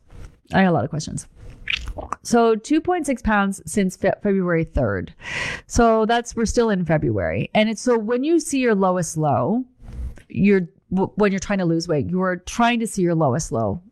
I 0.53 0.63
got 0.63 0.71
a 0.71 0.73
lot 0.73 0.85
of 0.85 0.91
questions. 0.91 1.27
So 2.23 2.57
2.6 2.57 3.23
pounds 3.23 3.63
since 3.67 3.97
fe- 3.97 4.13
February 4.23 4.65
3rd. 4.65 5.11
So 5.67 6.07
that's 6.07 6.37
we're 6.37 6.47
still 6.47 6.71
in 6.71 6.85
February, 6.85 7.51
and 7.55 7.69
it's 7.69 7.83
so 7.83 7.99
when 7.99 8.25
you 8.25 8.39
see 8.41 8.61
your 8.61 8.75
lowest 8.75 9.17
low, 9.17 9.65
you're 10.29 10.69
when 10.91 11.33
you're 11.33 11.39
trying 11.39 11.59
to 11.59 11.65
lose 11.65 11.89
weight, 11.89 12.09
you're 12.09 12.37
trying 12.37 12.79
to 12.81 12.87
see 12.87 13.03
your 13.03 13.15
lowest 13.15 13.51
low 13.51 13.83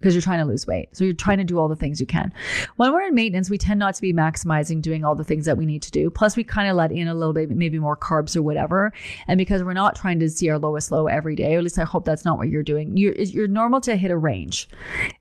because 0.00 0.14
you're 0.14 0.22
trying 0.22 0.38
to 0.38 0.44
lose 0.44 0.66
weight. 0.66 0.88
So 0.92 1.04
you're 1.04 1.12
trying 1.12 1.38
to 1.38 1.44
do 1.44 1.58
all 1.58 1.66
the 1.66 1.74
things 1.74 2.00
you 2.00 2.06
can. 2.06 2.32
When 2.76 2.92
we're 2.92 3.02
in 3.02 3.14
maintenance, 3.14 3.50
we 3.50 3.58
tend 3.58 3.80
not 3.80 3.96
to 3.96 4.02
be 4.02 4.12
maximizing 4.12 4.80
doing 4.80 5.04
all 5.04 5.16
the 5.16 5.24
things 5.24 5.44
that 5.46 5.58
we 5.58 5.66
need 5.66 5.82
to 5.82 5.90
do. 5.90 6.08
Plus, 6.08 6.36
we 6.36 6.44
kind 6.44 6.70
of 6.70 6.76
let 6.76 6.92
in 6.92 7.08
a 7.08 7.14
little 7.14 7.32
bit, 7.32 7.50
maybe 7.50 7.80
more 7.80 7.96
carbs 7.96 8.36
or 8.36 8.42
whatever. 8.42 8.92
And 9.26 9.38
because 9.38 9.64
we're 9.64 9.72
not 9.72 9.96
trying 9.96 10.20
to 10.20 10.30
see 10.30 10.48
our 10.50 10.58
lowest 10.58 10.92
low 10.92 11.08
every 11.08 11.34
day, 11.34 11.54
or 11.56 11.58
at 11.58 11.64
least 11.64 11.80
I 11.80 11.84
hope 11.84 12.04
that's 12.04 12.24
not 12.24 12.38
what 12.38 12.48
you're 12.48 12.62
doing. 12.62 12.96
You're, 12.96 13.14
you're 13.14 13.48
normal 13.48 13.80
to 13.82 13.96
hit 13.96 14.12
a 14.12 14.16
range. 14.16 14.68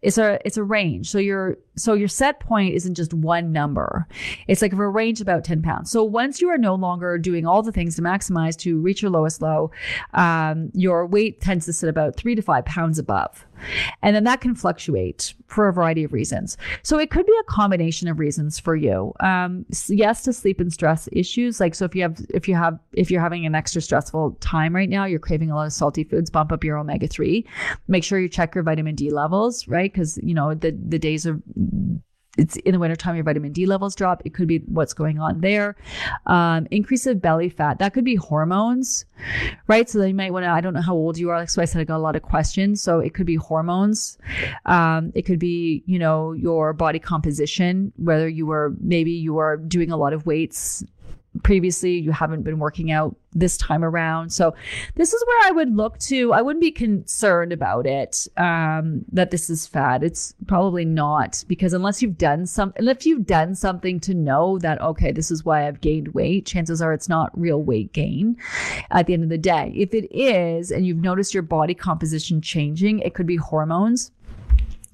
It's 0.03 0.19
a 0.19 0.39
it's 0.45 0.57
a 0.57 0.63
range. 0.63 1.09
So 1.09 1.17
your 1.17 1.57
so 1.75 1.95
your 1.95 2.07
set 2.07 2.39
point 2.39 2.75
isn't 2.75 2.93
just 2.93 3.15
one 3.15 3.51
number. 3.51 4.07
It's 4.47 4.61
like 4.61 4.73
a 4.73 4.89
range 4.89 5.21
about 5.21 5.43
10 5.43 5.63
pounds. 5.63 5.89
So 5.89 6.03
once 6.03 6.39
you 6.39 6.49
are 6.49 6.57
no 6.57 6.75
longer 6.75 7.17
doing 7.17 7.47
all 7.47 7.63
the 7.63 7.71
things 7.71 7.95
to 7.95 8.03
maximize 8.03 8.55
to 8.57 8.79
reach 8.79 9.01
your 9.01 9.09
lowest 9.09 9.41
low, 9.41 9.71
um, 10.13 10.69
your 10.73 11.07
weight 11.07 11.41
tends 11.41 11.65
to 11.65 11.73
sit 11.73 11.89
about 11.89 12.15
three 12.15 12.35
to 12.35 12.43
five 12.43 12.65
pounds 12.65 12.99
above. 12.99 13.46
And 14.01 14.15
then 14.15 14.23
that 14.25 14.41
can 14.41 14.55
fluctuate 14.55 15.33
for 15.47 15.67
a 15.67 15.73
variety 15.73 16.03
of 16.03 16.13
reasons. 16.13 16.57
So 16.83 16.99
it 16.99 17.09
could 17.09 17.25
be 17.25 17.35
a 17.39 17.43
combination 17.43 18.07
of 18.07 18.19
reasons 18.19 18.59
for 18.59 18.75
you. 18.75 19.13
Um, 19.19 19.65
yes, 19.87 20.23
to 20.23 20.33
sleep 20.33 20.59
and 20.59 20.71
stress 20.71 21.07
issues. 21.11 21.59
Like, 21.59 21.75
so 21.75 21.85
if 21.85 21.95
you 21.95 22.01
have, 22.03 22.19
if 22.29 22.47
you 22.47 22.55
have, 22.55 22.79
if 22.93 23.09
you're 23.09 23.21
having 23.21 23.45
an 23.45 23.55
extra 23.55 23.81
stressful 23.81 24.37
time 24.39 24.75
right 24.75 24.89
now, 24.89 25.05
you're 25.05 25.19
craving 25.19 25.51
a 25.51 25.55
lot 25.55 25.67
of 25.67 25.73
salty 25.73 26.03
foods, 26.03 26.29
bump 26.29 26.51
up 26.51 26.63
your 26.63 26.77
omega 26.77 27.07
3. 27.07 27.45
Make 27.87 28.03
sure 28.03 28.19
you 28.19 28.29
check 28.29 28.55
your 28.55 28.63
vitamin 28.63 28.95
D 28.95 29.09
levels, 29.09 29.67
right? 29.67 29.91
Because, 29.91 30.17
you 30.21 30.33
know, 30.33 30.53
the, 30.53 30.71
the 30.71 30.99
days 30.99 31.25
of 31.25 31.41
it's 32.37 32.55
in 32.57 32.73
the 32.73 32.79
wintertime, 32.79 33.15
your 33.15 33.23
vitamin 33.23 33.51
D 33.51 33.65
levels 33.65 33.95
drop. 33.95 34.21
It 34.25 34.33
could 34.33 34.47
be 34.47 34.59
what's 34.59 34.93
going 34.93 35.19
on 35.19 35.41
there. 35.41 35.75
Um, 36.25 36.67
increase 36.71 37.05
of 37.05 37.21
belly 37.21 37.49
fat. 37.49 37.79
That 37.79 37.93
could 37.93 38.05
be 38.05 38.15
hormones, 38.15 39.05
right? 39.67 39.89
So 39.89 39.99
they 39.99 40.13
might 40.13 40.31
want 40.31 40.45
to, 40.45 40.49
I 40.49 40.61
don't 40.61 40.73
know 40.73 40.81
how 40.81 40.95
old 40.95 41.17
you 41.17 41.29
are. 41.29 41.39
Like, 41.39 41.49
so 41.49 41.61
I 41.61 41.65
said, 41.65 41.81
I 41.81 41.83
got 41.83 41.97
a 41.97 41.99
lot 41.99 42.15
of 42.15 42.21
questions. 42.21 42.81
So 42.81 42.99
it 42.99 43.13
could 43.13 43.25
be 43.25 43.35
hormones. 43.35 44.17
Um, 44.65 45.11
it 45.15 45.23
could 45.23 45.39
be, 45.39 45.83
you 45.85 45.99
know, 45.99 46.33
your 46.33 46.73
body 46.73 46.99
composition, 46.99 47.91
whether 47.97 48.27
you 48.29 48.45
were, 48.45 48.73
maybe 48.79 49.11
you 49.11 49.33
were 49.33 49.57
doing 49.57 49.91
a 49.91 49.97
lot 49.97 50.13
of 50.13 50.25
weights 50.25 50.83
previously 51.43 51.97
you 51.97 52.11
haven't 52.11 52.43
been 52.43 52.59
working 52.59 52.91
out 52.91 53.15
this 53.33 53.57
time 53.57 53.83
around. 53.83 54.31
So 54.31 54.55
this 54.95 55.13
is 55.13 55.23
where 55.27 55.47
i 55.47 55.51
would 55.51 55.75
look 55.75 55.97
to. 55.99 56.33
I 56.33 56.41
wouldn't 56.41 56.61
be 56.61 56.71
concerned 56.71 57.53
about 57.53 57.85
it 57.85 58.27
um, 58.37 59.05
that 59.11 59.31
this 59.31 59.49
is 59.49 59.67
fat 59.67 60.03
it's 60.03 60.33
probably 60.47 60.85
not 60.85 61.43
because 61.47 61.73
unless 61.73 62.01
you've 62.01 62.17
done 62.17 62.45
some 62.45 62.73
if 62.77 63.05
you've 63.05 63.25
done 63.25 63.55
something 63.55 63.99
to 63.99 64.13
know 64.13 64.57
that 64.59 64.81
okay 64.81 65.11
this 65.11 65.31
is 65.31 65.43
why 65.43 65.67
i've 65.67 65.81
gained 65.81 66.09
weight 66.09 66.45
chances 66.45 66.81
are 66.81 66.93
it's 66.93 67.09
not 67.09 67.37
real 67.39 67.61
weight 67.61 67.91
gain 67.93 68.37
at 68.91 69.07
the 69.07 69.13
end 69.13 69.23
of 69.23 69.29
the 69.29 69.37
day. 69.37 69.71
If 69.75 69.93
it 69.93 70.07
is 70.11 70.71
and 70.71 70.85
you've 70.85 70.97
noticed 70.97 71.33
your 71.33 71.43
body 71.43 71.73
composition 71.73 72.41
changing 72.41 72.99
it 72.99 73.13
could 73.13 73.27
be 73.27 73.35
hormones 73.35 74.11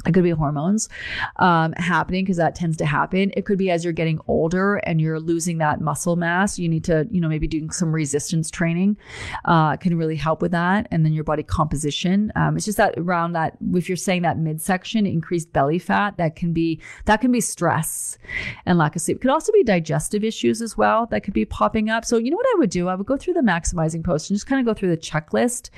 it 0.05 0.13
could 0.13 0.23
be 0.23 0.31
hormones 0.31 0.89
um, 1.37 1.73
happening 1.73 2.25
because 2.25 2.37
that 2.37 2.55
tends 2.55 2.77
to 2.77 2.85
happen. 2.85 3.31
It 3.35 3.45
could 3.45 3.57
be 3.57 3.71
as 3.71 3.83
you're 3.83 3.93
getting 3.93 4.19
older 4.27 4.75
and 4.77 4.99
you're 4.99 5.19
losing 5.19 5.59
that 5.59 5.81
muscle 5.81 6.15
mass. 6.15 6.59
You 6.59 6.67
need 6.67 6.83
to, 6.85 7.07
you 7.09 7.21
know, 7.21 7.29
maybe 7.29 7.47
doing 7.47 7.71
some 7.71 7.93
resistance 7.93 8.51
training 8.51 8.97
uh, 9.45 9.77
can 9.77 9.97
really 9.97 10.15
help 10.15 10.41
with 10.41 10.51
that. 10.51 10.87
And 10.91 11.05
then 11.05 11.13
your 11.13 11.23
body 11.23 11.43
composition. 11.43 12.31
Um, 12.35 12.57
it's 12.57 12.65
just 12.65 12.77
that 12.77 12.95
around 12.97 13.33
that, 13.33 13.57
if 13.73 13.87
you're 13.87 13.95
saying 13.95 14.23
that 14.23 14.37
midsection, 14.37 15.05
increased 15.05 15.53
belly 15.53 15.79
fat, 15.79 16.17
that 16.17 16.35
can 16.35 16.53
be 16.53 16.81
that 17.05 17.21
can 17.21 17.31
be 17.31 17.41
stress 17.41 18.17
and 18.65 18.77
lack 18.77 18.95
of 18.95 19.01
sleep. 19.01 19.17
It 19.17 19.21
could 19.21 19.31
also 19.31 19.51
be 19.51 19.63
digestive 19.63 20.23
issues 20.23 20.61
as 20.61 20.77
well 20.77 21.05
that 21.07 21.23
could 21.23 21.33
be 21.33 21.45
popping 21.45 21.89
up. 21.89 22.05
So 22.05 22.17
you 22.17 22.31
know 22.31 22.37
what 22.37 22.47
I 22.55 22.59
would 22.59 22.69
do? 22.69 22.87
I 22.87 22.95
would 22.95 23.05
go 23.05 23.17
through 23.17 23.35
the 23.35 23.41
maximizing 23.41 24.03
post 24.03 24.29
and 24.29 24.35
just 24.35 24.47
kind 24.47 24.59
of 24.59 24.65
go 24.65 24.77
through 24.77 24.89
the 24.89 24.97
checklist 24.97 25.69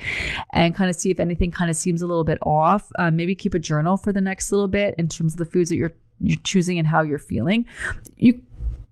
and 0.52 0.74
kind 0.74 0.90
of 0.90 0.96
see 0.96 1.10
if 1.10 1.20
anything 1.20 1.50
kind 1.50 1.70
of 1.70 1.76
seems 1.76 2.02
a 2.02 2.06
little 2.06 2.24
bit 2.24 2.38
off. 2.42 2.90
Um, 2.98 3.16
maybe 3.16 3.34
keep 3.34 3.54
a 3.54 3.58
journal 3.58 3.96
for 3.96 4.12
the 4.16 4.20
next 4.22 4.50
little 4.50 4.68
bit 4.68 4.94
in 4.98 5.08
terms 5.08 5.34
of 5.34 5.38
the 5.38 5.44
foods 5.44 5.68
that 5.70 5.76
you're 5.76 5.92
you're 6.18 6.40
choosing 6.42 6.78
and 6.78 6.88
how 6.88 7.02
you're 7.02 7.18
feeling. 7.18 7.66
You 8.16 8.40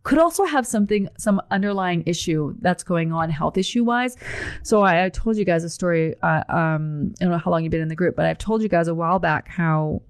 could 0.03 0.19
also 0.19 0.45
have 0.45 0.67
something, 0.67 1.09
some 1.17 1.41
underlying 1.51 2.03
issue 2.05 2.55
that's 2.61 2.85
going 2.85 3.13
on 3.13 3.31
health 3.31 3.57
issue 3.57 3.83
wise. 3.83 4.19
So 4.63 4.83
I, 4.83 5.07
I 5.07 5.09
told 5.09 5.39
you 5.39 5.47
guys 5.47 5.65
a 5.65 5.71
story. 5.71 6.15
Uh, 6.23 6.45
um, 6.51 7.15
I 7.19 7.25
don't 7.25 7.33
know 7.33 7.39
how 7.39 7.51
long 7.51 7.63
you've 7.63 7.71
been 7.71 7.81
in 7.81 7.89
the 7.89 7.97
group, 7.97 8.15
but 8.15 8.27
I've 8.27 8.37
told 8.37 8.61
you 8.63 8.69
guys 8.69 8.89
a 8.89 8.95
while 8.95 9.19
back 9.19 9.49
how 9.49 10.03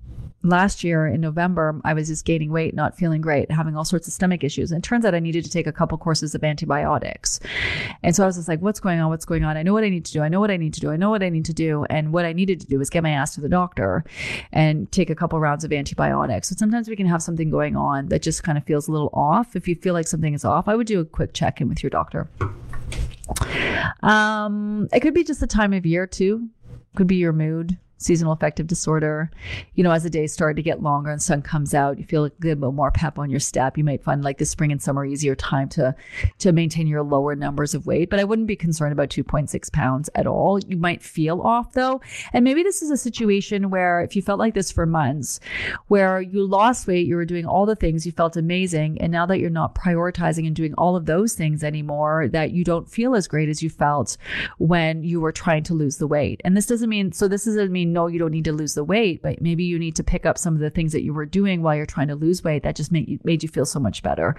last 0.44 0.84
year 0.84 1.06
in 1.06 1.20
November, 1.20 1.80
I 1.84 1.94
was 1.94 2.08
just 2.08 2.24
gaining 2.24 2.52
weight, 2.52 2.74
not 2.74 2.96
feeling 2.96 3.20
great, 3.20 3.50
having 3.50 3.76
all 3.76 3.84
sorts 3.84 4.06
of 4.06 4.12
stomach 4.12 4.44
issues. 4.44 4.70
And 4.70 4.84
it 4.84 4.86
turns 4.86 5.04
out 5.04 5.14
I 5.14 5.18
needed 5.18 5.44
to 5.44 5.50
take 5.50 5.66
a 5.66 5.72
couple 5.72 5.96
courses 5.98 6.34
of 6.34 6.44
antibiotics. 6.44 7.40
And 8.02 8.14
so 8.14 8.22
I 8.22 8.26
was 8.26 8.36
just 8.36 8.46
like, 8.46 8.60
what's 8.60 8.78
going 8.78 9.00
on? 9.00 9.08
What's 9.08 9.24
going 9.24 9.42
on? 9.42 9.56
I 9.56 9.62
know 9.62 9.72
what 9.72 9.84
I 9.84 9.88
need 9.88 10.04
to 10.04 10.12
do. 10.12 10.20
I 10.20 10.28
know 10.28 10.40
what 10.40 10.50
I 10.50 10.56
need 10.56 10.74
to 10.74 10.80
do. 10.80 10.90
I 10.90 10.96
know 10.96 11.10
what 11.10 11.22
I 11.22 11.30
need 11.30 11.46
to 11.46 11.54
do. 11.54 11.84
And 11.88 12.12
what 12.12 12.24
I 12.24 12.32
needed 12.32 12.60
to 12.60 12.66
do 12.66 12.78
was 12.78 12.90
get 12.90 13.02
my 13.02 13.10
ass 13.10 13.34
to 13.34 13.40
the 13.40 13.48
doctor 13.48 14.04
and 14.52 14.90
take 14.92 15.10
a 15.10 15.14
couple 15.14 15.40
rounds 15.40 15.64
of 15.64 15.72
antibiotics. 15.72 16.50
So 16.50 16.56
sometimes 16.58 16.88
we 16.88 16.96
can 16.96 17.06
have 17.06 17.22
something 17.22 17.50
going 17.50 17.76
on 17.76 18.08
that 18.08 18.22
just 18.22 18.44
kind 18.44 18.58
of 18.58 18.64
feels 18.64 18.86
a 18.86 18.92
little 18.92 19.10
off. 19.14 19.56
If 19.56 19.66
you 19.66 19.74
feel 19.74 19.94
like 19.94 20.06
something 20.06 20.34
is 20.34 20.44
off, 20.44 20.68
I 20.68 20.76
would 20.76 20.86
do 20.86 21.00
a 21.00 21.04
quick 21.04 21.32
check 21.32 21.60
in 21.60 21.68
with 21.68 21.82
your 21.82 21.90
doctor. 21.90 22.28
Um, 24.02 24.88
it 24.92 25.00
could 25.00 25.14
be 25.14 25.24
just 25.24 25.40
the 25.40 25.46
time 25.46 25.72
of 25.72 25.86
year 25.86 26.06
too. 26.06 26.50
Could 26.96 27.06
be 27.06 27.16
your 27.16 27.32
mood 27.32 27.78
seasonal 27.98 28.32
affective 28.32 28.66
disorder. 28.66 29.30
You 29.74 29.84
know, 29.84 29.92
as 29.92 30.02
the 30.02 30.10
days 30.10 30.32
start 30.32 30.56
to 30.56 30.62
get 30.62 30.82
longer 30.82 31.10
and 31.10 31.22
sun 31.22 31.42
comes 31.42 31.74
out, 31.74 31.98
you 31.98 32.04
feel 32.04 32.24
a 32.24 32.30
bit 32.30 32.58
more 32.58 32.90
pep 32.90 33.18
on 33.18 33.30
your 33.30 33.40
step. 33.40 33.78
You 33.78 33.84
might 33.84 34.02
find 34.02 34.22
like 34.22 34.38
the 34.38 34.44
spring 34.44 34.72
and 34.72 34.82
summer 34.82 35.04
easier 35.04 35.34
time 35.34 35.68
to 35.70 35.94
to 36.38 36.52
maintain 36.52 36.86
your 36.86 37.02
lower 37.02 37.34
numbers 37.34 37.74
of 37.74 37.86
weight. 37.86 38.10
But 38.10 38.20
I 38.20 38.24
wouldn't 38.24 38.48
be 38.48 38.56
concerned 38.56 38.92
about 38.92 39.10
2.6 39.10 39.72
pounds 39.72 40.10
at 40.14 40.26
all. 40.26 40.58
You 40.60 40.76
might 40.76 41.02
feel 41.02 41.40
off 41.40 41.72
though. 41.72 42.00
And 42.32 42.44
maybe 42.44 42.62
this 42.62 42.82
is 42.82 42.90
a 42.90 42.96
situation 42.96 43.70
where 43.70 44.00
if 44.00 44.16
you 44.16 44.22
felt 44.22 44.38
like 44.38 44.54
this 44.54 44.72
for 44.72 44.86
months, 44.86 45.40
where 45.88 46.20
you 46.20 46.46
lost 46.46 46.86
weight, 46.86 47.06
you 47.06 47.16
were 47.16 47.24
doing 47.24 47.46
all 47.46 47.66
the 47.66 47.76
things, 47.76 48.06
you 48.06 48.12
felt 48.12 48.36
amazing, 48.36 49.00
and 49.00 49.12
now 49.12 49.26
that 49.26 49.38
you're 49.38 49.50
not 49.50 49.74
prioritizing 49.74 50.46
and 50.46 50.56
doing 50.56 50.74
all 50.74 50.96
of 50.96 51.06
those 51.06 51.34
things 51.34 51.62
anymore, 51.62 52.28
that 52.28 52.52
you 52.52 52.64
don't 52.64 52.88
feel 52.88 53.14
as 53.14 53.28
great 53.28 53.48
as 53.48 53.62
you 53.62 53.70
felt 53.70 54.16
when 54.58 55.02
you 55.02 55.20
were 55.20 55.32
trying 55.32 55.62
to 55.64 55.74
lose 55.74 55.98
the 55.98 56.06
weight. 56.06 56.40
And 56.44 56.56
this 56.56 56.66
doesn't 56.66 56.88
mean 56.88 57.12
so 57.12 57.28
this 57.28 57.44
doesn't 57.44 57.72
mean 57.72 57.83
no, 57.84 58.06
you 58.06 58.18
don't 58.18 58.30
need 58.30 58.44
to 58.44 58.52
lose 58.52 58.74
the 58.74 58.84
weight, 58.84 59.22
but 59.22 59.40
maybe 59.40 59.64
you 59.64 59.78
need 59.78 59.96
to 59.96 60.04
pick 60.04 60.26
up 60.26 60.38
some 60.38 60.54
of 60.54 60.60
the 60.60 60.70
things 60.70 60.92
that 60.92 61.02
you 61.02 61.12
were 61.12 61.26
doing 61.26 61.62
while 61.62 61.74
you're 61.76 61.86
trying 61.86 62.08
to 62.08 62.14
lose 62.14 62.42
weight 62.42 62.62
that 62.62 62.76
just 62.76 62.92
made 62.92 63.08
you, 63.08 63.18
made 63.24 63.42
you 63.42 63.48
feel 63.48 63.66
so 63.66 63.80
much 63.80 64.02
better. 64.02 64.36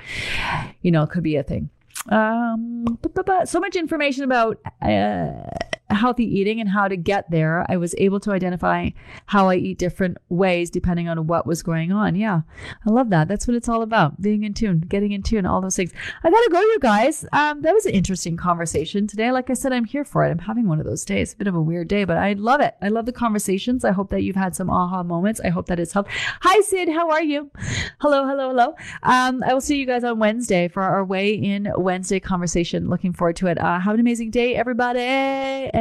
You 0.82 0.92
know, 0.92 1.04
it 1.04 1.10
could 1.10 1.24
be 1.24 1.36
a 1.36 1.44
thing. 1.44 1.70
Um, 2.10 3.00
so 3.46 3.60
much 3.60 3.76
information 3.76 4.24
about 4.24 4.60
uh, 4.82 5.50
healthy 5.90 6.24
eating 6.26 6.60
and 6.60 6.70
how 6.70 6.88
to 6.88 6.98
get 6.98 7.30
there, 7.30 7.66
I 7.70 7.78
was 7.78 7.94
able 7.98 8.20
to 8.22 8.32
identify 8.32 8.90
how 9.28 9.50
I 9.50 9.56
eat 9.56 9.78
different 9.78 10.18
ways 10.30 10.70
depending 10.70 11.08
on 11.08 11.28
what 11.28 11.46
was 11.46 11.64
going 11.64 11.92
on. 11.92 12.16
Yeah, 12.16 12.42
I 12.86 12.90
love 12.90 13.10
that. 13.12 13.28
That's 13.28 13.48
what 13.48 13.56
it's 13.56 13.70
all 13.70 13.82
about 13.82 14.22
being 14.22 14.44
in 14.44 14.54
tune, 14.54 14.80
getting 14.80 15.12
in 15.12 15.22
tune, 15.22 15.46
all 15.46 15.62
those 15.62 15.76
things. 15.76 15.92
I 16.24 16.30
gotta 16.30 16.50
go, 16.52 16.60
you 16.60 16.80
guys. 16.80 17.26
Um, 17.34 17.62
that 17.62 17.74
was 17.74 17.86
an 17.86 17.94
interesting 17.94 18.38
conversation 18.38 19.08
today. 19.08 19.32
Like 19.32 19.50
I 19.50 19.54
said, 19.54 19.74
I'm 19.74 19.86
here 19.86 20.04
for 20.04 20.26
it. 20.26 20.32
I'm 20.32 20.40
having 20.40 20.68
one 20.68 20.80
of 20.80 20.86
those 20.86 21.06
days, 21.06 21.34
a 21.34 21.38
bit 21.38 21.48
of 21.48 21.56
a 21.56 21.62
weird 21.62 21.88
day, 21.88 22.04
but 22.04 22.18
I 22.18 22.34
love 22.34 22.62
it. 22.62 22.76
I 22.82 22.90
love 22.90 23.06
the 23.06 23.14
conversations. 23.14 23.86
I 23.86 23.92
hope 23.92 24.10
that 24.10 24.24
you've 24.24 24.36
had 24.36 24.56
some 24.56 24.70
aha 24.70 25.04
moments. 25.04 25.40
I 25.42 25.50
hope 25.50 25.68
that 25.68 25.80
it's 25.80 25.94
helped. 25.94 26.12
Hi, 26.42 26.62
Sid. 26.62 26.90
How 26.90 27.12
are 27.12 27.24
you? 27.24 27.52
Hello, 28.00 28.28
hello, 28.28 28.50
hello. 28.50 28.76
Um, 29.04 29.44
I 29.44 29.54
will 29.54 29.62
see 29.62 29.78
you 29.78 29.86
guys 29.86 30.04
on 30.04 30.20
Wednesday 30.20 30.68
for 30.68 30.82
our 30.84 31.04
Weigh 31.04 31.34
In 31.34 31.72
Wednesday 31.78 32.20
conversation. 32.20 32.90
Looking 32.90 33.14
forward 33.14 33.36
to 33.38 33.48
it. 33.48 33.60
Uh, 33.60 33.80
have 33.80 33.94
an 33.94 34.00
amazing 34.00 34.32
day, 34.32 34.56
everybody. 34.56 35.00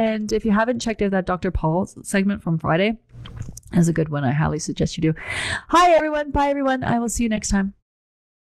And 0.05 0.31
if 0.31 0.45
you 0.45 0.51
haven't 0.51 0.81
checked 0.81 1.01
out 1.01 1.11
that 1.11 1.25
Dr. 1.25 1.49
Paul 1.49 1.87
segment 1.87 2.43
from 2.43 2.59
Friday, 2.59 2.99
is 3.73 3.87
a 3.87 3.93
good 3.93 4.09
one. 4.09 4.23
I 4.23 4.31
highly 4.31 4.59
suggest 4.59 4.97
you 4.97 5.01
do. 5.01 5.13
Hi, 5.69 5.91
everyone. 5.93 6.29
Bye, 6.29 6.49
everyone. 6.49 6.83
I 6.83 6.99
will 6.99 7.09
see 7.09 7.23
you 7.23 7.29
next 7.29 7.49
time. 7.49 7.73